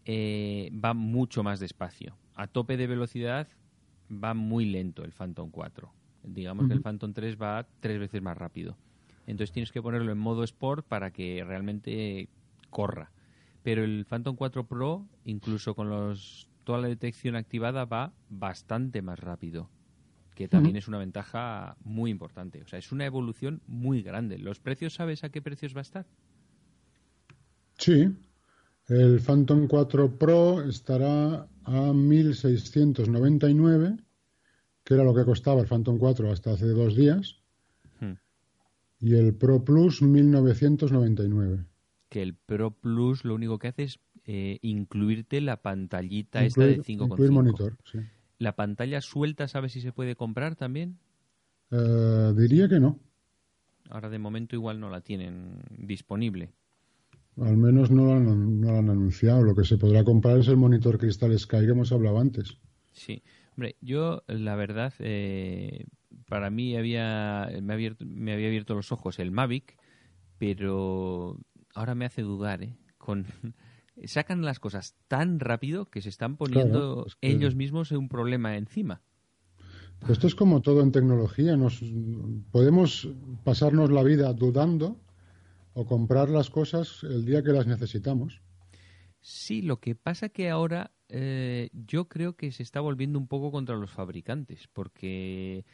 eh, 0.04 0.70
va 0.72 0.92
mucho 0.92 1.42
más 1.42 1.58
despacio. 1.58 2.18
A 2.34 2.48
tope 2.48 2.76
de 2.76 2.86
velocidad 2.86 3.48
va 4.12 4.34
muy 4.34 4.66
lento 4.66 5.04
el 5.04 5.12
Phantom 5.12 5.50
4. 5.50 5.92
Digamos 6.24 6.68
que 6.68 6.74
el 6.74 6.82
Phantom 6.82 7.12
3 7.12 7.36
va 7.40 7.66
tres 7.80 7.98
veces 7.98 8.22
más 8.22 8.36
rápido. 8.36 8.76
Entonces 9.26 9.52
tienes 9.52 9.72
que 9.72 9.82
ponerlo 9.82 10.12
en 10.12 10.18
modo 10.18 10.44
Sport 10.44 10.86
para 10.86 11.10
que 11.10 11.44
realmente 11.44 12.28
corra. 12.70 13.10
Pero 13.62 13.84
el 13.84 14.04
Phantom 14.04 14.36
4 14.36 14.66
Pro, 14.66 15.06
incluso 15.24 15.74
con 15.74 15.88
los, 15.88 16.48
toda 16.64 16.80
la 16.80 16.88
detección 16.88 17.36
activada, 17.36 17.84
va 17.84 18.12
bastante 18.28 19.02
más 19.02 19.18
rápido 19.18 19.68
que 20.34 20.48
también 20.48 20.76
es 20.76 20.88
una 20.88 20.98
ventaja 20.98 21.76
muy 21.84 22.10
importante. 22.10 22.62
O 22.62 22.66
sea, 22.66 22.78
es 22.78 22.90
una 22.92 23.04
evolución 23.04 23.60
muy 23.66 24.02
grande. 24.02 24.38
¿Los 24.38 24.60
precios 24.60 24.94
sabes 24.94 25.24
a 25.24 25.28
qué 25.30 25.42
precios 25.42 25.74
va 25.74 25.80
a 25.80 25.82
estar? 25.82 26.06
Sí. 27.78 28.08
El 28.92 29.20
Phantom 29.20 29.68
4 29.68 30.18
Pro 30.18 30.68
estará 30.68 31.48
a 31.64 31.92
1.699, 31.92 34.04
que 34.84 34.94
era 34.94 35.02
lo 35.02 35.14
que 35.14 35.24
costaba 35.24 35.62
el 35.62 35.66
Phantom 35.66 35.96
4 35.96 36.30
hasta 36.30 36.52
hace 36.52 36.66
dos 36.66 36.94
días. 36.94 37.40
Hmm. 38.00 38.16
Y 39.00 39.14
el 39.14 39.34
Pro 39.34 39.64
Plus 39.64 40.02
1.999. 40.02 41.64
Que 42.10 42.20
el 42.20 42.34
Pro 42.34 42.72
Plus 42.72 43.24
lo 43.24 43.34
único 43.34 43.58
que 43.58 43.68
hace 43.68 43.84
es 43.84 43.98
eh, 44.26 44.58
incluirte 44.60 45.40
la 45.40 45.62
pantallita 45.62 46.44
esta 46.44 46.66
de 46.66 46.82
5,5. 46.82 47.06
Incluir 47.06 47.30
monitor, 47.30 47.78
sí. 47.90 48.00
¿La 48.38 48.56
pantalla 48.56 49.00
suelta 49.00 49.48
sabes 49.48 49.72
si 49.72 49.80
se 49.80 49.92
puede 49.92 50.16
comprar 50.16 50.54
también? 50.54 50.98
Eh, 51.70 52.34
diría 52.36 52.68
que 52.68 52.78
no. 52.78 52.98
Ahora 53.88 54.10
de 54.10 54.18
momento 54.18 54.54
igual 54.54 54.80
no 54.80 54.90
la 54.90 55.00
tienen 55.00 55.62
disponible. 55.70 56.52
Al 57.40 57.56
menos 57.56 57.90
no 57.90 58.06
la, 58.06 58.16
han, 58.16 58.90
anunciado. 58.90 59.42
Lo 59.42 59.54
que 59.54 59.64
se 59.64 59.78
podrá 59.78 60.04
comprar 60.04 60.38
es 60.38 60.48
el 60.48 60.56
monitor 60.56 60.98
Crystal 60.98 61.36
Sky 61.38 61.60
que 61.60 61.70
hemos 61.70 61.92
hablado 61.92 62.18
antes. 62.18 62.58
Sí. 62.92 63.22
Hombre, 63.56 63.76
yo 63.80 64.22
la 64.28 64.56
verdad, 64.56 64.94
eh, 64.98 65.86
para 66.26 66.50
mí 66.50 66.76
había, 66.76 67.50
me, 67.62 67.74
había 67.74 67.94
me 68.00 68.32
había 68.32 68.48
abierto 68.48 68.74
los 68.74 68.92
ojos 68.92 69.18
el 69.18 69.30
Mavic, 69.30 69.76
pero 70.38 71.38
ahora 71.74 71.94
me 71.94 72.06
hace 72.06 72.22
dudar, 72.22 72.62
¿eh? 72.62 72.78
Con, 72.98 73.26
sacan 74.04 74.42
las 74.42 74.58
cosas 74.58 74.94
tan 75.08 75.38
rápido 75.40 75.86
que 75.86 76.00
se 76.00 76.08
están 76.08 76.36
poniendo 76.36 77.06
ellos 77.20 77.54
mismos 77.54 77.92
un 77.92 78.08
problema 78.08 78.56
encima. 78.56 79.02
Esto 80.08 80.26
es 80.26 80.34
como 80.34 80.62
todo 80.62 80.82
en 80.82 80.90
tecnología. 80.90 81.56
Nos, 81.56 81.80
podemos 82.50 83.08
pasarnos 83.44 83.90
la 83.90 84.02
vida 84.02 84.32
dudando 84.32 84.96
o 85.74 85.86
comprar 85.86 86.28
las 86.28 86.50
cosas 86.50 87.02
el 87.02 87.24
día 87.24 87.42
que 87.42 87.52
las 87.52 87.66
necesitamos. 87.66 88.40
Sí, 89.20 89.62
lo 89.62 89.78
que 89.78 89.94
pasa 89.94 90.28
que 90.28 90.50
ahora 90.50 90.90
eh, 91.08 91.70
yo 91.72 92.08
creo 92.08 92.34
que 92.34 92.50
se 92.52 92.62
está 92.62 92.80
volviendo 92.80 93.18
un 93.18 93.28
poco 93.28 93.52
contra 93.52 93.76
los 93.76 93.90
fabricantes, 93.90 94.68
porque 94.72 95.64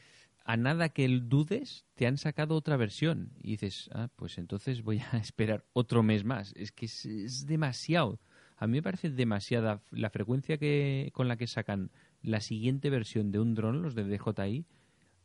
a 0.49 0.57
nada 0.57 0.89
que 0.89 1.07
dudes, 1.07 1.85
te 1.95 2.07
han 2.07 2.17
sacado 2.17 2.55
otra 2.55 2.79
versión. 2.79 3.33
Y 3.39 3.51
dices, 3.51 3.91
ah, 3.93 4.09
pues 4.17 4.39
entonces 4.39 4.83
voy 4.83 4.99
a 5.13 5.19
esperar 5.19 5.67
otro 5.75 6.03
mes 6.03 6.25
más. 6.25 6.55
Es 6.57 6.73
que 6.73 6.87
es, 6.87 7.47
demasiado. 7.47 8.19
A 8.57 8.67
mí 8.67 8.79
me 8.79 8.83
parece 8.83 9.11
demasiada 9.11 9.83
la 9.91 10.09
frecuencia 10.09 10.57
que, 10.57 11.11
con 11.13 11.29
la 11.29 11.37
que 11.37 11.47
sacan 11.47 11.91
la 12.23 12.41
siguiente 12.41 12.89
versión 12.89 13.31
de 13.31 13.41
un 13.41 13.55
dron, 13.55 13.83
los 13.83 13.95
de 13.95 14.05
DJI, 14.05 14.65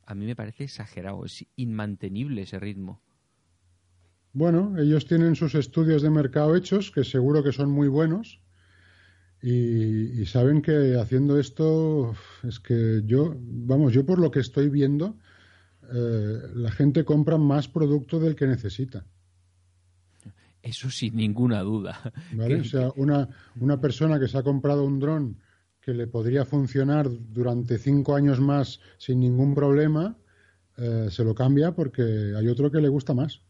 a 0.05 0.13
mí 0.13 0.25
me 0.25 0.35
parece 0.35 0.65
exagerado. 0.65 1.23
Es 1.23 1.45
inmantenible 1.55 2.41
ese 2.41 2.59
ritmo. 2.59 3.01
Bueno, 4.33 4.75
ellos 4.79 5.05
tienen 5.05 5.35
sus 5.35 5.53
estudios 5.53 6.01
de 6.01 6.09
mercado 6.09 6.55
hechos, 6.55 6.91
que 6.91 7.03
seguro 7.03 7.43
que 7.43 7.51
son 7.51 7.69
muy 7.69 7.87
buenos, 7.87 8.41
y, 9.43 10.25
saben 10.25 10.61
que 10.61 10.95
haciendo 10.95 11.37
esto 11.37 12.15
es 12.43 12.59
que 12.59 13.01
yo, 13.05 13.35
vamos, 13.37 13.91
yo 13.91 14.05
por 14.05 14.17
lo 14.17 14.31
que 14.31 14.39
estoy 14.39 14.69
viendo, 14.69 15.17
eh, 15.93 16.39
la 16.55 16.71
gente 16.71 17.03
compra 17.03 17.37
más 17.37 17.67
producto 17.67 18.19
del 18.19 18.35
que 18.35 18.47
necesita. 18.47 19.05
Eso 20.61 20.89
sin 20.89 21.17
ninguna 21.17 21.61
duda. 21.61 22.13
¿Vale? 22.31 22.61
O 22.61 22.63
sea, 22.63 22.91
una, 22.95 23.27
una 23.59 23.81
persona 23.81 24.17
que 24.17 24.29
se 24.29 24.37
ha 24.37 24.43
comprado 24.43 24.85
un 24.85 24.99
dron 24.99 25.37
que 25.81 25.93
le 25.93 26.07
podría 26.07 26.45
funcionar 26.45 27.09
durante 27.09 27.77
cinco 27.77 28.15
años 28.15 28.39
más 28.39 28.79
sin 28.97 29.19
ningún 29.19 29.53
problema, 29.53 30.17
eh, 30.77 31.07
se 31.11 31.25
lo 31.25 31.35
cambia 31.35 31.75
porque 31.75 32.33
hay 32.35 32.47
otro 32.47 32.71
que 32.71 32.79
le 32.79 32.87
gusta 32.87 33.13
más. 33.13 33.41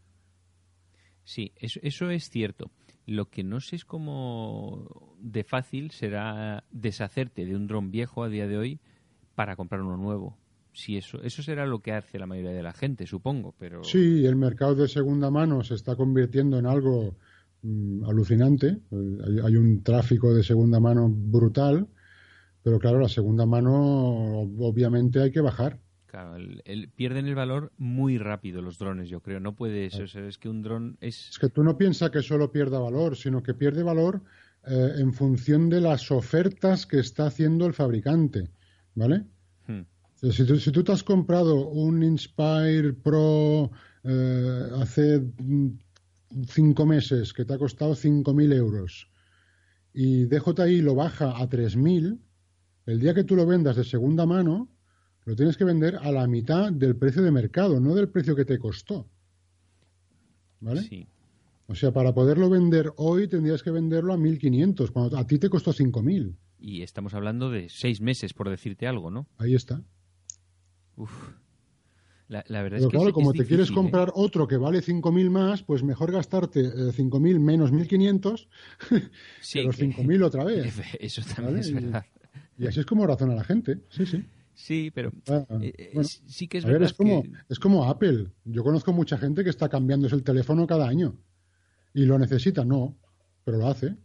Sí, 1.24 1.52
eso, 1.56 1.80
eso 1.82 2.10
es 2.10 2.30
cierto. 2.30 2.70
Lo 3.06 3.28
que 3.28 3.42
no 3.44 3.60
sé 3.60 3.76
es 3.76 3.84
cómo 3.84 5.16
de 5.20 5.44
fácil 5.44 5.90
será 5.90 6.64
deshacerte 6.70 7.44
de 7.44 7.56
un 7.56 7.66
dron 7.66 7.90
viejo 7.90 8.22
a 8.22 8.28
día 8.28 8.46
de 8.46 8.56
hoy 8.56 8.80
para 9.34 9.56
comprar 9.56 9.82
uno 9.82 9.96
nuevo. 9.96 10.38
Si 10.72 10.96
eso, 10.96 11.22
eso 11.22 11.42
será 11.42 11.66
lo 11.66 11.80
que 11.80 11.92
hace 11.92 12.18
la 12.18 12.26
mayoría 12.26 12.50
de 12.50 12.62
la 12.62 12.72
gente, 12.72 13.06
supongo, 13.06 13.54
pero... 13.58 13.84
Sí, 13.84 14.26
el 14.26 14.36
mercado 14.36 14.74
de 14.74 14.88
segunda 14.88 15.30
mano 15.30 15.62
se 15.62 15.74
está 15.74 15.94
convirtiendo 15.94 16.58
en 16.58 16.66
algo 16.66 17.16
mm, 17.62 18.04
alucinante. 18.04 18.78
hay, 18.90 19.56
un 19.56 19.82
tráfico 19.82 20.34
de 20.34 20.42
segunda 20.42 20.80
mano 20.80 21.08
brutal, 21.08 21.86
pero 22.62 22.78
claro, 22.80 22.98
la 22.98 23.08
segunda 23.08 23.46
mano 23.46 24.40
obviamente 24.58 25.20
hay 25.20 25.30
que 25.30 25.40
bajar 25.40 25.78
el, 26.64 26.90
pierden 26.94 27.26
el 27.26 27.34
valor 27.34 27.72
muy 27.76 28.18
rápido 28.18 28.62
los 28.62 28.78
drones, 28.78 29.08
yo 29.08 29.20
creo. 29.20 29.40
No 29.40 29.54
puede 29.54 29.90
ser, 29.90 30.08
es 30.24 30.38
que 30.38 30.48
un 30.48 30.62
dron 30.62 30.96
es... 31.00 31.30
Es 31.30 31.38
que 31.38 31.48
tú 31.48 31.62
no 31.62 31.76
piensas 31.76 32.10
que 32.10 32.22
solo 32.22 32.52
pierda 32.52 32.78
valor, 32.78 33.16
sino 33.16 33.42
que 33.42 33.54
pierde 33.54 33.82
valor 33.82 34.22
eh, 34.66 34.92
en 34.98 35.12
función 35.12 35.68
de 35.68 35.80
las 35.80 36.10
ofertas 36.10 36.86
que 36.86 36.98
está 36.98 37.26
haciendo 37.26 37.66
el 37.66 37.74
fabricante, 37.74 38.50
¿vale? 38.94 39.24
Hmm. 39.66 39.82
Si, 40.30 40.46
tú, 40.46 40.56
si, 40.58 40.72
tú, 40.72 40.82
te 40.82 40.92
has 40.92 41.02
comprado 41.02 41.68
un 41.68 42.02
Inspire 42.02 42.94
Pro 42.94 43.70
eh, 44.04 44.68
hace 44.80 45.22
cinco 46.48 46.86
meses 46.86 47.32
que 47.32 47.44
te 47.44 47.54
ha 47.54 47.58
costado 47.58 47.94
5.000 47.94 48.54
euros 48.54 49.08
y 49.92 50.24
DJI 50.24 50.80
lo 50.80 50.94
baja 50.94 51.36
a 51.36 51.48
3.000, 51.48 52.18
el 52.86 53.00
día 53.00 53.14
que 53.14 53.24
tú 53.24 53.36
lo 53.36 53.46
vendas 53.46 53.76
de 53.76 53.84
segunda 53.84 54.26
mano, 54.26 54.68
lo 55.24 55.34
tienes 55.34 55.56
que 55.56 55.64
vender 55.64 55.96
a 55.96 56.12
la 56.12 56.26
mitad 56.26 56.70
del 56.72 56.96
precio 56.96 57.22
de 57.22 57.30
mercado, 57.30 57.80
no 57.80 57.94
del 57.94 58.08
precio 58.08 58.36
que 58.36 58.44
te 58.44 58.58
costó. 58.58 59.06
¿Vale? 60.60 60.82
Sí. 60.82 61.06
O 61.66 61.74
sea, 61.74 61.92
para 61.92 62.12
poderlo 62.12 62.50
vender 62.50 62.92
hoy 62.96 63.26
tendrías 63.26 63.62
que 63.62 63.70
venderlo 63.70 64.12
a 64.12 64.18
1.500, 64.18 64.90
cuando 64.90 65.16
a 65.16 65.26
ti 65.26 65.38
te 65.38 65.48
costó 65.48 65.72
5.000. 65.72 66.36
Y 66.58 66.82
estamos 66.82 67.14
hablando 67.14 67.50
de 67.50 67.68
seis 67.68 68.00
meses, 68.00 68.34
por 68.34 68.50
decirte 68.50 68.86
algo, 68.86 69.10
¿no? 69.10 69.26
Ahí 69.38 69.54
está. 69.54 69.82
Uf. 70.96 71.10
La, 72.28 72.42
verdad 72.62 72.80
es 72.80 72.86
que 72.86 72.96
claro, 72.96 73.12
como 73.12 73.32
te 73.32 73.44
quieres 73.44 73.70
¿eh? 73.70 73.74
comprar 73.74 74.10
otro 74.14 74.48
que 74.48 74.56
vale 74.56 74.80
5.000 74.80 75.30
más, 75.30 75.62
pues 75.62 75.82
mejor 75.82 76.10
gastarte 76.10 76.62
5.000 76.62 77.36
eh, 77.36 77.38
menos 77.38 77.70
1.500 77.70 78.48
sí, 79.40 79.58
que 79.60 79.64
los 79.64 79.78
5.000 79.78 80.24
otra 80.24 80.44
vez. 80.44 80.74
Eso 81.00 81.22
también 81.34 81.58
es 81.58 81.72
verdad. 81.72 82.06
Y, 82.58 82.64
y 82.64 82.66
así 82.66 82.80
es 82.80 82.86
como 82.86 83.06
razona 83.06 83.34
la 83.34 83.44
gente. 83.44 83.80
Sí, 83.90 84.06
sí. 84.06 84.24
Sí, 84.54 84.90
pero 84.94 85.12
ah, 85.28 85.44
ah. 85.48 85.58
Eh, 85.60 85.92
eh, 85.94 86.04
sí 86.04 86.48
que 86.48 86.58
es 86.58 86.64
verdad. 86.64 86.82
es, 86.82 86.92
como, 86.92 87.22
es 87.48 87.58
como 87.58 87.84
Apple. 87.84 88.28
Yo 88.44 88.62
conozco 88.62 88.92
mucha 88.92 89.18
gente 89.18 89.44
que 89.44 89.50
está 89.50 89.68
cambiándose 89.68 90.14
el 90.14 90.22
teléfono 90.22 90.66
cada 90.66 90.88
año. 90.88 91.16
Y 91.92 92.06
lo 92.06 92.18
necesita, 92.18 92.64
no, 92.64 92.96
pero 93.44 93.58
lo 93.58 93.68
hace. 93.68 93.96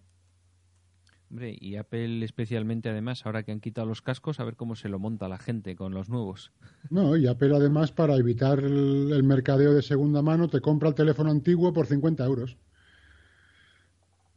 Hombre, 1.30 1.56
y 1.60 1.76
Apple 1.76 2.26
especialmente 2.26 2.90
además, 2.90 3.26
ahora 3.26 3.44
que 3.44 3.52
han 3.52 3.60
quitado 3.60 3.88
los 3.88 4.02
cascos, 4.02 4.40
a 4.40 4.44
ver 4.44 4.56
cómo 4.56 4.76
se 4.76 4.90
lo 4.90 4.98
monta 4.98 5.30
la 5.30 5.38
gente 5.38 5.76
con 5.76 5.94
los 5.94 6.10
nuevos. 6.10 6.52
No, 6.90 7.16
y 7.16 7.28
Apple 7.28 7.56
además 7.56 7.92
para 7.92 8.16
evitar 8.16 8.60
el, 8.60 9.22
mercadeo 9.24 9.74
de 9.74 9.84
segunda 9.84 10.24
mano 10.24 10.48
te 10.48 10.60
compra 10.60 10.90
el 10.90 10.96
teléfono 10.96 11.30
antiguo 11.30 11.72
por 11.72 11.86
50 11.86 12.26
euros. 12.26 12.58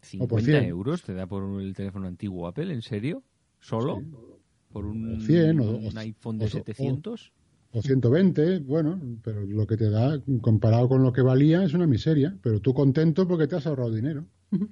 ¿50 0.03 0.67
euros 0.67 1.03
te 1.03 1.15
da 1.15 1.27
por 1.27 1.63
el 1.63 1.75
teléfono 1.75 2.09
antiguo 2.09 2.47
Apple? 2.47 2.73
¿En 2.73 2.83
serio? 2.83 3.23
¿Solo? 3.61 4.03
Por 4.73 4.87
un, 4.87 5.21
100 5.21 5.61
o, 5.61 5.71
un 5.79 5.99
iPhone 5.99 6.39
de 6.39 6.49
700. 6.49 7.33
O, 7.73 7.81
120, 7.81 8.61
bueno, 8.61 9.01
pero 9.23 9.47
lo 9.47 9.67
que 9.67 9.77
te 9.77 9.89
da 9.89 10.21
comparado 10.41 10.89
con 10.89 11.03
lo 11.03 11.13
que 11.13 11.23
valía 11.23 11.65
es 11.65 11.73
una 11.73 11.87
miseria, 11.87 12.37
pero 12.43 12.61
tú 12.61 12.75
contento 12.75 13.27
porque 13.27 13.47
te 13.47 13.57
has 13.57 13.67
ahorrado 13.67 13.95
dinero. 13.95 14.27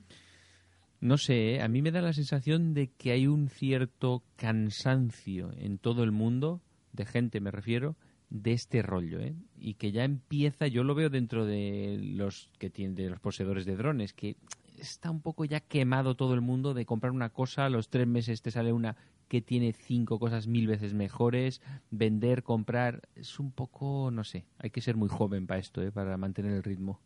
No 1.03 1.17
sé, 1.17 1.55
¿eh? 1.55 1.63
a 1.63 1.69
mí 1.69 1.81
me 1.81 1.93
da 1.93 2.03
la 2.03 2.13
sensación 2.13 2.75
de 2.75 2.89
que 2.89 3.13
hay 3.13 3.27
un 3.27 3.49
cierto 3.49 4.23
cansancio 4.37 5.51
en 5.57 5.79
todo 5.79 6.05
el 6.05 6.13
mundo, 6.13 6.61
de 6.93 7.07
gente 7.07 7.41
me 7.41 7.51
refiero, 7.51 7.97
de 8.29 8.53
este 8.53 8.83
rollo, 8.83 9.19
¿eh? 9.19 9.35
y 9.59 9.75
que 9.75 9.93
ya 9.93 10.05
empieza, 10.05 10.67
yo 10.67 10.85
lo 10.85 10.95
veo 10.95 11.09
dentro 11.09 11.47
de 11.47 11.99
los 12.03 12.51
que 12.59 12.69
tienen, 12.69 12.97
de 12.97 13.09
los 13.09 13.19
poseedores 13.19 13.65
de 13.65 13.77
drones, 13.77 14.13
que 14.13 14.37
está 14.79 15.11
un 15.11 15.23
poco 15.23 15.47
ya 15.47 15.61
quemado 15.61 16.17
todo 16.17 16.35
el 16.35 16.43
mundo 16.43 16.75
de 16.75 16.85
comprar 16.85 17.13
una 17.13 17.31
cosa, 17.31 17.65
a 17.65 17.71
los 17.71 17.89
tres 17.89 18.07
meses 18.07 18.43
te 18.43 18.51
sale 18.51 18.73
una 18.73 18.97
que 19.31 19.41
tiene 19.41 19.73
cinco 19.73 20.19
cosas 20.19 20.49
mil 20.49 20.67
veces 20.67 20.93
mejores, 20.93 21.63
vender, 21.93 22.43
comprar, 22.43 23.03
es 23.15 23.39
un 23.39 23.53
poco, 23.53 24.11
no 24.11 24.25
sé, 24.25 24.45
hay 24.59 24.71
que 24.71 24.81
ser 24.81 24.97
muy 24.97 25.09
joven 25.09 25.47
para 25.47 25.61
esto, 25.61 25.81
¿eh? 25.81 25.93
para 25.93 26.17
mantener 26.17 26.53
el 26.53 26.65
ritmo. 26.65 26.99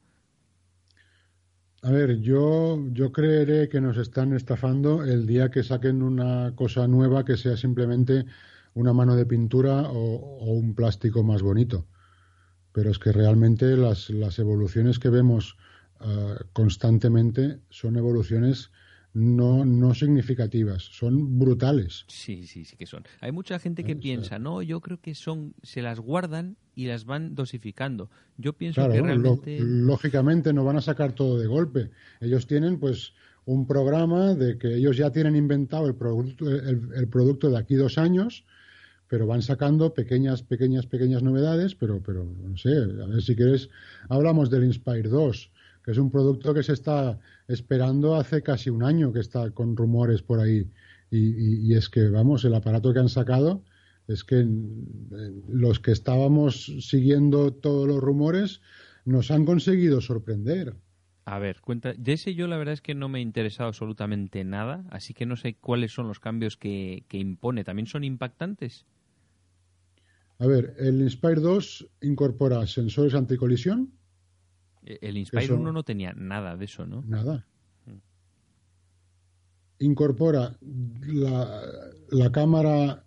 A 1.82 1.90
ver, 1.90 2.20
yo, 2.20 2.82
yo 2.92 3.12
creeré 3.12 3.68
que 3.68 3.82
nos 3.82 3.98
están 3.98 4.32
estafando 4.32 5.04
el 5.04 5.26
día 5.26 5.50
que 5.50 5.62
saquen 5.62 6.02
una 6.02 6.54
cosa 6.56 6.88
nueva 6.88 7.26
que 7.26 7.36
sea 7.36 7.58
simplemente 7.58 8.24
una 8.72 8.94
mano 8.94 9.16
de 9.16 9.26
pintura 9.26 9.82
o, 9.90 10.50
un 10.50 10.74
plástico 10.74 11.22
más 11.22 11.42
bonito. 11.42 11.86
Pero 12.72 12.90
es 12.90 12.98
que 12.98 13.12
realmente 13.12 13.76
las, 13.76 14.08
las 14.08 14.38
evoluciones 14.38 14.98
que 14.98 15.10
vemos 15.10 15.58
ah, 16.00 16.36
constantemente 16.54 17.60
son 17.68 17.98
evoluciones 17.98 18.70
no, 19.14 19.64
no 19.64 19.94
significativas, 19.94 20.82
son 20.82 21.38
brutales. 21.38 22.04
Sí, 22.08 22.46
sí, 22.46 22.64
sí 22.64 22.76
que 22.76 22.84
son. 22.84 23.04
Hay 23.20 23.30
mucha 23.30 23.60
gente 23.60 23.84
que 23.84 23.94
piensa, 23.94 24.40
no, 24.40 24.60
yo 24.60 24.80
creo 24.80 25.00
que 25.00 25.14
son, 25.14 25.54
se 25.62 25.82
las 25.82 26.00
guardan 26.00 26.56
y 26.74 26.86
las 26.86 27.04
van 27.04 27.36
dosificando. 27.36 28.10
Yo 28.36 28.54
pienso 28.54 28.86
que 28.90 29.00
realmente... 29.00 29.58
lógicamente 29.60 30.52
no 30.52 30.64
van 30.64 30.78
a 30.78 30.82
sacar 30.82 31.12
todo 31.12 31.38
de 31.38 31.46
golpe. 31.46 31.90
Ellos 32.20 32.48
tienen, 32.48 32.80
pues, 32.80 33.12
un 33.46 33.68
programa 33.68 34.34
de 34.34 34.58
que 34.58 34.74
ellos 34.74 34.96
ya 34.96 35.10
tienen 35.12 35.36
inventado 35.36 35.86
el 35.86 35.94
producto, 35.94 36.50
el, 36.50 37.08
producto 37.08 37.50
de 37.50 37.58
aquí 37.58 37.76
dos 37.76 37.98
años, 37.98 38.44
pero 39.06 39.28
van 39.28 39.42
sacando 39.42 39.94
pequeñas, 39.94 40.42
pequeñas, 40.42 40.86
pequeñas 40.86 41.22
novedades, 41.22 41.76
pero, 41.76 42.02
pero 42.02 42.24
no 42.24 42.56
sé, 42.56 42.74
a 42.74 43.06
ver 43.06 43.22
si 43.22 43.36
quieres, 43.36 43.68
hablamos 44.08 44.50
del 44.50 44.64
Inspire 44.64 45.08
2 45.08 45.52
que 45.84 45.90
es 45.90 45.98
un 45.98 46.10
producto 46.10 46.54
que 46.54 46.62
se 46.62 46.72
está 46.72 47.18
esperando 47.46 48.16
hace 48.16 48.42
casi 48.42 48.70
un 48.70 48.82
año, 48.82 49.12
que 49.12 49.20
está 49.20 49.50
con 49.50 49.76
rumores 49.76 50.22
por 50.22 50.40
ahí. 50.40 50.70
Y, 51.10 51.74
es 51.74 51.88
que, 51.88 52.08
vamos, 52.08 52.44
el 52.44 52.54
aparato 52.54 52.92
que 52.92 52.98
han 52.98 53.08
sacado 53.08 53.62
es 54.08 54.24
que 54.24 54.44
los 55.48 55.78
que 55.78 55.92
estábamos 55.92 56.72
siguiendo 56.80 57.52
todos 57.52 57.86
los 57.86 58.02
rumores 58.02 58.62
nos 59.04 59.30
han 59.30 59.44
conseguido 59.44 60.00
sorprender. 60.00 60.74
A 61.26 61.38
ver, 61.38 61.60
cuenta, 61.60 61.92
de 61.92 62.14
ese 62.14 62.34
yo 62.34 62.48
la 62.48 62.56
verdad 62.56 62.74
es 62.74 62.80
que 62.80 62.94
no 62.94 63.08
me 63.08 63.20
he 63.20 63.22
interesado 63.22 63.68
absolutamente 63.68 64.42
nada, 64.44 64.84
así 64.90 65.14
que 65.14 65.24
no 65.24 65.36
sé 65.36 65.54
cuáles 65.54 65.92
son 65.92 66.08
los 66.08 66.18
cambios 66.18 66.56
que, 66.56 67.04
que 67.08 67.18
impone. 67.18 67.62
¿También 67.64 67.86
son 67.86 68.04
impactantes? 68.04 68.86
A 70.38 70.46
ver, 70.46 70.74
el 70.78 71.00
Inspire 71.00 71.40
2 71.40 71.86
incorpora 72.02 72.66
sensores 72.66 73.14
anticolisión, 73.14 73.92
eh, 73.92 74.03
el 74.84 75.16
Inspire 75.16 75.52
1 75.52 75.72
no 75.72 75.82
tenía 75.82 76.12
nada 76.12 76.56
de 76.56 76.64
eso, 76.64 76.86
¿no? 76.86 77.02
Nada. 77.02 77.46
Incorpora 79.78 80.56
la, 80.60 82.30
cámara, 82.32 83.04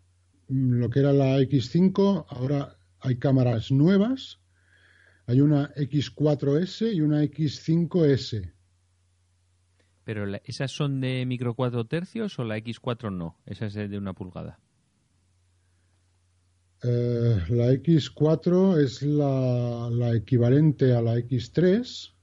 mm, 0.50 0.74
lo 0.74 0.90
que 0.90 1.00
era 1.00 1.14
la 1.14 1.40
X5, 1.40 2.26
ahora 2.30 2.78
hay 3.00 3.18
cámaras 3.18 3.72
nuevas. 3.72 4.40
Hay 5.28 5.42
una 5.42 5.74
X4S 5.76 6.94
y 6.94 7.02
una 7.02 7.24
X5S. 7.24 8.54
¿Pero 10.04 10.26
esas 10.46 10.72
son 10.72 11.02
de 11.02 11.26
micro 11.26 11.54
4 11.54 11.86
tercios 11.86 12.40
o 12.40 12.46
la 12.46 12.58
X4 12.58 13.14
no? 13.14 13.38
Esa 13.46 13.66
es 13.66 13.74
de 13.74 13.98
una 13.98 14.14
pulgada. 14.14 14.60
Eh, 16.84 17.42
la 17.50 17.72
X4 17.74 18.78
es 18.80 19.02
la, 19.02 19.90
la, 19.92 20.16
equivalente 20.16 20.94
a 20.94 21.02
la 21.02 21.16
X3. 21.16 22.14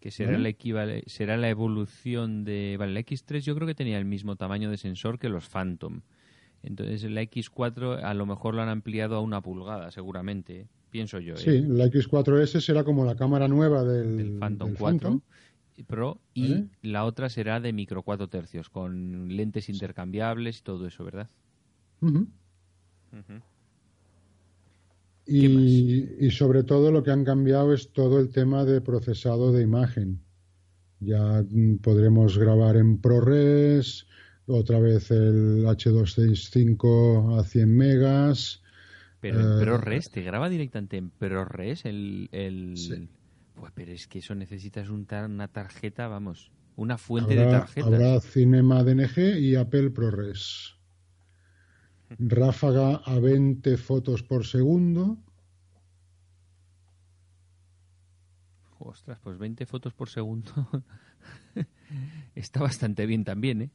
Que 0.00 0.10
será, 0.10 0.36
la 0.36 0.52
será 1.06 1.36
la 1.36 1.48
evolución 1.48 2.44
de... 2.44 2.76
Vale, 2.76 2.92
la 2.92 3.00
X3 3.00 3.40
yo 3.40 3.54
creo 3.54 3.68
que 3.68 3.76
tenía 3.76 3.98
el 3.98 4.04
mismo 4.04 4.34
tamaño 4.34 4.68
de 4.68 4.76
sensor 4.76 5.20
que 5.20 5.28
los 5.28 5.48
Phantom. 5.48 6.00
Entonces 6.62 7.04
la 7.04 7.22
X4 7.22 8.02
a 8.02 8.14
lo 8.14 8.26
mejor 8.26 8.54
lo 8.54 8.62
han 8.62 8.68
ampliado 8.68 9.16
a 9.16 9.20
una 9.20 9.40
pulgada, 9.40 9.90
seguramente, 9.90 10.66
pienso 10.90 11.18
yo. 11.20 11.34
¿eh? 11.34 11.38
Sí, 11.38 11.60
la 11.60 11.86
X4S 11.86 12.60
será 12.60 12.82
como 12.82 13.04
la 13.04 13.16
cámara 13.16 13.46
nueva 13.48 13.84
del, 13.84 14.38
Phantom 14.38 14.74
4 14.76 15.22
Pro 15.86 16.20
y 16.34 16.66
la 16.82 17.04
otra 17.04 17.28
será 17.28 17.58
de 17.58 17.72
micro 17.72 18.02
4 18.02 18.28
tercios, 18.28 18.70
con 18.70 19.34
lentes 19.34 19.68
intercambiables 19.68 20.58
y 20.58 20.62
todo 20.62 20.86
eso, 20.86 21.04
¿verdad? 21.04 21.28
Y, 25.26 26.26
y, 26.26 26.30
sobre 26.30 26.64
todo 26.64 26.90
lo 26.90 27.02
que 27.02 27.10
han 27.10 27.24
cambiado 27.24 27.72
es 27.72 27.92
todo 27.92 28.18
el 28.18 28.30
tema 28.30 28.64
de 28.64 28.80
procesado 28.80 29.52
de 29.52 29.62
imagen. 29.62 30.20
Ya 31.00 31.44
mm, 31.48 31.78
podremos 31.78 32.38
grabar 32.38 32.76
en 32.76 32.98
ProRes, 32.98 34.06
otra 34.46 34.80
vez 34.80 35.10
el 35.10 35.64
H265 35.64 37.38
a 37.38 37.44
100 37.44 37.76
megas. 37.76 38.62
Pero 39.20 39.40
en 39.40 39.58
eh, 39.58 39.64
ProRes, 39.64 40.10
¿te 40.10 40.22
graba 40.22 40.48
directamente 40.48 40.96
en 40.96 41.10
ProRes 41.10 41.84
el...? 41.84 42.28
el... 42.32 43.08
Pues 43.54 43.70
pero 43.74 43.92
es 43.92 44.08
que 44.08 44.20
eso 44.20 44.34
necesitas 44.34 44.88
una 44.88 45.46
tarjeta, 45.46 46.08
vamos, 46.08 46.50
una 46.74 46.96
fuente 46.96 47.36
de 47.36 47.44
tarjetas. 47.44 47.92
Habrá 47.92 48.20
Cinema 48.20 48.82
DNG 48.82 49.38
y 49.38 49.56
Apple 49.56 49.90
ProRes 49.90 50.74
ráfaga 52.18 52.96
a 53.04 53.18
20 53.18 53.76
fotos 53.76 54.22
por 54.22 54.46
segundo. 54.46 55.18
Ostras, 58.78 59.18
pues 59.22 59.38
20 59.38 59.64
fotos 59.66 59.94
por 59.94 60.08
segundo 60.08 60.50
está 62.34 62.60
bastante 62.60 63.06
bien 63.06 63.24
también, 63.24 63.62
¿eh? 63.62 63.70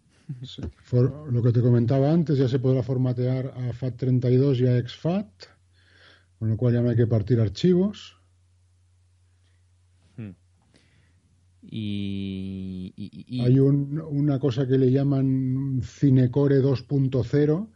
lo 1.32 1.42
que 1.42 1.54
te 1.54 1.62
comentaba 1.62 2.12
antes, 2.12 2.38
ya 2.38 2.50
se 2.50 2.60
podrá 2.60 2.84
formatear 2.84 3.54
a 3.56 3.72
FAT32 3.72 4.60
y 4.60 4.68
a 4.68 4.78
exFAT, 4.78 5.30
con 6.38 6.50
lo 6.50 6.58
cual 6.58 6.74
ya 6.74 6.82
no 6.82 6.90
hay 6.90 6.98
que 6.98 7.08
partir 7.08 7.40
archivos. 7.40 8.18
Hmm. 10.18 10.32
Y, 11.62 13.40
Hay 13.42 13.60
una 13.60 14.40
cosa 14.40 14.68
que 14.68 14.78
le 14.78 14.92
llaman 14.92 15.82
Cinecore 15.82 16.62
2.0, 16.62 17.70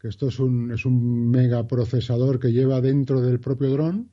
que 0.00 0.08
esto 0.08 0.28
es 0.28 0.38
un, 0.38 0.72
es 0.72 0.84
un 0.84 1.30
megaprocesador 1.30 2.38
que 2.38 2.52
lleva 2.52 2.80
dentro 2.80 3.20
del 3.20 3.40
propio 3.40 3.70
dron. 3.70 4.10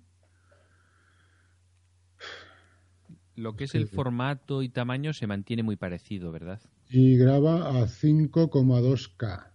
Lo 3.35 3.55
que 3.55 3.65
es 3.65 3.75
el 3.75 3.87
formato 3.87 4.63
y 4.63 4.69
tamaño 4.69 5.13
se 5.13 5.27
mantiene 5.27 5.61
muy 5.61 5.75
parecido, 5.75 6.31
¿verdad? 6.31 6.61
Y 6.89 7.17
graba 7.17 7.81
a 7.81 7.87
5,2K. 7.87 9.51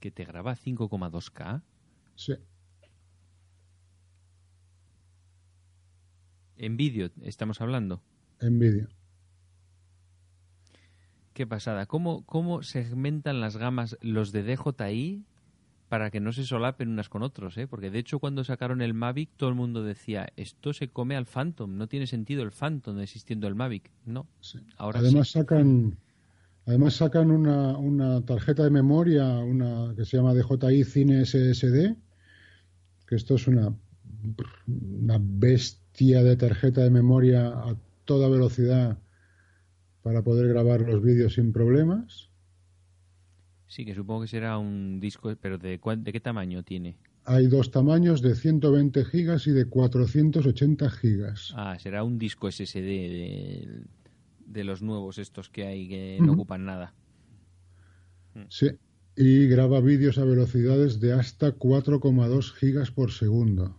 ¿Que 0.00 0.10
te 0.10 0.24
graba 0.24 0.52
a 0.52 0.56
5,2K? 0.56 1.62
Sí. 2.16 2.34
En 6.56 6.76
vídeo 6.76 7.10
estamos 7.22 7.60
hablando. 7.60 8.02
En 8.40 8.58
vídeo. 8.58 8.88
Qué 11.34 11.46
pasada. 11.46 11.86
¿Cómo, 11.86 12.24
¿Cómo 12.26 12.62
segmentan 12.62 13.40
las 13.40 13.56
gamas 13.56 13.96
los 14.02 14.32
de 14.32 14.42
DJI 14.42 15.24
para 15.88 16.10
que 16.10 16.20
no 16.20 16.32
se 16.32 16.44
solapen 16.44 16.90
unas 16.90 17.08
con 17.08 17.22
otros? 17.22 17.56
Eh? 17.56 17.66
Porque 17.66 17.90
de 17.90 17.98
hecho 17.98 18.18
cuando 18.18 18.44
sacaron 18.44 18.82
el 18.82 18.92
Mavic 18.92 19.30
todo 19.36 19.48
el 19.48 19.54
mundo 19.54 19.82
decía, 19.82 20.28
esto 20.36 20.74
se 20.74 20.88
come 20.88 21.16
al 21.16 21.26
Phantom, 21.26 21.76
no 21.76 21.88
tiene 21.88 22.06
sentido 22.06 22.42
el 22.42 22.50
Phantom 22.50 22.98
existiendo 23.00 23.48
el 23.48 23.54
Mavic. 23.54 23.90
No, 24.04 24.26
ahora 24.76 25.00
Además 25.00 25.30
sacan... 25.30 25.96
Además 26.64 26.94
sacan 26.94 27.32
una, 27.32 27.76
una, 27.76 28.24
tarjeta 28.24 28.62
de 28.62 28.70
memoria, 28.70 29.26
una 29.38 29.94
que 29.96 30.04
se 30.04 30.16
llama 30.16 30.32
DJI 30.32 30.84
Cine 30.84 31.24
SSD, 31.24 31.96
que 33.04 33.16
esto 33.16 33.34
es 33.34 33.48
una, 33.48 33.74
una 34.68 35.18
bestia 35.20 36.22
de 36.22 36.36
tarjeta 36.36 36.82
de 36.82 36.90
memoria 36.90 37.48
a 37.48 37.74
toda 38.04 38.28
velocidad 38.28 38.96
para 40.02 40.22
poder 40.22 40.48
grabar 40.48 40.80
los 40.82 41.02
vídeos 41.02 41.34
sin 41.34 41.52
problemas. 41.52 42.30
Sí, 43.66 43.84
que 43.84 43.94
supongo 43.94 44.22
que 44.22 44.28
será 44.28 44.58
un 44.58 45.00
disco, 45.00 45.34
pero 45.40 45.56
¿de, 45.56 45.80
de 45.98 46.12
qué 46.12 46.20
tamaño 46.20 46.62
tiene? 46.62 46.98
Hay 47.24 47.46
dos 47.46 47.70
tamaños 47.70 48.20
de 48.20 48.34
120 48.34 49.04
gigas 49.04 49.46
y 49.46 49.52
de 49.52 49.66
480 49.66 50.90
gigas. 50.90 51.54
Ah, 51.56 51.78
será 51.78 52.04
un 52.04 52.18
disco 52.18 52.50
SSD 52.50 52.74
de, 52.74 53.84
de 54.44 54.64
los 54.64 54.82
nuevos 54.82 55.18
estos 55.18 55.48
que 55.48 55.66
hay 55.66 55.88
que 55.88 56.18
no 56.20 56.32
ocupan 56.32 56.64
nada. 56.64 56.94
Mm. 58.34 58.42
Sí, 58.48 58.70
y 59.16 59.46
graba 59.46 59.80
vídeos 59.80 60.18
a 60.18 60.24
velocidades 60.24 61.00
de 61.00 61.12
hasta 61.12 61.56
4,2 61.56 62.52
gigas 62.52 62.90
por 62.90 63.12
segundo. 63.12 63.76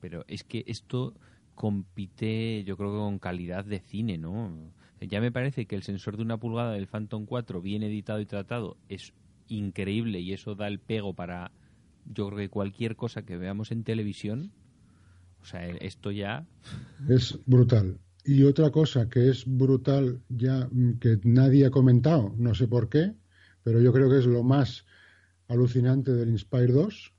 Pero 0.00 0.24
es 0.28 0.44
que 0.44 0.64
esto 0.66 1.14
compite, 1.58 2.62
yo 2.62 2.76
creo 2.76 2.92
que 2.92 2.98
con 2.98 3.18
calidad 3.18 3.64
de 3.64 3.80
cine, 3.80 4.16
¿no? 4.16 4.72
Ya 5.00 5.20
me 5.20 5.32
parece 5.32 5.66
que 5.66 5.74
el 5.74 5.82
sensor 5.82 6.16
de 6.16 6.22
una 6.22 6.38
pulgada 6.38 6.72
del 6.72 6.86
Phantom 6.86 7.26
4 7.26 7.60
bien 7.60 7.82
editado 7.82 8.20
y 8.20 8.26
tratado 8.26 8.76
es 8.88 9.12
increíble 9.48 10.20
y 10.20 10.32
eso 10.32 10.54
da 10.54 10.68
el 10.68 10.78
pego 10.78 11.14
para, 11.14 11.50
yo 12.14 12.28
creo 12.28 12.38
que 12.38 12.48
cualquier 12.48 12.94
cosa 12.94 13.22
que 13.22 13.36
veamos 13.36 13.72
en 13.72 13.82
televisión, 13.82 14.52
o 15.42 15.46
sea, 15.46 15.66
esto 15.66 16.12
ya... 16.12 16.46
Es 17.08 17.36
brutal. 17.44 17.98
Y 18.24 18.44
otra 18.44 18.70
cosa 18.70 19.08
que 19.08 19.28
es 19.28 19.44
brutal 19.44 20.20
ya 20.28 20.68
mm, 20.70 20.98
que 21.00 21.18
nadie 21.24 21.66
ha 21.66 21.70
comentado, 21.70 22.32
no 22.38 22.54
sé 22.54 22.68
por 22.68 22.88
qué, 22.88 23.14
pero 23.64 23.80
yo 23.80 23.92
creo 23.92 24.08
que 24.08 24.18
es 24.18 24.26
lo 24.26 24.44
más 24.44 24.86
alucinante 25.48 26.12
del 26.12 26.28
Inspire 26.28 26.72
2, 26.72 27.14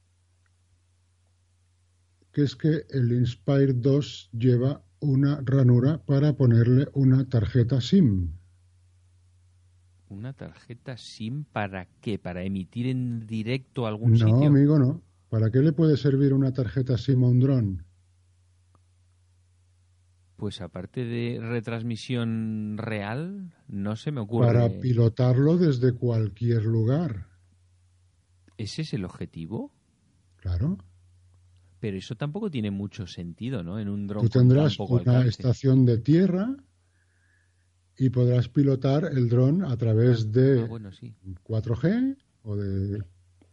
que 2.31 2.43
es 2.43 2.55
que 2.55 2.85
el 2.89 3.11
Inspire 3.11 3.73
2 3.73 4.29
lleva 4.33 4.83
una 4.99 5.41
ranura 5.43 6.03
para 6.05 6.33
ponerle 6.35 6.87
una 6.93 7.27
tarjeta 7.27 7.81
SIM. 7.81 8.33
¿Una 10.09 10.33
tarjeta 10.33 10.97
SIM 10.97 11.43
para 11.43 11.87
qué? 12.01 12.17
¿Para 12.17 12.43
emitir 12.43 12.87
en 12.87 13.27
directo 13.27 13.85
algún 13.85 14.17
sitio? 14.17 14.35
No, 14.35 14.45
amigo, 14.45 14.79
no. 14.79 15.03
¿Para 15.29 15.51
qué 15.51 15.59
le 15.59 15.71
puede 15.71 15.97
servir 15.97 16.33
una 16.33 16.51
tarjeta 16.51 16.97
SIM 16.97 17.23
a 17.23 17.27
un 17.27 17.39
dron? 17.39 17.85
Pues 20.35 20.61
aparte 20.61 21.03
de 21.05 21.39
retransmisión 21.41 22.77
real, 22.77 23.53
no 23.67 23.95
se 23.95 24.11
me 24.11 24.21
ocurre. 24.21 24.47
Para 24.47 24.69
pilotarlo 24.69 25.57
desde 25.57 25.93
cualquier 25.93 26.63
lugar. 26.63 27.27
¿Ese 28.57 28.81
es 28.81 28.93
el 28.93 29.05
objetivo? 29.05 29.71
Claro. 30.37 30.77
Pero 31.79 31.97
eso 31.97 32.15
tampoco 32.15 32.51
tiene 32.51 32.71
mucho 32.71 33.07
sentido, 33.07 33.63
¿no? 33.63 33.79
En 33.79 33.89
un 33.89 34.07
dron. 34.07 34.23
Tú 34.23 34.29
tendrás 34.29 34.77
una 34.79 35.25
estación 35.25 35.85
de 35.85 35.97
tierra 35.97 36.57
y 37.97 38.09
podrás 38.09 38.49
pilotar 38.49 39.05
el 39.05 39.29
dron 39.29 39.63
a 39.63 39.77
través 39.77 40.31
de 40.31 40.67
4G 40.67 42.17
ah, 42.17 42.23
o 42.43 42.55
de 42.55 43.03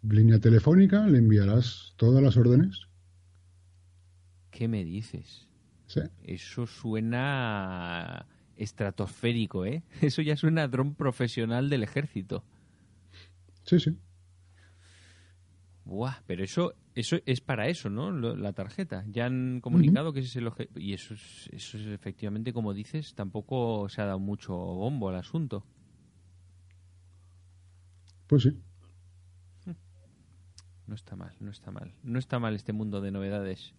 línea 0.03 0.39
telefónica, 0.39 1.07
le 1.07 1.19
enviarás 1.19 1.95
todas 1.97 2.23
las 2.23 2.37
órdenes. 2.37 2.87
¿Qué 4.51 4.69
me 4.69 4.85
dices? 4.85 5.49
Sí. 5.87 6.01
Eso 6.23 6.67
suena 6.67 8.27
estratosférico, 8.57 9.67
¿eh? 9.67 9.83
Eso 10.01 10.23
ya 10.23 10.37
suena 10.37 10.65
a 10.65 10.69
dron 10.69 10.95
profesional 10.95 11.69
del 11.69 11.83
ejército. 11.83 12.45
Sí, 13.65 13.81
sí. 13.81 13.97
Buah, 15.85 16.23
pero 16.27 16.43
eso 16.43 16.75
eso 16.97 17.19
es 17.27 17.43
para 17.43 17.69
eso, 17.69 17.91
¿no? 17.91 18.11
la 18.11 18.55
tarjeta. 18.55 19.05
Ya 19.07 19.27
han 19.27 19.61
comunicado 19.61 20.15
que 20.15 20.21
ese 20.21 20.31
es 20.31 20.37
el 20.37 20.47
objetivo. 20.47 20.81
Y 20.81 20.95
eso 20.95 21.13
es, 21.13 21.51
eso 21.53 21.77
es 21.77 21.87
efectivamente, 21.89 22.55
como 22.55 22.73
dices, 22.73 23.15
tampoco 23.15 23.87
se 23.91 24.01
ha 24.01 24.07
dado 24.07 24.19
mucho 24.19 24.55
bombo 24.55 25.11
al 25.11 25.17
asunto. 25.17 25.67
Pues 28.27 28.45
sí. 28.45 28.51
No 30.87 30.95
está 30.95 31.17
mal, 31.17 31.37
no 31.39 31.51
está 31.51 31.71
mal. 31.71 31.95
No 32.03 32.19
está 32.19 32.39
mal 32.39 32.55
este 32.55 32.73
mundo 32.73 33.03
de 33.03 33.11
novedades. 33.11 33.75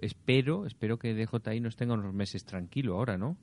espero, 0.00 0.66
espero 0.66 1.00
que 1.00 1.14
DJI 1.14 1.60
nos 1.60 1.74
tenga 1.74 1.94
unos 1.94 2.14
meses 2.14 2.44
tranquilo 2.44 2.94
ahora, 2.94 3.18
¿no? 3.18 3.36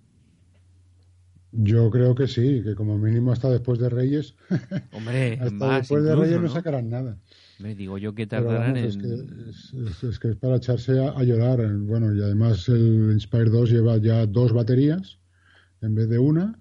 Yo 1.56 1.90
creo 1.92 2.16
que 2.16 2.28
sí, 2.28 2.62
que 2.64 2.74
como 2.76 2.98
mínimo 2.98 3.32
hasta 3.32 3.50
después 3.50 3.80
de 3.80 3.90
Reyes. 3.90 4.36
Hombre, 4.92 5.40
hasta 5.40 5.78
después 5.78 6.04
de 6.04 6.16
Reyes 6.16 6.42
¿no? 6.42 6.50
sacarán 6.50 6.90
nada. 6.90 7.18
Me 7.60 7.76
digo 7.76 7.98
yo 7.98 8.16
que 8.16 8.26
tardarán 8.26 8.76
en... 8.76 8.86
Es 8.86 8.98
que 8.98 10.08
es, 10.08 10.20
que 10.20 10.30
es, 10.30 10.36
para 10.36 10.56
echarse 10.56 11.00
a, 11.00 11.24
llorar. 11.24 11.66
Bueno, 11.78 12.14
y 12.14 12.22
además 12.22 12.68
el 12.70 13.12
Inspire 13.14 13.52
2 13.52 13.70
lleva 13.70 13.98
ya 13.98 14.26
dos 14.26 14.52
baterías 14.52 15.20
en 15.82 15.96
vez 15.96 16.10
de 16.10 16.18
una, 16.18 16.60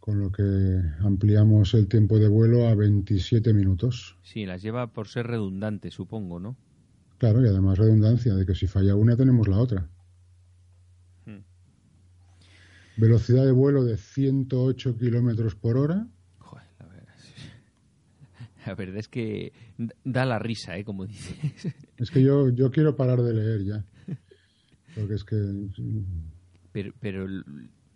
con 0.00 0.20
lo 0.20 0.30
que 0.30 0.82
ampliamos 1.00 1.72
el 1.74 1.88
tiempo 1.88 2.18
de 2.18 2.28
vuelo 2.28 2.68
a 2.68 2.74
27 2.74 3.54
minutos. 3.54 4.16
Sí, 4.22 4.44
las 4.44 4.60
lleva 4.60 4.92
por 4.92 5.08
ser 5.08 5.28
redundante, 5.28 5.90
supongo, 5.90 6.38
¿no? 6.38 6.56
Claro, 7.18 7.44
y 7.44 7.48
además 7.48 7.78
redundancia, 7.78 8.34
de 8.34 8.44
que 8.44 8.54
si 8.54 8.66
falla 8.66 8.94
una 8.94 9.16
tenemos 9.16 9.48
la 9.48 9.58
otra. 9.58 9.88
Hmm. 11.24 11.40
Velocidad 12.96 13.44
de 13.44 13.52
vuelo 13.52 13.84
de 13.84 13.96
108 13.96 14.96
kilómetros 14.96 15.54
por 15.54 15.76
hora. 15.76 16.06
Joder, 16.38 16.66
la 16.78 16.86
verdad, 16.86 17.14
la 18.66 18.74
verdad 18.74 18.96
es 18.96 19.08
que 19.08 19.52
da 20.04 20.24
la 20.24 20.38
risa, 20.38 20.76
¿eh? 20.76 20.84
Como 20.84 21.06
dices. 21.06 21.74
Es 21.98 22.10
que 22.10 22.22
yo, 22.22 22.50
yo 22.50 22.70
quiero 22.70 22.96
parar 22.96 23.22
de 23.22 23.34
leer 23.34 23.64
ya. 23.64 23.84
Porque 24.94 25.14
es 25.14 25.24
que... 25.24 25.36
Pero, 26.72 26.92
pero, 27.00 27.26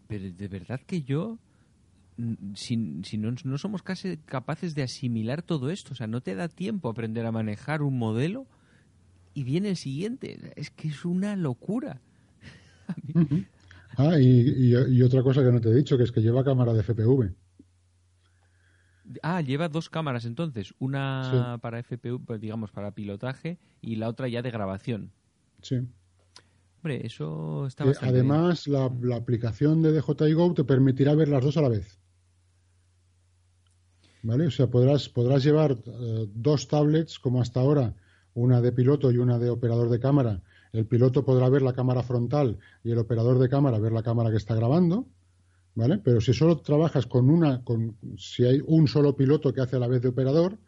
pero 0.06 0.32
de 0.32 0.48
verdad 0.48 0.80
que 0.86 1.02
yo 1.02 1.38
si, 2.54 3.00
si 3.04 3.18
no, 3.18 3.34
no, 3.44 3.58
somos 3.58 3.82
casi 3.82 4.16
capaces 4.18 4.74
de 4.74 4.82
asimilar 4.82 5.42
todo 5.42 5.70
esto. 5.70 5.92
O 5.92 5.96
sea, 5.96 6.06
no 6.06 6.20
te 6.20 6.34
da 6.34 6.48
tiempo 6.48 6.88
aprender 6.88 7.26
a 7.26 7.32
manejar 7.32 7.82
un 7.82 7.98
modelo 7.98 8.46
y 9.34 9.44
viene 9.44 9.70
el 9.70 9.76
siguiente. 9.76 10.52
Es 10.56 10.70
que 10.70 10.88
es 10.88 11.04
una 11.04 11.36
locura. 11.36 12.00
Ah, 14.00 14.18
y, 14.18 14.72
y, 14.72 15.02
otra 15.02 15.22
cosa 15.22 15.42
que 15.42 15.52
no 15.52 15.60
te 15.60 15.68
he 15.68 15.74
dicho, 15.74 15.98
que 15.98 16.04
es 16.04 16.12
que 16.12 16.22
lleva 16.22 16.42
cámara 16.42 16.72
de 16.72 16.82
FPV. 16.82 17.34
Ah, 19.22 19.42
lleva 19.42 19.68
dos 19.68 19.90
cámaras 19.90 20.24
entonces. 20.24 20.72
Una 20.78 21.58
para 21.60 21.82
FPV, 21.82 22.24
pues, 22.24 22.40
digamos, 22.40 22.70
para 22.70 22.92
pilotaje 22.92 23.58
y 23.82 23.96
la 23.96 24.08
otra 24.08 24.28
ya 24.28 24.40
de 24.40 24.50
grabación. 24.50 25.10
Sí. 25.60 25.80
Hombre, 26.78 27.06
eso 27.06 27.66
está 27.66 27.84
eh, 27.84 27.94
Además, 28.00 28.66
la, 28.66 28.90
la, 29.02 29.16
aplicación 29.16 29.82
de 29.82 29.92
DJI 29.92 30.32
Go 30.32 30.54
te 30.54 30.64
permitirá 30.64 31.14
ver 31.14 31.28
las 31.28 31.44
dos 31.44 31.58
a 31.58 31.62
la 31.62 31.68
vez. 31.68 31.98
¿Vale? 34.22 34.46
O 34.46 34.50
sea, 34.50 34.68
podrás, 34.68 35.10
podrás 35.10 35.44
llevar 35.44 35.72
eh, 35.72 36.26
dos 36.32 36.68
tablets 36.68 37.18
como 37.18 37.42
hasta 37.42 37.60
ahora, 37.60 37.94
una 38.32 38.62
de 38.62 38.72
piloto 38.72 39.10
y 39.10 39.18
una 39.18 39.38
de 39.38 39.50
operador 39.50 39.90
de 39.90 40.00
cámara. 40.00 40.42
El 40.72 40.86
piloto 40.86 41.24
podrá 41.24 41.48
ver 41.48 41.62
la 41.62 41.72
cámara 41.72 42.02
frontal 42.02 42.58
y 42.84 42.92
el 42.92 42.98
operador 42.98 43.38
de 43.38 43.48
cámara 43.48 43.78
ver 43.78 43.92
la 43.92 44.02
cámara 44.02 44.30
que 44.30 44.36
está 44.36 44.54
grabando. 44.54 45.06
¿Vale? 45.74 45.98
Pero 45.98 46.20
si 46.20 46.34
solo 46.34 46.58
trabajas 46.58 47.06
con 47.06 47.30
una, 47.30 47.62
con, 47.62 47.96
si 48.18 48.44
hay 48.44 48.60
un 48.66 48.88
solo 48.88 49.14
piloto 49.14 49.52
que 49.52 49.60
hace 49.60 49.76
a 49.76 49.78
la 49.78 49.86
vez 49.86 50.02
de 50.02 50.08
operador, 50.08 50.58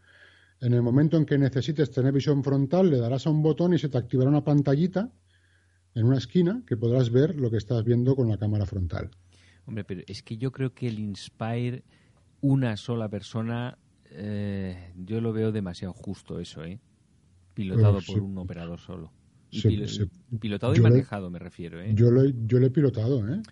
en 0.61 0.75
el 0.75 0.83
momento 0.83 1.17
en 1.17 1.27
que 1.27 1.37
necesites 1.37 1.91
tener 1.91 2.13
visión 2.13 2.45
frontal, 2.45 2.89
le 2.89 2.99
darás 2.99 3.27
a 3.27 3.31
un 3.31 3.43
botón 3.43 3.75
y 3.75 3.79
se 3.79 3.89
te 3.89 3.99
activará 3.99 4.31
una 4.31 4.45
pantallita 4.45 5.11
en 5.95 6.07
una 6.07 6.19
esquina 6.19 6.63
que 6.67 6.77
podrás 6.77 7.11
ver 7.11 7.35
lo 7.35 7.51
que 7.51 7.57
estás 7.57 7.85
viendo 7.85 8.15
con 8.15 8.29
la 8.29 8.39
cámara 8.39 8.65
frontal. 8.65 9.11
Hombre, 9.67 9.85
pero 9.85 10.03
es 10.07 10.23
que 10.23 10.37
yo 10.37 10.53
creo 10.53 10.73
que 10.73 10.87
el 10.87 11.01
Inspire 11.01 11.85
una 12.41 12.77
sola 12.77 13.09
persona, 13.09 13.79
eh, 14.11 14.93
yo 14.97 15.21
lo 15.21 15.33
veo 15.33 15.53
demasiado 15.53 15.93
justo 15.93 16.41
eso, 16.41 16.65
¿eh? 16.65 16.81
Pilotado 17.55 17.99
por 18.07 18.21
un 18.21 18.39
operador 18.39 18.79
solo. 18.79 19.13
Pilotado 20.41 20.75
y 20.75 20.81
manejado, 20.81 21.31
me 21.31 21.39
refiero, 21.39 21.81
¿eh? 21.81 21.93
Yo 21.95 22.11
lo, 22.11 22.25
yo 22.25 22.59
lo 22.59 22.67
he 22.67 22.71
pilotado, 22.71 23.27
¿eh? 23.29 23.43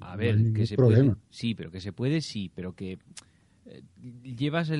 a, 0.00 0.16
ver, 0.16 0.52
que 0.52 0.66
se 0.66 0.76
puede. 0.76 1.14
Sí, 1.30 1.54
pero 1.54 1.70
que 1.70 1.80
se 1.80 1.92
puede, 1.92 2.20
sí, 2.20 2.50
pero 2.54 2.74
que 2.74 2.98
eh, 3.66 3.82
llevas 4.22 4.70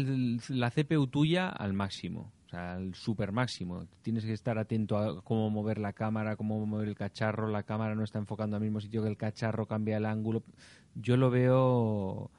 la 0.48 0.70
CPU 0.70 1.06
tuya 1.08 1.48
al 1.48 1.72
máximo, 1.72 2.32
o 2.46 2.48
sea, 2.48 2.74
al 2.74 2.94
super 2.94 3.32
máximo. 3.32 3.86
Tienes 4.02 4.24
que 4.24 4.32
estar 4.32 4.58
atento 4.58 4.96
a 4.96 5.22
cómo 5.22 5.50
mover 5.50 5.78
la 5.78 5.92
cámara, 5.92 6.36
cómo 6.36 6.64
mover 6.64 6.88
el 6.88 6.94
cacharro. 6.94 7.50
La 7.50 7.64
cámara 7.64 7.94
no 7.94 8.04
está 8.04 8.18
enfocando 8.18 8.56
al 8.56 8.62
mismo 8.62 8.80
sitio 8.80 9.02
que 9.02 9.08
el 9.08 9.16
cacharro, 9.16 9.66
cambia 9.66 9.98
el 9.98 10.06
ángulo. 10.06 10.42
Yo 10.94 11.16
lo 11.16 11.30
veo 11.30 12.30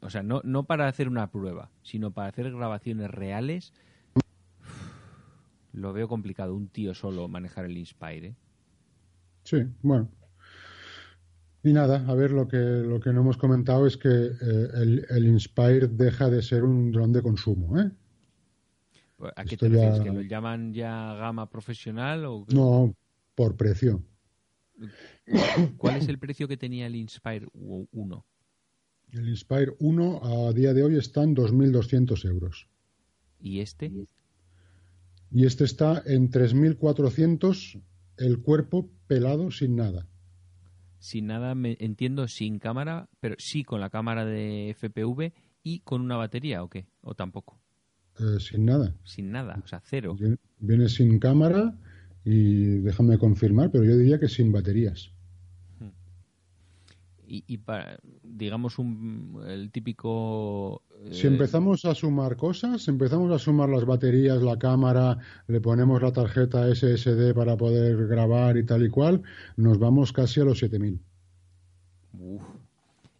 o 0.00 0.10
sea, 0.10 0.22
no, 0.22 0.40
no 0.44 0.64
para 0.64 0.88
hacer 0.88 1.08
una 1.08 1.30
prueba, 1.30 1.70
sino 1.82 2.10
para 2.12 2.28
hacer 2.28 2.50
grabaciones 2.50 3.10
reales, 3.10 3.74
lo 5.74 5.92
veo 5.92 6.08
complicado 6.08 6.54
un 6.54 6.68
tío 6.68 6.94
solo 6.94 7.28
manejar 7.28 7.66
el 7.66 7.76
Inspire. 7.76 8.28
¿eh? 8.28 8.34
Sí, 9.42 9.58
bueno. 9.82 10.08
Y 11.62 11.72
nada, 11.72 12.04
a 12.06 12.14
ver, 12.14 12.30
lo 12.30 12.46
que, 12.46 12.56
lo 12.56 13.00
que 13.00 13.12
no 13.12 13.22
hemos 13.22 13.36
comentado 13.36 13.86
es 13.86 13.96
que 13.96 14.08
eh, 14.08 14.68
el, 14.74 15.06
el, 15.08 15.26
Inspire 15.26 15.88
deja 15.88 16.28
de 16.28 16.42
ser 16.42 16.62
un 16.62 16.92
dron 16.92 17.12
de 17.12 17.22
consumo. 17.22 17.80
¿eh? 17.80 17.90
Pues, 19.16 19.32
¿A 19.34 19.44
qué 19.44 19.56
te 19.56 19.68
refieres? 19.68 20.00
¿Que 20.00 20.12
lo 20.12 20.20
llaman 20.20 20.72
ya 20.72 21.14
gama 21.14 21.48
profesional? 21.48 22.24
O... 22.26 22.46
No, 22.52 22.94
por 23.34 23.56
precio. 23.56 24.02
¿Cuál 25.78 25.96
es 25.96 26.08
el 26.08 26.18
precio 26.18 26.46
que 26.48 26.56
tenía 26.56 26.86
el 26.86 26.96
Inspire 26.96 27.46
1? 27.52 28.26
El 29.12 29.28
Inspire 29.28 29.74
1 29.78 30.48
a 30.48 30.52
día 30.52 30.74
de 30.74 30.82
hoy 30.82 30.96
está 30.96 31.22
en 31.22 31.34
2.200 31.34 32.28
euros. 32.28 32.68
¿Y 33.40 33.60
este? 33.60 33.90
Y 35.34 35.46
este 35.46 35.64
está 35.64 36.00
en 36.06 36.30
3.400 36.30 37.82
el 38.18 38.40
cuerpo 38.40 38.88
pelado 39.08 39.50
sin 39.50 39.74
nada. 39.74 40.06
Sin 41.00 41.26
nada, 41.26 41.56
me 41.56 41.76
entiendo, 41.80 42.28
sin 42.28 42.60
cámara, 42.60 43.08
pero 43.18 43.34
sí 43.38 43.64
con 43.64 43.80
la 43.80 43.90
cámara 43.90 44.24
de 44.24 44.72
FPV 44.78 45.32
y 45.64 45.80
con 45.80 46.02
una 46.02 46.16
batería, 46.16 46.62
¿o 46.62 46.70
qué? 46.70 46.86
¿O 47.00 47.16
tampoco? 47.16 47.60
Eh, 48.20 48.38
sin 48.38 48.64
nada. 48.64 48.94
Sin 49.02 49.32
nada, 49.32 49.60
o 49.62 49.66
sea, 49.66 49.82
cero. 49.84 50.16
Viene 50.60 50.88
sin 50.88 51.18
cámara 51.18 51.76
y 52.24 52.78
déjame 52.78 53.18
confirmar, 53.18 53.72
pero 53.72 53.82
yo 53.82 53.96
diría 53.96 54.20
que 54.20 54.28
sin 54.28 54.52
baterías 54.52 55.13
y, 57.26 57.58
para, 57.58 57.98
digamos, 58.22 58.78
un, 58.78 59.42
el 59.46 59.70
típico... 59.70 60.82
Si 61.10 61.26
empezamos 61.26 61.84
a 61.84 61.94
sumar 61.94 62.36
cosas, 62.36 62.86
empezamos 62.88 63.32
a 63.32 63.38
sumar 63.38 63.68
las 63.68 63.84
baterías, 63.84 64.42
la 64.42 64.58
cámara, 64.58 65.18
le 65.46 65.60
ponemos 65.60 66.02
la 66.02 66.12
tarjeta 66.12 66.72
SSD 66.74 67.34
para 67.34 67.56
poder 67.56 68.06
grabar 68.06 68.56
y 68.56 68.64
tal 68.64 68.84
y 68.84 68.90
cual, 68.90 69.22
nos 69.56 69.78
vamos 69.78 70.12
casi 70.12 70.40
a 70.40 70.44
los 70.44 70.58
7000. 70.58 71.00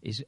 Es, 0.03 0.27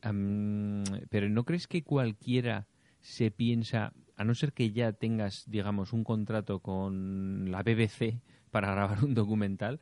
pero 1.10 1.28
¿no 1.28 1.44
crees 1.44 1.66
que 1.66 1.82
cualquiera 1.82 2.66
se 3.00 3.30
piensa, 3.30 3.92
a 4.16 4.24
no 4.24 4.34
ser 4.34 4.52
que 4.52 4.72
ya 4.72 4.92
tengas, 4.92 5.44
digamos, 5.48 5.92
un 5.92 6.02
contrato 6.02 6.60
con 6.60 7.50
la 7.50 7.62
BBC 7.62 8.20
para 8.50 8.72
grabar 8.72 9.04
un 9.04 9.14
documental, 9.14 9.80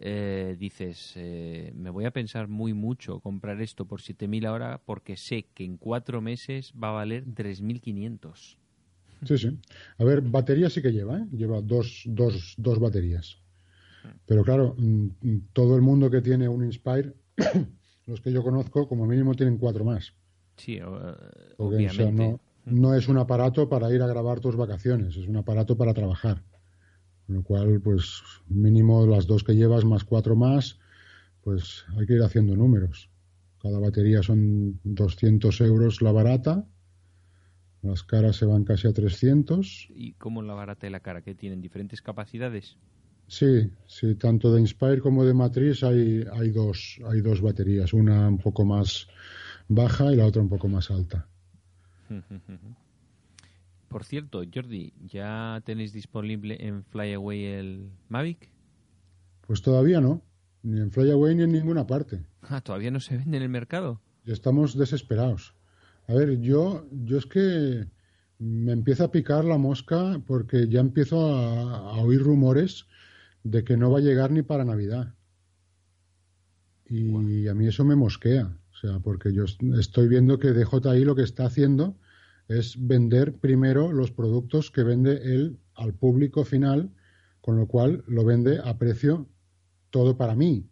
eh, 0.00 0.56
dices, 0.58 1.12
eh, 1.16 1.72
me 1.74 1.90
voy 1.90 2.04
a 2.04 2.10
pensar 2.10 2.48
muy 2.48 2.72
mucho 2.74 3.20
comprar 3.20 3.60
esto 3.60 3.86
por 3.86 4.00
7.000 4.00 4.46
ahora 4.46 4.80
porque 4.84 5.16
sé 5.16 5.46
que 5.54 5.64
en 5.64 5.76
cuatro 5.76 6.20
meses 6.20 6.72
va 6.80 6.88
a 6.88 6.92
valer 6.92 7.24
3.500. 7.26 8.56
Sí, 9.24 9.38
sí. 9.38 9.58
A 9.98 10.04
ver, 10.04 10.20
batería 10.20 10.68
sí 10.68 10.82
que 10.82 10.92
lleva, 10.92 11.18
¿eh? 11.18 11.26
Lleva 11.32 11.60
dos, 11.60 12.02
dos, 12.06 12.54
dos 12.58 12.78
baterías. 12.78 13.38
Pero 14.26 14.42
claro, 14.42 14.74
mm, 14.76 15.06
mm, 15.20 15.48
todo 15.52 15.76
el 15.76 15.82
mundo 15.82 16.10
que 16.10 16.20
tiene 16.20 16.48
un 16.48 16.64
Inspire, 16.64 17.14
los 18.06 18.20
que 18.20 18.32
yo 18.32 18.42
conozco, 18.42 18.86
como 18.88 19.06
mínimo 19.06 19.34
tienen 19.34 19.58
cuatro 19.58 19.84
más. 19.84 20.12
Sí, 20.56 20.78
obviamente. 21.56 22.38
no 22.66 22.94
es 22.94 23.08
un 23.08 23.18
aparato 23.18 23.68
para 23.68 23.92
ir 23.92 24.02
a 24.02 24.06
grabar 24.06 24.40
tus 24.40 24.56
vacaciones, 24.56 25.16
es 25.16 25.26
un 25.26 25.36
aparato 25.36 25.76
para 25.76 25.94
trabajar. 25.94 26.42
Con 27.26 27.36
lo 27.36 27.42
cual, 27.42 27.80
pues 27.80 28.22
mínimo 28.48 29.06
las 29.06 29.26
dos 29.26 29.44
que 29.44 29.54
llevas 29.54 29.84
más 29.84 30.04
cuatro 30.04 30.36
más, 30.36 30.78
pues 31.42 31.84
hay 31.96 32.06
que 32.06 32.14
ir 32.14 32.22
haciendo 32.22 32.56
números. 32.56 33.10
Cada 33.60 33.78
batería 33.78 34.22
son 34.22 34.78
200 34.84 35.60
euros 35.62 36.02
la 36.02 36.12
barata, 36.12 36.66
las 37.82 38.02
caras 38.02 38.36
se 38.36 38.46
van 38.46 38.64
casi 38.64 38.88
a 38.88 38.92
300. 38.92 39.88
¿Y 39.94 40.12
cómo 40.14 40.42
la 40.42 40.54
barata 40.54 40.86
y 40.86 40.90
la 40.90 41.00
cara? 41.00 41.22
¿Que 41.22 41.34
tienen 41.34 41.60
diferentes 41.60 42.02
capacidades? 42.02 42.76
Sí, 43.26 43.70
sí, 43.86 44.14
tanto 44.16 44.52
de 44.52 44.60
Inspire 44.60 45.00
como 45.00 45.24
de 45.24 45.32
Matriz 45.32 45.82
hay, 45.82 46.24
hay, 46.32 46.50
dos, 46.50 47.00
hay 47.06 47.20
dos 47.20 47.40
baterías, 47.40 47.92
una 47.92 48.28
un 48.28 48.38
poco 48.38 48.64
más 48.64 49.08
baja 49.68 50.12
y 50.12 50.16
la 50.16 50.26
otra 50.26 50.42
un 50.42 50.48
poco 50.48 50.68
más 50.68 50.90
alta. 50.90 51.26
Por 53.94 54.02
cierto, 54.02 54.42
Jordi, 54.52 54.92
¿ya 55.06 55.62
tenéis 55.64 55.92
disponible 55.92 56.56
en 56.58 56.82
Flyaway 56.82 57.44
el 57.44 57.92
Mavic? 58.08 58.50
Pues 59.42 59.62
todavía 59.62 60.00
no, 60.00 60.20
ni 60.64 60.80
en 60.80 60.90
Flyaway 60.90 61.36
ni 61.36 61.44
en 61.44 61.52
ninguna 61.52 61.86
parte. 61.86 62.26
Ah, 62.42 62.60
todavía 62.60 62.90
no 62.90 62.98
se 62.98 63.16
vende 63.16 63.36
en 63.36 63.44
el 63.44 63.48
mercado. 63.50 64.00
estamos 64.26 64.76
desesperados. 64.76 65.54
A 66.08 66.14
ver, 66.14 66.40
yo, 66.40 66.88
yo 66.90 67.18
es 67.18 67.26
que 67.26 67.86
me 68.40 68.72
empieza 68.72 69.04
a 69.04 69.12
picar 69.12 69.44
la 69.44 69.58
mosca 69.58 70.20
porque 70.26 70.66
ya 70.66 70.80
empiezo 70.80 71.32
a, 71.32 71.92
oír 72.02 72.20
rumores 72.20 72.86
de 73.44 73.62
que 73.62 73.76
no 73.76 73.92
va 73.92 74.00
a 74.00 74.02
llegar 74.02 74.32
ni 74.32 74.42
para 74.42 74.64
Navidad. 74.64 75.14
Y 76.86 77.46
a 77.46 77.54
mí 77.54 77.68
eso 77.68 77.84
me 77.84 77.94
mosquea. 77.94 78.58
O 78.72 78.76
sea, 78.76 78.98
porque 78.98 79.32
yo 79.32 79.44
estoy 79.78 80.08
viendo 80.08 80.40
que 80.40 80.48
DJI 80.48 81.04
lo 81.04 81.14
que 81.14 81.22
está 81.22 81.46
haciendo 81.46 81.96
es 82.48 82.76
vender 82.78 83.34
primero 83.34 83.92
los 83.92 84.10
productos 84.10 84.70
que 84.70 84.82
vende 84.82 85.16
él 85.22 85.58
al 85.74 85.94
público 85.94 86.44
final, 86.44 86.90
con 87.40 87.56
lo 87.56 87.66
cual 87.66 88.04
lo 88.06 88.24
vende 88.24 88.60
a 88.62 88.78
precio 88.78 89.28
todo 89.90 90.16
para 90.16 90.34
mí. 90.34 90.66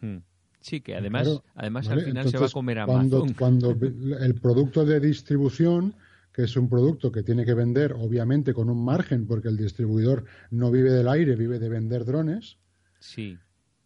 Hmm. 0.00 0.18
Sí, 0.60 0.80
que 0.80 0.96
además, 0.96 1.42
además 1.54 1.88
al 1.88 2.02
final 2.02 2.28
se 2.28 2.38
va 2.38 2.46
a 2.46 2.50
comer 2.50 2.78
Amazon. 2.78 3.34
Cuando, 3.34 3.70
cuando 3.74 3.86
el 4.20 4.34
producto 4.36 4.84
de 4.84 4.98
distribución 5.00 5.94
que 6.34 6.42
es 6.42 6.56
un 6.56 6.68
producto 6.68 7.12
que 7.12 7.22
tiene 7.22 7.44
que 7.44 7.54
vender, 7.54 7.92
obviamente, 7.92 8.52
con 8.52 8.68
un 8.68 8.84
margen, 8.84 9.24
porque 9.24 9.48
el 9.48 9.56
distribuidor 9.56 10.24
no 10.50 10.72
vive 10.72 10.90
del 10.90 11.06
aire, 11.06 11.36
vive 11.36 11.60
de 11.60 11.68
vender 11.68 12.04
drones. 12.04 12.58
Sí. 12.98 13.38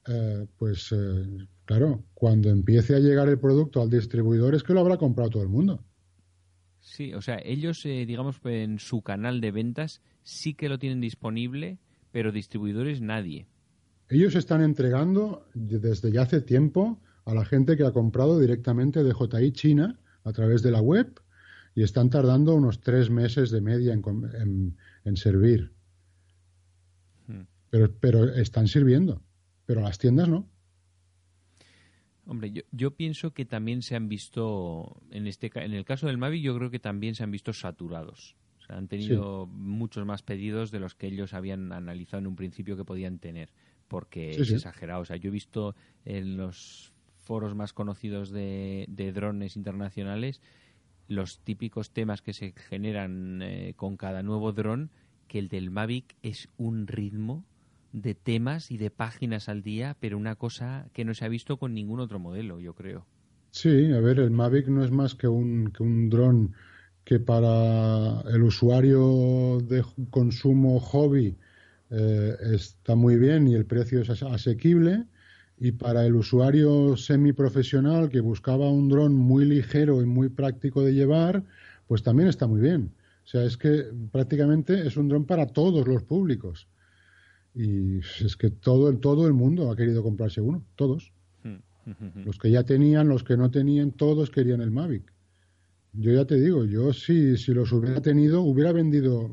Eh, 0.06 0.46
pues, 0.56 0.90
eh, 0.92 1.46
claro, 1.66 2.04
cuando 2.14 2.48
empiece 2.48 2.94
a 2.94 3.00
llegar 3.00 3.28
el 3.28 3.38
producto 3.38 3.82
al 3.82 3.90
distribuidor 3.90 4.54
es 4.54 4.62
que 4.62 4.72
lo 4.72 4.80
habrá 4.80 4.96
comprado 4.96 5.28
todo 5.28 5.42
el 5.42 5.50
mundo. 5.50 5.84
Sí, 6.80 7.12
o 7.14 7.20
sea, 7.20 7.40
ellos, 7.44 7.84
eh, 7.86 8.06
digamos, 8.06 8.40
en 8.44 8.78
su 8.78 9.02
canal 9.02 9.40
de 9.40 9.50
ventas 9.50 10.02
sí 10.22 10.54
que 10.54 10.68
lo 10.68 10.78
tienen 10.78 11.00
disponible, 11.00 11.78
pero 12.12 12.32
distribuidores 12.32 13.00
nadie. 13.00 13.46
Ellos 14.08 14.34
están 14.34 14.62
entregando 14.62 15.46
desde 15.54 16.10
ya 16.10 16.22
hace 16.22 16.40
tiempo 16.40 17.00
a 17.24 17.34
la 17.34 17.44
gente 17.44 17.76
que 17.76 17.84
ha 17.84 17.92
comprado 17.92 18.40
directamente 18.40 19.04
de 19.04 19.12
JI 19.12 19.52
China 19.52 19.98
a 20.24 20.32
través 20.32 20.62
de 20.62 20.70
la 20.70 20.80
web 20.80 21.20
y 21.74 21.82
están 21.82 22.08
tardando 22.08 22.54
unos 22.54 22.80
tres 22.80 23.10
meses 23.10 23.50
de 23.50 23.60
media 23.60 23.92
en, 23.92 25.16
servir. 25.16 25.72
Hmm. 27.26 27.42
Pero, 27.70 27.92
pero 28.00 28.24
están 28.34 28.66
sirviendo, 28.66 29.22
pero 29.66 29.82
las 29.82 29.98
tiendas 29.98 30.28
no. 30.28 30.48
Hombre, 32.28 32.52
yo, 32.52 32.62
yo, 32.70 32.90
pienso 32.92 33.32
que 33.32 33.44
también 33.44 33.82
se 33.82 33.96
han 33.96 34.08
visto, 34.08 35.00
en, 35.10 35.26
este, 35.26 35.50
en 35.54 35.72
el 35.72 35.84
caso 35.84 36.06
del 36.06 36.18
Mavi, 36.18 36.42
yo 36.42 36.54
creo 36.56 36.70
que 36.70 36.78
también 36.78 37.14
se 37.14 37.24
han 37.24 37.30
visto 37.30 37.52
saturados. 37.52 38.36
O 38.58 38.60
sea, 38.60 38.76
han 38.76 38.86
tenido 38.86 39.46
muchos 39.46 40.04
más 40.04 40.22
pedidos 40.22 40.70
de 40.70 40.78
los 40.78 40.94
que 40.94 41.06
ellos 41.06 41.32
habían 41.32 41.72
analizado 41.72 42.20
en 42.20 42.26
un 42.26 42.36
principio 42.36 42.76
que 42.76 42.84
podían 42.84 43.18
tener, 43.18 43.48
porque 43.88 44.32
es 44.32 44.52
exagerado. 44.52 45.00
O 45.00 45.04
sea, 45.06 45.16
yo 45.16 45.28
he 45.28 45.32
visto 45.32 45.74
en 46.04 46.36
los 46.36 46.92
foros 47.16 47.54
más 47.54 47.72
conocidos 47.72 48.30
de, 48.30 48.84
de 48.88 49.12
drones 49.12 49.56
internacionales 49.56 50.42
los 51.08 51.40
típicos 51.40 51.90
temas 51.90 52.22
que 52.22 52.34
se 52.34 52.52
generan 52.52 53.40
eh, 53.42 53.72
con 53.74 53.96
cada 53.96 54.22
nuevo 54.22 54.52
dron, 54.52 54.90
que 55.26 55.38
el 55.38 55.48
del 55.48 55.70
Mavic 55.70 56.14
es 56.22 56.48
un 56.56 56.86
ritmo 56.86 57.44
de 57.92 58.14
temas 58.14 58.70
y 58.70 58.76
de 58.76 58.90
páginas 58.90 59.48
al 59.48 59.62
día, 59.62 59.96
pero 60.00 60.16
una 60.16 60.36
cosa 60.36 60.88
que 60.92 61.04
no 61.04 61.14
se 61.14 61.24
ha 61.24 61.28
visto 61.28 61.56
con 61.56 61.74
ningún 61.74 62.00
otro 62.00 62.18
modelo, 62.18 62.60
yo 62.60 62.74
creo. 62.74 63.06
Sí, 63.50 63.92
a 63.92 64.00
ver, 64.00 64.18
el 64.20 64.30
Mavic 64.30 64.68
no 64.68 64.84
es 64.84 64.90
más 64.90 65.14
que 65.14 65.26
un, 65.26 65.70
que 65.72 65.82
un 65.82 66.10
dron 66.10 66.54
que 67.04 67.18
para 67.18 68.20
el 68.30 68.42
usuario 68.42 69.60
de 69.62 69.82
consumo 70.10 70.78
hobby 70.78 71.38
eh, 71.90 72.36
está 72.52 72.94
muy 72.94 73.16
bien 73.16 73.48
y 73.48 73.54
el 73.54 73.64
precio 73.64 74.02
es 74.02 74.22
asequible 74.22 75.06
y 75.58 75.72
para 75.72 76.04
el 76.06 76.14
usuario 76.14 76.96
semiprofesional 76.96 78.10
que 78.10 78.20
buscaba 78.20 78.70
un 78.70 78.88
dron 78.88 79.14
muy 79.14 79.44
ligero 79.44 80.02
y 80.02 80.06
muy 80.06 80.28
práctico 80.28 80.82
de 80.82 80.92
llevar, 80.92 81.44
pues 81.86 82.02
también 82.02 82.28
está 82.28 82.46
muy 82.46 82.60
bien. 82.60 82.92
O 83.24 83.26
sea, 83.26 83.44
es 83.44 83.56
que 83.56 83.86
prácticamente 84.12 84.86
es 84.86 84.96
un 84.96 85.08
dron 85.08 85.24
para 85.24 85.46
todos 85.46 85.88
los 85.88 86.02
públicos. 86.02 86.68
Y 87.58 87.98
es 87.98 88.36
que 88.36 88.50
todo 88.50 88.88
el, 88.88 89.00
todo 89.00 89.26
el 89.26 89.34
mundo 89.34 89.68
ha 89.68 89.76
querido 89.76 90.04
comprarse 90.04 90.40
uno, 90.40 90.64
todos. 90.76 91.12
Los 92.24 92.38
que 92.38 92.50
ya 92.50 92.62
tenían, 92.62 93.08
los 93.08 93.24
que 93.24 93.36
no 93.36 93.50
tenían, 93.50 93.90
todos 93.92 94.30
querían 94.30 94.60
el 94.60 94.70
Mavic. 94.70 95.12
Yo 95.94 96.12
ya 96.12 96.24
te 96.24 96.36
digo, 96.36 96.64
yo 96.66 96.92
si, 96.92 97.36
si 97.36 97.52
los 97.52 97.72
hubiera 97.72 98.00
tenido, 98.00 98.42
hubiera 98.42 98.72
vendido 98.72 99.30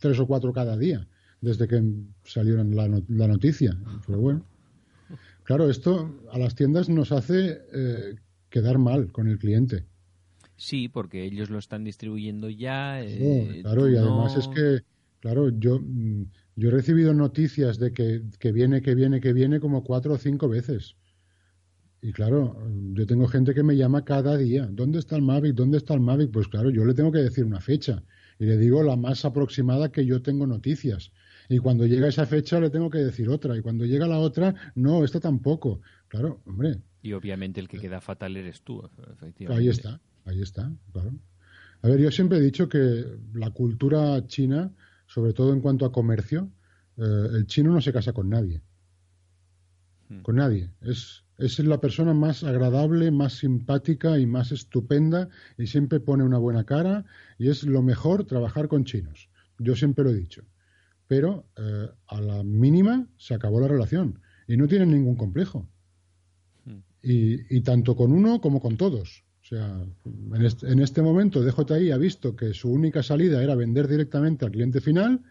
tres 0.00 0.18
o 0.20 0.26
cuatro 0.26 0.52
cada 0.52 0.78
día, 0.78 1.06
desde 1.42 1.68
que 1.68 1.82
salió 2.24 2.62
la, 2.64 3.02
la 3.08 3.28
noticia. 3.28 3.76
Pero 4.06 4.20
bueno. 4.20 4.44
Claro, 5.42 5.68
esto 5.68 6.18
a 6.32 6.38
las 6.38 6.54
tiendas 6.54 6.88
nos 6.88 7.12
hace 7.12 7.58
eh, 7.72 8.16
quedar 8.48 8.78
mal 8.78 9.12
con 9.12 9.28
el 9.28 9.38
cliente. 9.38 9.84
Sí, 10.56 10.88
porque 10.88 11.24
ellos 11.24 11.50
lo 11.50 11.58
están 11.58 11.84
distribuyendo 11.84 12.48
ya. 12.48 13.02
Eh, 13.02 13.60
claro, 13.62 13.90
y 13.90 13.96
además 13.96 14.36
es 14.36 14.48
que, 14.48 14.80
claro, 15.20 15.50
yo, 15.50 15.78
mm, 15.78 16.24
yo 16.56 16.68
he 16.68 16.72
recibido 16.72 17.14
noticias 17.14 17.78
de 17.78 17.92
que, 17.92 18.22
que 18.38 18.50
viene, 18.50 18.82
que 18.82 18.94
viene, 18.94 19.20
que 19.20 19.32
viene 19.32 19.60
como 19.60 19.84
cuatro 19.84 20.14
o 20.14 20.18
cinco 20.18 20.48
veces. 20.48 20.96
Y 22.00 22.12
claro, 22.12 22.56
yo 22.92 23.06
tengo 23.06 23.26
gente 23.26 23.54
que 23.54 23.62
me 23.62 23.76
llama 23.76 24.04
cada 24.04 24.36
día. 24.36 24.66
¿Dónde 24.70 24.98
está 24.98 25.16
el 25.16 25.22
Mavic? 25.22 25.54
¿Dónde 25.54 25.78
está 25.78 25.94
el 25.94 26.00
Mavic? 26.00 26.30
Pues 26.30 26.48
claro, 26.48 26.70
yo 26.70 26.84
le 26.84 26.94
tengo 26.94 27.12
que 27.12 27.18
decir 27.18 27.44
una 27.44 27.60
fecha. 27.60 28.02
Y 28.38 28.46
le 28.46 28.56
digo 28.58 28.82
la 28.82 28.96
más 28.96 29.24
aproximada 29.24 29.90
que 29.90 30.04
yo 30.04 30.22
tengo 30.22 30.46
noticias. 30.46 31.12
Y 31.48 31.58
cuando 31.58 31.86
llega 31.86 32.08
esa 32.08 32.26
fecha 32.26 32.60
le 32.60 32.70
tengo 32.70 32.90
que 32.90 32.98
decir 32.98 33.28
otra. 33.28 33.56
Y 33.56 33.60
cuando 33.60 33.84
llega 33.84 34.06
la 34.06 34.18
otra, 34.18 34.54
no, 34.74 35.04
esta 35.04 35.20
tampoco. 35.20 35.80
Claro, 36.08 36.40
hombre. 36.46 36.80
Y 37.02 37.12
obviamente 37.12 37.60
el 37.60 37.68
que 37.68 37.78
queda 37.78 38.00
fatal 38.00 38.36
eres 38.36 38.62
tú, 38.62 38.82
efectivamente. 39.12 39.62
Ahí 39.62 39.68
está, 39.68 40.00
ahí 40.24 40.42
está, 40.42 40.72
claro. 40.92 41.12
A 41.82 41.88
ver, 41.88 42.00
yo 42.00 42.10
siempre 42.10 42.38
he 42.38 42.40
dicho 42.40 42.68
que 42.68 43.04
la 43.34 43.50
cultura 43.50 44.26
china, 44.26 44.72
sobre 45.06 45.32
todo 45.32 45.52
en 45.52 45.60
cuanto 45.60 45.84
a 45.86 45.92
comercio, 45.92 46.50
eh, 46.96 47.28
el 47.34 47.46
chino 47.46 47.72
no 47.72 47.80
se 47.80 47.92
casa 47.92 48.12
con 48.12 48.28
nadie. 48.28 48.62
Hmm. 50.08 50.20
Con 50.22 50.36
nadie. 50.36 50.70
Es, 50.80 51.24
es 51.38 51.58
la 51.58 51.80
persona 51.80 52.14
más 52.14 52.44
agradable, 52.44 53.10
más 53.10 53.34
simpática 53.34 54.18
y 54.18 54.26
más 54.26 54.52
estupenda 54.52 55.28
y 55.58 55.66
siempre 55.66 56.00
pone 56.00 56.24
una 56.24 56.38
buena 56.38 56.64
cara 56.64 57.04
y 57.38 57.48
es 57.48 57.64
lo 57.64 57.82
mejor 57.82 58.24
trabajar 58.24 58.68
con 58.68 58.84
chinos. 58.84 59.28
Yo 59.58 59.74
siempre 59.74 60.04
lo 60.04 60.10
he 60.10 60.14
dicho 60.14 60.44
pero 61.06 61.46
eh, 61.56 61.88
a 62.08 62.20
la 62.20 62.42
mínima 62.42 63.06
se 63.16 63.34
acabó 63.34 63.60
la 63.60 63.68
relación 63.68 64.20
y 64.48 64.56
no 64.56 64.66
tienen 64.66 64.90
ningún 64.90 65.16
complejo. 65.16 65.68
Hmm. 66.64 66.80
Y, 67.02 67.60
tanto 67.60 67.96
con 67.96 68.12
uno 68.12 68.40
como 68.40 68.60
con 68.60 68.76
todos. 68.76 69.24
O 69.46 69.48
sea, 69.48 69.80
en 70.34 70.44
este, 70.44 70.72
en 70.72 70.80
este, 70.80 71.02
momento 71.02 71.40
DJI 71.40 71.92
ha 71.92 71.98
visto 71.98 72.34
que 72.34 72.52
su 72.52 72.68
única 72.68 73.04
salida 73.04 73.40
era 73.44 73.54
vender 73.54 73.86
directamente 73.86 74.44
al 74.44 74.50
cliente 74.50 74.80
final 74.80 75.22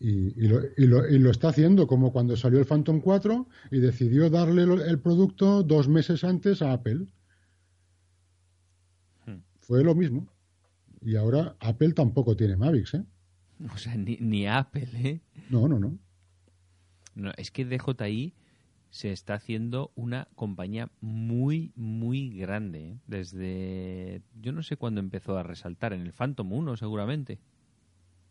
y, 0.00 0.48
lo, 0.48 0.60
y, 0.78 1.18
lo, 1.18 1.30
está 1.30 1.48
haciendo 1.48 1.86
como 1.86 2.12
cuando 2.12 2.34
salió 2.34 2.58
el 2.58 2.64
Phantom 2.64 3.02
4 3.02 3.46
y 3.70 3.80
decidió 3.80 4.30
darle 4.30 4.62
el 4.62 4.98
producto 5.00 5.62
dos 5.62 5.86
meses 5.86 6.24
antes 6.24 6.62
a 6.62 6.72
Apple. 6.72 7.08
Hmm. 9.26 9.42
Fue 9.60 9.84
lo 9.84 9.94
mismo. 9.94 10.26
Y 11.02 11.16
ahora 11.16 11.54
Apple 11.60 11.92
tampoco 11.92 12.34
tiene 12.34 12.56
Mavics, 12.56 12.94
¿eh? 12.94 13.04
O 13.74 13.76
sea, 13.76 13.94
ni, 13.96 14.46
Apple, 14.46 14.88
¿eh? 14.94 15.20
No, 15.50 15.68
no, 15.68 15.78
no. 15.78 15.98
No, 17.14 17.32
es 17.36 17.50
que 17.50 17.66
DJI 17.66 18.32
se 18.92 19.10
está 19.10 19.34
haciendo 19.34 19.90
una 19.94 20.28
compañía 20.36 20.90
muy, 21.00 21.72
muy 21.76 22.28
grande. 22.38 22.90
¿eh? 22.90 22.98
Desde. 23.06 24.22
Yo 24.40 24.52
no 24.52 24.62
sé 24.62 24.76
cuándo 24.76 25.00
empezó 25.00 25.36
a 25.38 25.42
resaltar, 25.42 25.94
en 25.94 26.02
el 26.02 26.12
Phantom 26.12 26.52
1, 26.52 26.76
seguramente. 26.76 27.40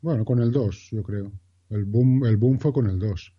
Bueno, 0.01 0.23
con 0.23 0.39
el 0.39 0.51
2, 0.51 0.89
yo 0.91 1.03
creo. 1.03 1.31
El 1.71 1.85
boom, 1.85 2.25
el 2.25 2.37
boom 2.37 2.59
fue 2.59 2.71
con 2.71 2.87
el 2.87 2.99
2. 2.99 3.33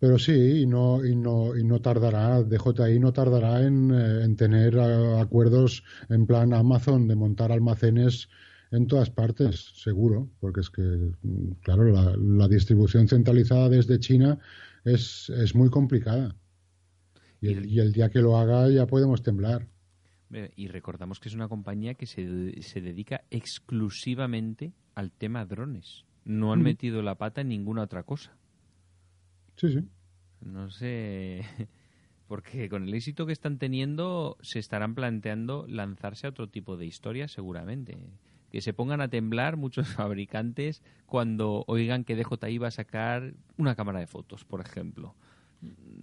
Pero 0.00 0.18
sí, 0.18 0.62
y 0.62 0.66
no, 0.66 1.04
y 1.06 1.14
no, 1.14 1.56
y 1.56 1.62
no 1.62 1.80
tardará, 1.80 2.42
DJI 2.42 2.98
no 2.98 3.12
tardará 3.12 3.62
en, 3.62 3.92
eh, 3.92 4.24
en 4.24 4.34
tener 4.34 4.76
acuerdos 4.80 5.84
en 6.08 6.26
plan 6.26 6.52
Amazon 6.52 7.06
de 7.06 7.14
montar 7.14 7.52
almacenes 7.52 8.28
en 8.72 8.86
todas 8.86 9.10
partes, 9.10 9.70
seguro, 9.76 10.28
porque 10.40 10.60
es 10.60 10.70
que, 10.70 11.12
claro, 11.60 11.84
la, 12.16 12.48
distribución 12.48 13.06
centralizada 13.06 13.68
desde 13.68 14.00
China 14.00 14.38
es, 14.84 15.30
es 15.30 15.54
muy 15.54 15.70
complicada. 15.70 16.36
Y 17.40 17.80
el, 17.80 17.92
día 17.92 18.08
que 18.08 18.20
lo 18.20 18.36
haga 18.36 18.68
ya 18.70 18.86
podemos 18.86 19.22
temblar. 19.22 19.66
Y 20.54 20.68
recordamos 20.68 21.18
que 21.18 21.28
es 21.28 21.34
una 21.34 21.48
compañía 21.48 21.94
que 21.94 22.06
se, 22.06 22.62
se 22.62 22.80
dedica 22.80 23.24
exclusivamente 23.30 24.72
al 24.94 25.10
tema 25.10 25.44
drones. 25.44 26.04
No 26.24 26.52
han 26.52 26.60
mm. 26.60 26.64
metido 26.64 27.02
la 27.02 27.16
pata 27.16 27.40
en 27.40 27.48
ninguna 27.48 27.82
otra 27.82 28.04
cosa. 28.04 28.36
Sí, 29.56 29.72
sí. 29.72 29.88
No 30.40 30.70
sé, 30.70 31.44
porque 32.28 32.68
con 32.68 32.84
el 32.84 32.94
éxito 32.94 33.26
que 33.26 33.32
están 33.32 33.58
teniendo 33.58 34.36
se 34.40 34.60
estarán 34.60 34.94
planteando 34.94 35.66
lanzarse 35.68 36.26
a 36.26 36.30
otro 36.30 36.48
tipo 36.48 36.76
de 36.76 36.86
historias 36.86 37.32
seguramente 37.32 37.98
que 38.52 38.60
se 38.60 38.74
pongan 38.74 39.00
a 39.00 39.08
temblar 39.08 39.56
muchos 39.56 39.88
fabricantes 39.96 40.82
cuando 41.06 41.64
oigan 41.66 42.04
que 42.04 42.14
DJI 42.14 42.58
va 42.58 42.68
a 42.68 42.70
sacar 42.70 43.32
una 43.56 43.74
cámara 43.74 43.98
de 43.98 44.06
fotos, 44.06 44.44
por 44.44 44.60
ejemplo. 44.60 45.14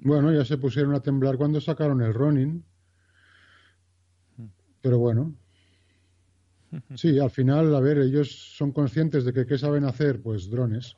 Bueno, 0.02 0.34
ya 0.34 0.44
se 0.44 0.58
pusieron 0.58 0.96
a 0.96 1.02
temblar 1.02 1.38
cuando 1.38 1.62
sacaron 1.62 2.02
el 2.02 2.14
Ronin. 2.14 2.66
Pero 4.82 4.98
bueno. 4.98 5.34
Sí, 6.96 7.18
al 7.18 7.32
final, 7.32 7.74
a 7.74 7.80
ver, 7.80 7.98
ellos 7.98 8.56
son 8.56 8.72
conscientes 8.72 9.26
de 9.26 9.34
que 9.34 9.48
qué 9.48 9.58
saben 9.58 9.86
hacer, 9.86 10.22
pues 10.22 10.52
drones. 10.52 10.98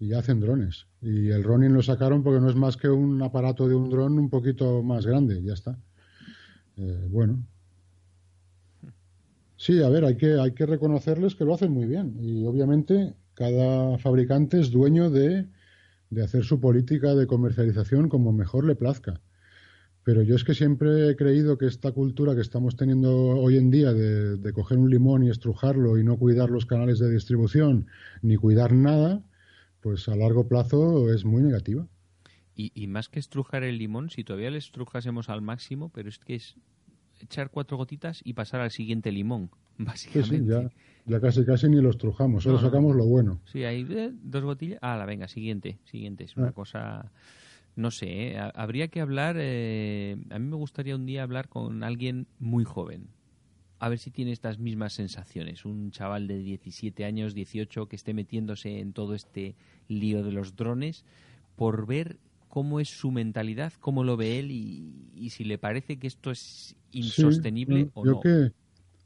Y 0.00 0.14
hacen 0.14 0.40
drones. 0.40 0.86
Y 1.02 1.28
el 1.28 1.44
Ronin 1.44 1.74
lo 1.74 1.82
sacaron 1.82 2.22
porque 2.22 2.40
no 2.40 2.48
es 2.48 2.56
más 2.56 2.78
que 2.78 2.88
un 2.88 3.22
aparato 3.22 3.68
de 3.68 3.74
un 3.74 3.90
dron 3.90 4.18
un 4.18 4.30
poquito 4.30 4.82
más 4.82 5.04
grande, 5.04 5.42
ya 5.42 5.52
está. 5.52 5.78
Eh, 6.76 7.06
bueno, 7.10 7.46
Sí, 9.66 9.82
a 9.82 9.88
ver, 9.88 10.04
hay 10.04 10.16
que, 10.16 10.38
hay 10.38 10.52
que 10.52 10.64
reconocerles 10.64 11.34
que 11.34 11.44
lo 11.44 11.52
hacen 11.52 11.72
muy 11.72 11.86
bien. 11.86 12.16
Y 12.20 12.44
obviamente 12.46 13.16
cada 13.34 13.98
fabricante 13.98 14.60
es 14.60 14.70
dueño 14.70 15.10
de, 15.10 15.48
de 16.08 16.22
hacer 16.22 16.44
su 16.44 16.60
política 16.60 17.16
de 17.16 17.26
comercialización 17.26 18.08
como 18.08 18.32
mejor 18.32 18.64
le 18.64 18.76
plazca. 18.76 19.20
pero 20.04 20.22
yo 20.22 20.36
es 20.36 20.44
que 20.44 20.54
siempre 20.54 21.10
he 21.10 21.16
creído 21.16 21.58
que 21.58 21.66
esta 21.66 21.90
cultura 21.90 22.36
que 22.36 22.42
estamos 22.42 22.76
teniendo 22.76 23.10
hoy 23.10 23.56
en 23.56 23.72
día 23.72 23.92
de, 23.92 24.36
de 24.36 24.52
coger 24.52 24.78
un 24.78 24.88
limón 24.88 25.24
y 25.24 25.30
estrujarlo 25.30 25.98
y 25.98 26.04
no 26.04 26.16
cuidar 26.16 26.48
los 26.48 26.64
canales 26.64 27.00
de 27.00 27.10
distribución 27.10 27.88
ni 28.22 28.36
cuidar 28.36 28.72
nada, 28.72 29.24
pues 29.80 30.08
a 30.08 30.14
largo 30.14 30.46
plazo 30.46 31.12
es 31.12 31.24
muy 31.24 31.42
negativa. 31.42 31.88
Y, 32.54 32.70
y, 32.72 32.86
más 32.86 33.08
que 33.08 33.18
estrujar 33.18 33.64
el 33.64 33.78
limón, 33.78 34.10
si 34.10 34.22
todavía 34.22 34.50
le 34.50 34.58
estrujásemos 34.58 35.28
al 35.28 35.42
máximo, 35.42 35.90
pero 35.92 36.08
es 36.08 36.20
que 36.20 36.36
es 36.36 36.56
echar 37.20 37.50
cuatro 37.50 37.76
gotitas 37.76 38.20
y 38.24 38.32
pasar 38.34 38.60
al 38.60 38.70
siguiente 38.70 39.10
limón, 39.12 39.50
básicamente. 39.78 40.36
Sí, 40.38 40.44
sí, 40.44 40.46
ya, 40.48 40.70
ya, 41.06 41.20
casi 41.20 41.44
casi 41.44 41.68
ni 41.68 41.80
lo 41.80 41.90
estrujamos, 41.90 42.42
solo 42.44 42.56
No, 42.56 42.62
sacamos 42.62 42.96
lo 42.96 43.04
bueno. 43.06 43.40
Sí, 43.46 43.64
ahí 43.64 43.86
eh, 43.90 44.10
dos 44.22 44.42
gotillas. 44.44 44.78
Ah, 44.82 44.96
la 44.96 45.06
venga, 45.06 45.28
siguiente, 45.28 45.78
siguiente. 45.84 46.24
Es 46.24 46.36
una 46.36 46.48
Ah. 46.48 46.52
cosa, 46.52 47.12
no 47.76 47.90
sé, 47.90 48.28
¿eh? 48.32 48.38
Ha- 48.38 48.50
habría 48.54 48.88
que 48.88 49.00
hablar, 49.00 49.36
eh, 49.38 50.16
a 50.30 50.38
mí 50.38 50.46
me 50.48 50.56
gustaría 50.56 50.96
un 50.96 51.06
día 51.06 51.22
hablar 51.22 51.48
con 51.48 51.82
alguien 51.84 52.26
muy 52.40 52.64
joven. 52.64 53.08
A 53.78 53.88
ver 53.90 53.98
si 53.98 54.10
tiene 54.10 54.32
estas 54.32 54.58
mismas 54.58 54.94
sensaciones. 54.94 55.64
Un 55.66 55.90
chaval 55.90 56.26
de 56.26 56.38
17 56.38 57.04
años, 57.04 57.34
18, 57.34 57.86
que 57.88 57.96
esté 57.96 58.14
metiéndose 58.14 58.80
en 58.80 58.92
todo 58.94 59.14
este 59.14 59.54
lío 59.88 60.22
de 60.24 60.32
los 60.32 60.56
drones 60.56 61.04
por 61.56 61.86
ver 61.86 62.16
cómo 62.56 62.80
es 62.80 62.88
su 62.88 63.10
mentalidad, 63.10 63.74
cómo 63.80 64.02
lo 64.02 64.16
ve 64.16 64.38
él 64.38 64.50
y, 64.50 65.10
y 65.14 65.28
si 65.28 65.44
le 65.44 65.58
parece 65.58 65.98
que 65.98 66.06
esto 66.06 66.30
es 66.30 66.74
insostenible 66.90 67.84
Sí, 67.84 67.90
o 67.92 68.02
yo 68.02 68.14
no. 68.14 68.20
Que, 68.22 68.52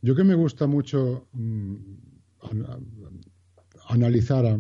yo 0.03 0.14
que 0.14 0.22
me 0.22 0.36
gusta 0.36 0.68
mucho 0.68 1.26
mm, 1.32 1.74
a- 2.42 2.78
analizar 3.88 4.46
a, 4.46 4.57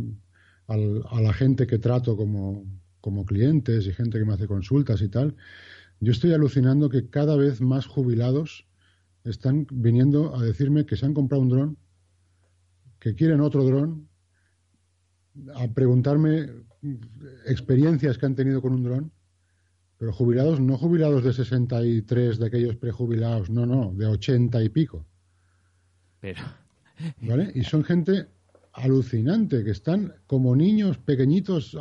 a 0.66 1.20
la 1.20 1.32
gente 1.32 1.68
que 1.68 1.78
trato 1.78 2.16
como, 2.16 2.64
como 3.00 3.24
clientes 3.24 3.86
y 3.86 3.92
gente 3.92 4.18
que 4.18 4.24
me 4.24 4.34
hace 4.34 4.48
consultas 4.48 5.02
y 5.02 5.08
tal, 5.08 5.36
yo 6.00 6.10
estoy 6.10 6.32
alucinando 6.32 6.90
que 6.90 7.08
cada 7.10 7.36
vez 7.36 7.60
más 7.60 7.86
jubilados 7.86 8.66
están 9.22 9.68
viniendo 9.70 10.34
a 10.34 10.42
decirme 10.42 10.84
que 10.84 10.96
se 10.96 11.06
han 11.06 11.14
comprado 11.14 11.42
un 11.44 11.48
dron, 11.48 11.78
que 12.98 13.14
quieren 13.14 13.40
otro 13.40 13.64
dron, 13.64 14.09
a 15.54 15.68
preguntarme 15.68 16.48
mm, 16.82 16.94
experiencias 17.46 18.18
que 18.18 18.26
han 18.26 18.34
tenido 18.34 18.60
con 18.60 18.72
un 18.72 18.82
dron. 18.82 19.12
Pero 19.98 20.12
jubilados, 20.12 20.60
no 20.60 20.78
jubilados 20.78 21.22
de 21.24 21.32
63, 21.34 22.38
de 22.38 22.46
aquellos 22.46 22.76
prejubilados, 22.76 23.50
no, 23.50 23.66
no, 23.66 23.92
de 23.92 24.06
80 24.06 24.62
y 24.62 24.68
pico, 24.70 25.04
Pero, 26.20 26.40
¿vale? 27.20 27.52
Y 27.54 27.64
son 27.64 27.84
gente 27.84 28.26
alucinante, 28.72 29.64
que 29.64 29.70
están 29.72 30.14
como 30.26 30.54
niños 30.56 30.96
pequeñitos 30.98 31.76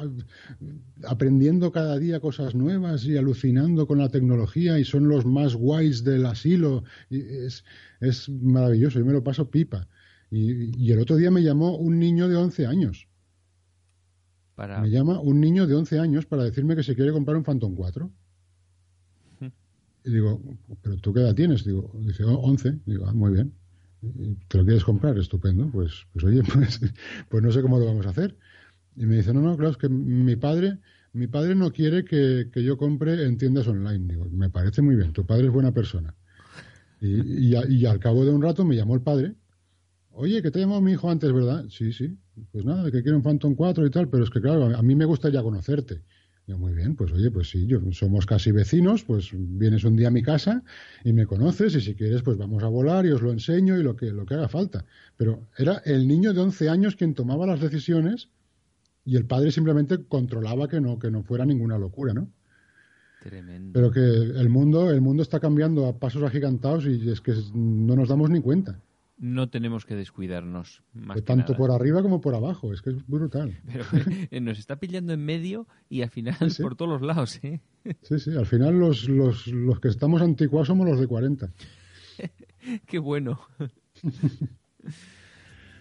aprendiendo 1.08 1.72
cada 1.72 1.98
día 1.98 2.20
cosas 2.20 2.56
nuevas 2.56 3.06
y 3.06 3.16
alucinando 3.16 3.88
con 3.88 4.00
la 4.00 4.10
tecnología 4.10 4.80
y 4.80 4.86
son 4.86 5.08
los 5.08 5.26
más 5.26 5.56
guays 5.56 6.04
del 6.04 6.26
asilo. 6.26 6.84
Y 7.10 7.22
es, 7.22 7.64
es 8.02 8.28
maravilloso, 8.30 9.00
yo 9.00 9.06
me 9.06 9.14
lo 9.14 9.24
paso 9.24 9.50
pipa. 9.50 9.88
Y, 10.32 10.76
y 10.78 10.92
el 10.92 11.00
otro 11.00 11.16
día 11.16 11.32
me 11.32 11.44
llamó 11.44 11.78
un 11.78 12.00
niño 12.00 12.28
de 12.28 12.36
11 12.36 12.66
años. 12.66 13.09
Para... 14.60 14.82
Me 14.82 14.90
llama 14.90 15.20
un 15.22 15.40
niño 15.40 15.66
de 15.68 15.76
11 15.76 16.00
años 16.00 16.26
para 16.26 16.44
decirme 16.44 16.76
que 16.76 16.84
se 16.84 16.94
quiere 16.96 17.12
comprar 17.14 17.38
un 17.38 17.44
Phantom 17.44 17.76
4. 17.76 18.12
Y 20.04 20.12
digo, 20.12 20.42
¿pero 20.82 20.98
tú 20.98 21.14
qué 21.14 21.22
edad 21.22 21.36
tienes? 21.36 21.64
Digo, 21.66 21.92
dice, 22.02 22.24
"Oh, 22.24 22.36
11. 22.40 22.80
Digo, 22.86 23.06
ah, 23.08 23.14
muy 23.14 23.32
bien. 23.34 23.54
¿Y 24.02 24.36
¿Te 24.48 24.58
lo 24.58 24.66
quieres 24.66 24.84
comprar? 24.84 25.18
Estupendo. 25.18 25.70
Pues, 25.72 26.06
pues 26.14 26.26
oye, 26.26 26.42
pues, 26.54 26.80
pues 27.30 27.44
no 27.44 27.52
sé 27.52 27.62
cómo 27.62 27.80
lo 27.80 27.86
vamos 27.86 28.06
a 28.06 28.10
hacer. 28.10 28.36
Y 28.98 29.06
me 29.06 29.18
dice, 29.18 29.34
no, 29.34 29.42
no, 29.42 29.56
claro, 29.56 29.72
es 29.72 29.78
que 29.78 29.88
mi 29.90 30.36
padre, 30.36 30.80
mi 31.14 31.28
padre 31.28 31.56
no 31.56 31.72
quiere 31.72 32.04
que, 32.06 32.50
que 32.52 32.64
yo 32.64 32.78
compre 32.78 33.26
en 33.26 33.38
tiendas 33.38 33.68
online. 33.68 34.08
Digo, 34.14 34.26
me 34.30 34.50
parece 34.50 34.82
muy 34.82 34.96
bien, 34.96 35.14
tu 35.14 35.26
padre 35.26 35.46
es 35.48 35.52
buena 35.54 35.72
persona. 35.74 36.16
Y, 37.02 37.50
y, 37.52 37.56
a- 37.56 37.68
y 37.68 37.86
al 37.86 38.00
cabo 38.00 38.26
de 38.26 38.32
un 38.32 38.42
rato 38.42 38.66
me 38.66 38.76
llamó 38.76 38.96
el 38.96 39.02
padre. 39.02 39.36
Oye, 40.22 40.42
que 40.42 40.52
te 40.52 40.60
llamado 40.60 40.82
mi 40.82 40.92
hijo 40.92 41.10
antes, 41.10 41.32
¿verdad? 41.32 41.64
Sí, 41.70 41.94
sí. 41.94 42.18
Pues 42.52 42.66
nada, 42.66 42.92
que 42.92 43.02
quiere 43.02 43.16
un 43.16 43.24
Phantom 43.24 43.56
4 43.56 43.86
y 43.86 43.90
tal, 43.90 44.10
pero 44.10 44.26
es 44.26 44.30
que 44.30 44.42
claro, 44.42 44.66
a 44.66 44.82
mí 44.82 44.94
me 44.94 45.06
gustaría 45.06 45.42
conocerte. 45.42 46.02
Yo, 46.46 46.58
muy 46.58 46.74
bien, 46.74 46.98
pues 46.98 47.14
oye, 47.14 47.32
pues 47.32 47.50
sí, 47.50 47.66
yo, 47.68 47.80
somos 47.94 48.26
casi 48.26 48.52
vecinos, 48.52 49.06
pues 49.06 49.30
vienes 49.34 49.86
un 49.86 49.96
día 49.96 50.10
a 50.10 50.12
mi 50.12 50.22
casa 50.22 50.62
y 51.06 51.14
me 51.14 51.26
conoces 51.26 51.74
y 51.76 51.80
si 51.80 51.96
quieres 51.96 52.22
pues 52.22 52.36
vamos 52.36 52.64
a 52.64 52.68
volar 52.68 53.06
y 53.06 53.12
os 53.12 53.22
lo 53.22 53.32
enseño 53.32 53.78
y 53.78 53.84
lo 53.84 53.96
que, 53.96 54.08
lo 54.08 54.26
que 54.26 54.34
haga 54.34 54.50
falta. 54.50 54.84
Pero 55.16 55.48
era 55.58 55.78
el 55.86 56.06
niño 56.06 56.34
de 56.34 56.42
11 56.42 56.68
años 56.68 56.98
quien 56.98 57.14
tomaba 57.14 57.48
las 57.48 57.62
decisiones 57.62 58.28
y 59.06 59.16
el 59.16 59.26
padre 59.26 59.52
simplemente 59.52 60.04
controlaba 60.04 60.68
que 60.68 60.82
no, 60.82 61.00
que 61.00 61.12
no 61.12 61.24
fuera 61.24 61.46
ninguna 61.46 61.78
locura, 61.78 62.14
¿no? 62.14 62.30
Tremendo. 63.24 63.72
Pero 63.72 63.90
que 63.92 64.02
el 64.02 64.50
mundo, 64.50 64.92
el 64.92 65.00
mundo 65.00 65.24
está 65.24 65.40
cambiando 65.40 65.86
a 65.86 65.98
pasos 65.98 66.24
agigantados 66.24 66.86
y 66.88 67.10
es 67.10 67.22
que 67.22 67.34
no 67.54 67.96
nos 67.96 68.10
damos 68.10 68.30
ni 68.30 68.42
cuenta. 68.42 68.82
No 69.22 69.50
tenemos 69.50 69.86
que 69.86 69.96
descuidarnos. 69.96 70.82
Más 70.94 71.18
que 71.18 71.22
tanto 71.24 71.52
nada. 71.52 71.58
por 71.58 71.72
arriba 71.72 72.02
como 72.02 72.22
por 72.22 72.36
abajo, 72.36 72.72
es 72.74 72.82
que 72.82 72.92
es 72.92 73.06
brutal. 73.06 73.60
Pero 73.72 73.84
eh, 74.32 74.40
nos 74.40 74.60
está 74.60 74.78
pillando 74.80 75.12
en 75.14 75.26
medio 75.26 75.68
y 75.90 76.02
al 76.04 76.10
final 76.10 76.36
Sí, 76.40 76.50
sí. 76.52 76.64
por 76.64 76.76
todos 76.78 76.90
los 76.92 77.02
lados, 77.02 77.38
¿eh? 77.44 77.60
Sí, 78.02 78.18
sí, 78.20 78.32
al 78.38 78.46
final 78.46 78.80
los, 78.80 79.10
los, 79.10 79.48
los 79.48 79.80
que 79.82 79.90
estamos 79.90 80.22
anticuados 80.22 80.68
somos 80.68 80.88
los 80.88 81.00
de 81.00 81.08
40. 81.08 81.50
Qué 82.88 83.00
bueno. 83.00 83.40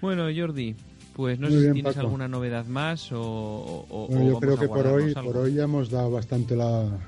bueno, 0.01 0.27
Jordi, 0.37 0.75
pues 1.15 1.39
no 1.39 1.49
Muy 1.49 1.57
sé 1.57 1.61
bien, 1.63 1.71
si 1.71 1.75
tienes 1.75 1.95
Paco. 1.95 2.07
alguna 2.07 2.29
novedad 2.29 2.67
más 2.67 3.13
o, 3.13 3.87
o- 3.89 4.09
Bueno, 4.09 4.27
yo 4.33 4.39
creo 4.41 4.59
que 4.59 4.69
por 4.69 4.87
hoy, 4.87 5.13
algo. 5.15 5.33
por 5.33 5.37
hoy 5.43 5.55
ya 5.55 5.65
hemos 5.65 5.91
dado 5.91 6.11
bastante 6.11 6.57
la, 6.57 6.99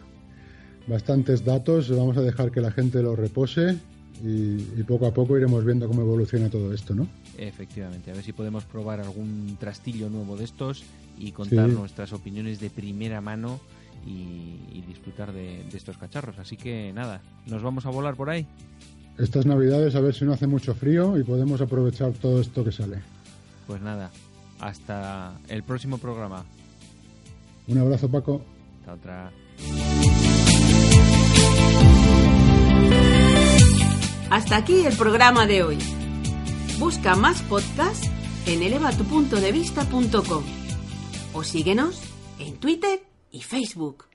bastantes 0.87 1.45
datos. 1.45 1.91
Vamos 1.91 2.17
a 2.17 2.23
dejar 2.23 2.51
que 2.51 2.61
la 2.61 2.71
gente 2.73 3.03
lo 3.03 3.17
repose 3.17 3.77
y, 4.25 4.81
y 4.81 4.85
poco 4.87 5.07
a 5.07 5.15
poco 5.15 5.37
iremos 5.37 5.65
viendo 5.65 5.87
cómo 5.89 6.03
evoluciona 6.03 6.49
todo 6.51 6.73
esto, 6.73 6.95
¿no? 6.95 7.07
Efectivamente, 7.39 8.11
a 8.11 8.15
ver 8.15 8.23
si 8.25 8.33
podemos 8.33 8.65
probar 8.65 9.01
algún 9.01 9.57
trastillo 9.59 10.09
nuevo 10.11 10.37
de 10.37 10.45
estos 10.45 10.85
y 11.19 11.33
contar 11.33 11.69
Sí. 11.69 11.75
nuestras 11.77 12.13
opiniones 12.13 12.61
de 12.61 12.71
primera 12.71 13.21
mano 13.21 13.61
y, 14.07 14.57
y 14.73 14.85
disfrutar 14.87 15.33
de, 15.33 15.65
de 15.71 15.77
estos 15.77 15.97
cacharros. 15.99 16.39
Así 16.39 16.57
que 16.57 16.93
nada, 16.95 17.21
nos 17.47 17.63
vamos 17.63 17.87
a 17.87 17.91
volar 17.91 18.15
por 18.17 18.31
ahí. 18.31 18.47
Estas 19.19 19.45
navidades 19.45 19.95
a 19.97 20.01
ver 20.01 20.15
si 20.15 20.25
no 20.25 20.33
hace 20.33 20.47
mucho 20.47 20.75
frío 20.75 21.19
y 21.19 21.25
podemos 21.25 21.61
aprovechar 21.61 22.13
todo 22.13 22.41
esto 22.41 22.65
que 22.65 22.73
sale. 22.73 22.99
Pues 23.67 23.83
nada, 23.83 24.11
hasta 24.61 25.39
el 25.49 25.63
próximo 25.63 25.99
programa. 25.99 26.45
Un 27.69 27.79
abrazo, 27.79 28.09
Paco. 28.11 28.41
Hasta 28.81 28.95
otra. 28.95 29.31
Hasta 34.31 34.57
aquí 34.57 34.87
el 34.87 34.97
programa 34.97 35.47
de 35.47 35.65
hoy. 35.65 35.79
Busca 36.79 37.17
más 37.17 37.43
podcasts 37.43 38.09
en 38.47 38.63
elevatupuntodevista.com 38.63 40.45
o 41.33 41.43
síguenos 41.43 42.01
en 42.39 42.57
Twitter 42.59 43.03
y 43.33 43.43
Facebook. 43.43 44.10